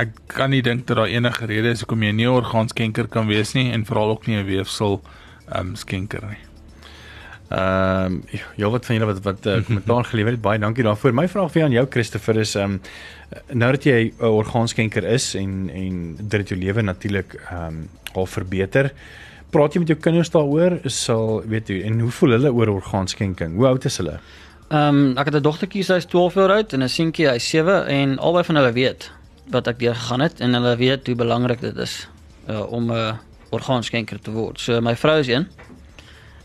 Ek 0.00 0.14
kan 0.26 0.50
nie 0.50 0.62
dink 0.64 0.86
dat 0.86 0.96
daar 0.96 1.10
enige 1.10 1.46
rede 1.46 1.74
is 1.74 1.82
hoekom 1.84 2.02
jy 2.02 2.12
nie 2.12 2.26
'n 2.26 2.38
orgaanskenker 2.40 3.08
kan 3.08 3.26
wees 3.26 3.52
nie 3.54 3.72
en 3.72 3.84
veral 3.84 4.10
ook 4.10 4.26
nie 4.26 4.36
'n 4.36 4.46
weefsel 4.46 5.02
ehm 5.48 5.68
um, 5.68 5.74
skenker 5.76 6.22
nie. 6.22 6.40
Ehm 7.50 8.04
um, 8.04 8.22
ja, 8.56 8.70
wat 8.70 8.86
van 8.86 8.96
julle 8.96 9.12
wat 9.12 9.22
wat 9.22 9.46
uh, 9.46 9.60
kommentaar 9.66 10.04
gelewer 10.04 10.32
het, 10.32 10.40
baie 10.40 10.58
dankie 10.58 10.84
daarvoor. 10.84 11.12
My 11.12 11.28
vraag 11.28 11.52
vir 11.52 11.64
aan 11.64 11.72
jou 11.72 11.86
Christopher 11.90 12.36
is 12.38 12.54
ehm 12.54 12.64
um, 12.64 12.80
nou 13.52 13.70
dat 13.72 13.84
jy 13.84 14.12
'n 14.18 14.24
orgaanskenker 14.24 15.04
is 15.04 15.34
en 15.34 15.70
en 15.70 16.16
dit 16.20 16.48
jou 16.48 16.60
lewe 16.60 16.82
natuurlik 16.82 17.34
ehm 17.50 17.66
um, 17.66 17.88
al 18.14 18.26
verbeter 18.26 18.92
praat 19.50 19.74
jy 19.74 19.80
met 19.80 19.88
jou 19.88 19.98
kinders 19.98 20.30
daaroor? 20.30 20.80
Sal 20.88 21.42
weet 21.48 21.68
jy 21.68 21.82
en 21.82 22.00
hoe 22.00 22.10
voel 22.10 22.30
hulle 22.30 22.52
oor 22.52 22.68
orgaanskenking? 22.68 23.56
Hoe 23.56 23.66
oud 23.66 23.84
is 23.84 23.96
hulle? 23.96 24.20
Ehm 24.70 24.88
um, 24.88 25.18
ek 25.18 25.26
het 25.26 25.34
'n 25.36 25.42
dogtertjie 25.42 25.84
sy 25.84 26.00
is 26.00 26.06
12 26.06 26.34
jaar 26.34 26.50
oud 26.50 26.72
en 26.72 26.82
'n 26.82 26.88
seuntjie 26.88 27.28
hy 27.28 27.34
is 27.34 27.48
7 27.48 27.86
en 27.86 28.18
albei 28.18 28.44
van 28.44 28.56
hulle 28.56 28.72
weet 28.72 29.12
wat 29.52 29.68
ek 29.70 29.78
deur 29.78 29.94
gegaan 29.94 30.20
het 30.20 30.40
en 30.40 30.54
hulle 30.54 30.76
weet 30.76 31.06
hoe 31.06 31.16
belangrik 31.16 31.60
dit 31.60 31.76
is 31.76 32.08
uh, 32.48 32.64
om 32.72 32.90
'n 32.90 32.96
uh, 32.96 33.14
orgaanskenker 33.50 34.20
te 34.20 34.30
word. 34.30 34.60
So 34.60 34.80
my 34.80 34.96
vrou 34.96 35.18
is 35.20 35.28
een 35.28 35.48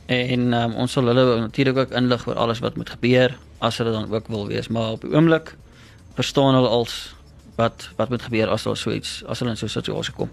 en 0.07 0.53
um, 0.53 0.75
ons 0.75 0.91
sal 0.91 1.05
hulle 1.05 1.39
natuurlik 1.39 1.77
ook 1.77 1.91
inlig 1.91 2.27
oor 2.27 2.35
alles 2.35 2.59
wat 2.59 2.75
moet 2.75 2.89
gebeur 2.89 3.37
as 3.59 3.77
hulle 3.77 3.91
dan 3.91 4.11
ook 4.13 4.27
wil 4.27 4.47
wees, 4.47 4.67
maar 4.67 4.91
op 4.91 5.01
die 5.01 5.11
oomblik 5.11 5.55
verstaan 6.15 6.55
hulle 6.55 6.67
als 6.67 7.15
wat 7.55 7.89
wat 7.95 8.09
moet 8.09 8.21
gebeur 8.21 8.49
as 8.49 8.63
daar 8.63 8.77
so 8.77 8.91
iets 8.91 9.23
as 9.25 9.39
hulle 9.39 9.51
in 9.51 9.57
so 9.57 9.65
'n 9.65 9.69
situasie 9.69 10.13
kom. 10.13 10.29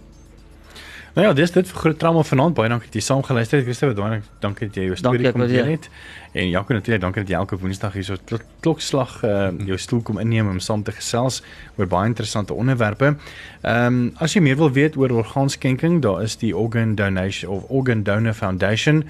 Nou 1.15 1.27
ja, 1.27 1.33
dis 1.33 1.53
dit 1.55 1.69
vir 1.71 1.79
groot 1.79 1.99
trauma 1.99 2.23
vanaand. 2.27 2.57
Baie 2.59 2.69
dankie 2.69 2.89
dat 2.91 2.97
jy 2.99 3.03
saam 3.07 3.21
geluister 3.23 3.61
het. 3.61 3.69
Ek 3.71 3.77
sê 3.79 3.87
baie 3.95 4.17
dankie 4.43 4.67
dat 4.67 4.75
jy 4.81 4.85
jou 4.89 4.97
storie 4.99 5.31
kom 5.31 5.45
deel 5.47 5.69
het. 5.77 5.87
En 6.35 6.49
Jaco 6.51 6.75
natuurlik 6.75 7.03
dankie 7.05 7.23
dat 7.23 7.31
jy 7.31 7.37
elke 7.39 7.55
Woensdag 7.63 7.95
hier 7.95 8.07
so 8.09 8.17
klokslag 8.65 9.23
uh, 9.23 9.55
jou 9.63 9.79
stoel 9.79 10.03
kom 10.03 10.19
inneem 10.19 10.51
om 10.51 10.59
saam 10.59 10.83
te 10.83 10.91
gesels 10.97 11.39
oor 11.79 11.87
baie 11.87 12.11
interessante 12.11 12.51
onderwerpe. 12.55 13.15
Ehm 13.63 13.87
um, 13.87 14.11
as 14.19 14.35
jy 14.35 14.43
meer 14.43 14.59
wil 14.59 14.73
weet 14.75 14.99
oor 14.99 15.11
orgaanskenking, 15.23 16.03
daar 16.03 16.23
is 16.27 16.35
die 16.43 16.51
Organ 16.57 16.99
Donation 16.99 17.47
of 17.55 17.63
Organ 17.71 18.03
Donor 18.03 18.35
Foundation 18.35 19.05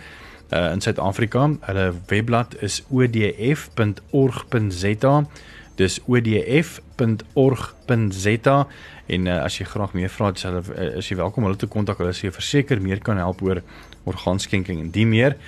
uh, 0.53 0.73
in 0.77 0.81
Suid-Afrika. 0.85 1.57
Hulle 1.71 1.95
webblad 2.13 2.55
is 2.61 2.85
odf.org.za. 2.93 4.05
Dis 5.75 6.01
odf.org.za 6.05 7.07
en 9.07 9.29
uh, 9.29 9.43
as 9.45 9.59
jy 9.61 9.67
graag 9.69 9.93
meer 9.97 10.13
vra, 10.13 10.33
is 10.35 10.47
hulle 10.47 10.63
uh, 10.65 10.91
is 11.01 11.11
jy 11.11 11.19
welkom 11.21 11.45
hulle 11.49 11.61
te 11.61 11.71
kontak. 11.71 12.01
Hulle 12.03 12.17
sê 12.17 12.33
verseker 12.33 12.81
meer 12.81 13.03
kan 13.05 13.21
help 13.21 13.43
oor 13.45 13.63
orgaanskenking 14.09 14.81
en 14.81 14.93
die 14.95 15.07
meer. 15.09 15.39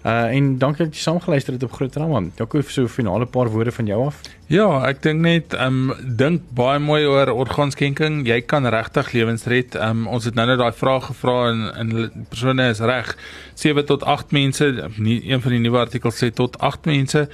Uh 0.00 0.32
en 0.32 0.54
dankie 0.56 0.86
dat 0.86 0.94
jy 0.96 1.02
saamgeluister 1.02 1.52
het 1.52 1.64
op 1.66 1.74
Groot 1.76 1.92
Drama. 1.92 2.22
Jaco 2.38 2.62
so 2.62 2.88
finale 2.88 3.26
paar 3.26 3.50
woorde 3.52 3.72
van 3.72 3.86
jou 3.86 4.06
af. 4.06 4.20
Ja, 4.48 4.64
ek 4.88 5.02
dink 5.04 5.20
net 5.20 5.52
um 5.60 5.92
dink 6.16 6.46
baie 6.56 6.80
mooi 6.80 7.02
oor 7.04 7.28
orgaanskenking. 7.28 8.22
Jy 8.26 8.40
kan 8.48 8.64
regtig 8.64 9.12
lewens 9.12 9.44
red. 9.44 9.76
Um 9.76 10.06
ons 10.08 10.24
het 10.24 10.34
nou 10.34 10.46
net 10.48 10.58
daai 10.58 10.72
vraag 10.72 11.10
gevra 11.10 11.36
en 11.50 11.66
en 11.74 12.26
persone 12.32 12.70
is 12.72 12.80
reg. 12.80 13.12
7 13.60 13.84
tot 13.84 14.06
8 14.08 14.32
mense, 14.32 14.70
nie 14.96 15.20
een 15.28 15.44
van 15.44 15.52
die 15.52 15.60
nuwe 15.60 15.84
artikels 15.84 16.22
sê 16.22 16.32
tot 16.32 16.56
8 16.58 16.88
mense 16.88 17.28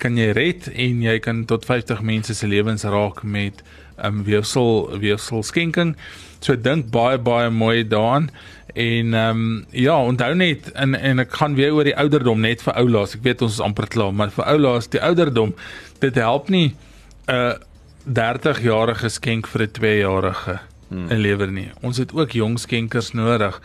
kan 0.00 0.16
jy 0.18 0.30
red 0.36 0.70
en 0.72 1.02
jy 1.04 1.18
kan 1.22 1.44
tot 1.48 1.66
50 1.68 2.02
mense 2.06 2.34
se 2.34 2.48
lewens 2.48 2.84
raak 2.88 3.22
met 3.22 3.62
um 4.04 4.24
weefsel 4.24 4.98
weefsel 5.00 5.44
skenking. 5.44 5.94
So 6.40 6.56
dink 6.56 6.88
baie 6.94 7.18
baie 7.18 7.50
mooi 7.50 7.84
daaraan. 7.84 8.30
En 8.74 9.14
ehm 9.14 9.40
um, 9.40 9.66
ja, 9.70 9.96
onthou 10.02 10.34
net 10.34 10.72
en 10.72 10.94
en 10.94 11.18
ek 11.18 11.32
gaan 11.32 11.54
weer 11.54 11.74
oor 11.74 11.84
die 11.84 11.96
ouderdom 11.96 12.40
net 12.40 12.62
vir 12.62 12.74
oulaas. 12.80 13.14
Ek 13.18 13.24
weet 13.26 13.42
ons 13.42 13.58
is 13.58 13.64
amper 13.64 13.88
klaar, 13.90 14.14
maar 14.14 14.30
vir 14.30 14.46
oulaas 14.54 14.88
die 14.88 15.02
ouderdom 15.02 15.54
dit 16.00 16.14
help 16.14 16.48
nie 16.48 16.74
'n 17.26 17.34
uh, 17.34 17.54
30-jarige 18.06 19.08
skenk 19.08 19.46
vir 19.46 19.62
'n 19.62 19.72
2-jarige 19.78 20.58
hmm. 20.88 21.10
in 21.10 21.18
lewer 21.18 21.52
nie. 21.52 21.70
Ons 21.82 21.98
het 21.98 22.12
ook 22.12 22.32
jong 22.32 22.58
skenkers 22.58 23.12
nodig 23.12 23.60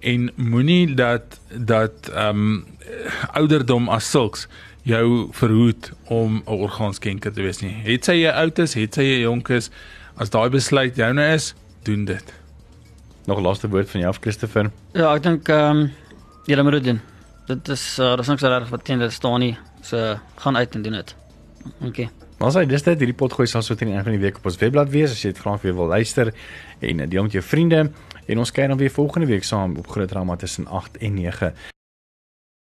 en 0.00 0.30
moenie 0.36 0.94
dat 0.94 1.40
dat 1.50 2.10
ehm 2.14 2.28
um, 2.28 2.64
ouderdom 3.32 3.88
as 3.88 4.10
sulks 4.10 4.48
jou 4.88 5.28
verhoed 5.36 5.92
om 6.08 6.42
'n 6.46 6.48
orgaanskenker 6.48 7.32
te 7.32 7.42
wees 7.42 7.60
nie. 7.60 7.74
Het 7.84 8.04
sy 8.04 8.12
jy 8.22 8.30
oud 8.30 8.58
is, 8.58 8.74
het 8.74 8.94
sy 8.94 9.02
jy 9.02 9.20
jonk 9.20 9.48
is, 9.48 9.70
as 10.16 10.30
daai 10.30 10.48
besluit 10.50 10.96
joune 10.96 11.34
is, 11.34 11.54
doen 11.84 12.04
dit. 12.04 12.34
Nog 13.26 13.40
laaste 13.40 13.68
woord 13.68 13.90
van 13.90 14.00
jou 14.00 14.10
af 14.10 14.20
Christopher. 14.20 14.70
Ja, 14.92 15.14
ek 15.14 15.22
dink 15.22 15.48
ehm 15.48 15.76
um, 15.76 15.90
jy 16.46 16.62
moet 16.62 16.72
dit 16.72 16.84
doen. 16.84 17.00
Dit 17.46 17.68
is 17.68 17.98
uh, 17.98 18.16
dis 18.16 18.28
niks 18.28 18.42
reg 18.42 18.68
wat 18.68 18.84
teen 18.84 18.98
dit 18.98 19.12
staan 19.12 19.40
nie. 19.40 19.56
So 19.82 20.18
gaan 20.36 20.56
uit 20.56 20.74
en 20.74 20.82
doen 20.82 20.92
dit. 20.92 21.14
OK. 21.84 22.08
Maar 22.38 22.52
sê 22.52 22.66
dis 22.66 22.82
dit 22.82 22.98
hierdie 22.98 23.16
pot 23.16 23.32
gooi 23.32 23.46
sal 23.46 23.62
so 23.62 23.74
teen 23.74 23.88
die 23.88 23.96
einde 23.96 24.10
van 24.10 24.16
die 24.16 24.24
week 24.24 24.38
op 24.38 24.46
ons 24.46 24.58
webblad 24.60 24.90
wees 24.90 25.10
as 25.10 25.22
jy 25.22 25.32
dit 25.32 25.40
graag 25.42 25.62
weer 25.62 25.74
wil 25.74 25.90
luister 25.90 26.32
en 26.80 27.08
deel 27.08 27.22
met 27.22 27.32
jou 27.32 27.42
vriende 27.42 27.90
en 28.26 28.38
ons 28.38 28.52
kyk 28.52 28.68
dan 28.68 28.78
weer 28.78 28.90
volgende 28.94 29.26
week 29.26 29.44
saam 29.44 29.76
op 29.76 29.88
Groot 29.90 30.08
Drama 30.08 30.36
tussen 30.36 30.66
8 30.66 30.96
en 30.96 31.14
9. 31.14 31.52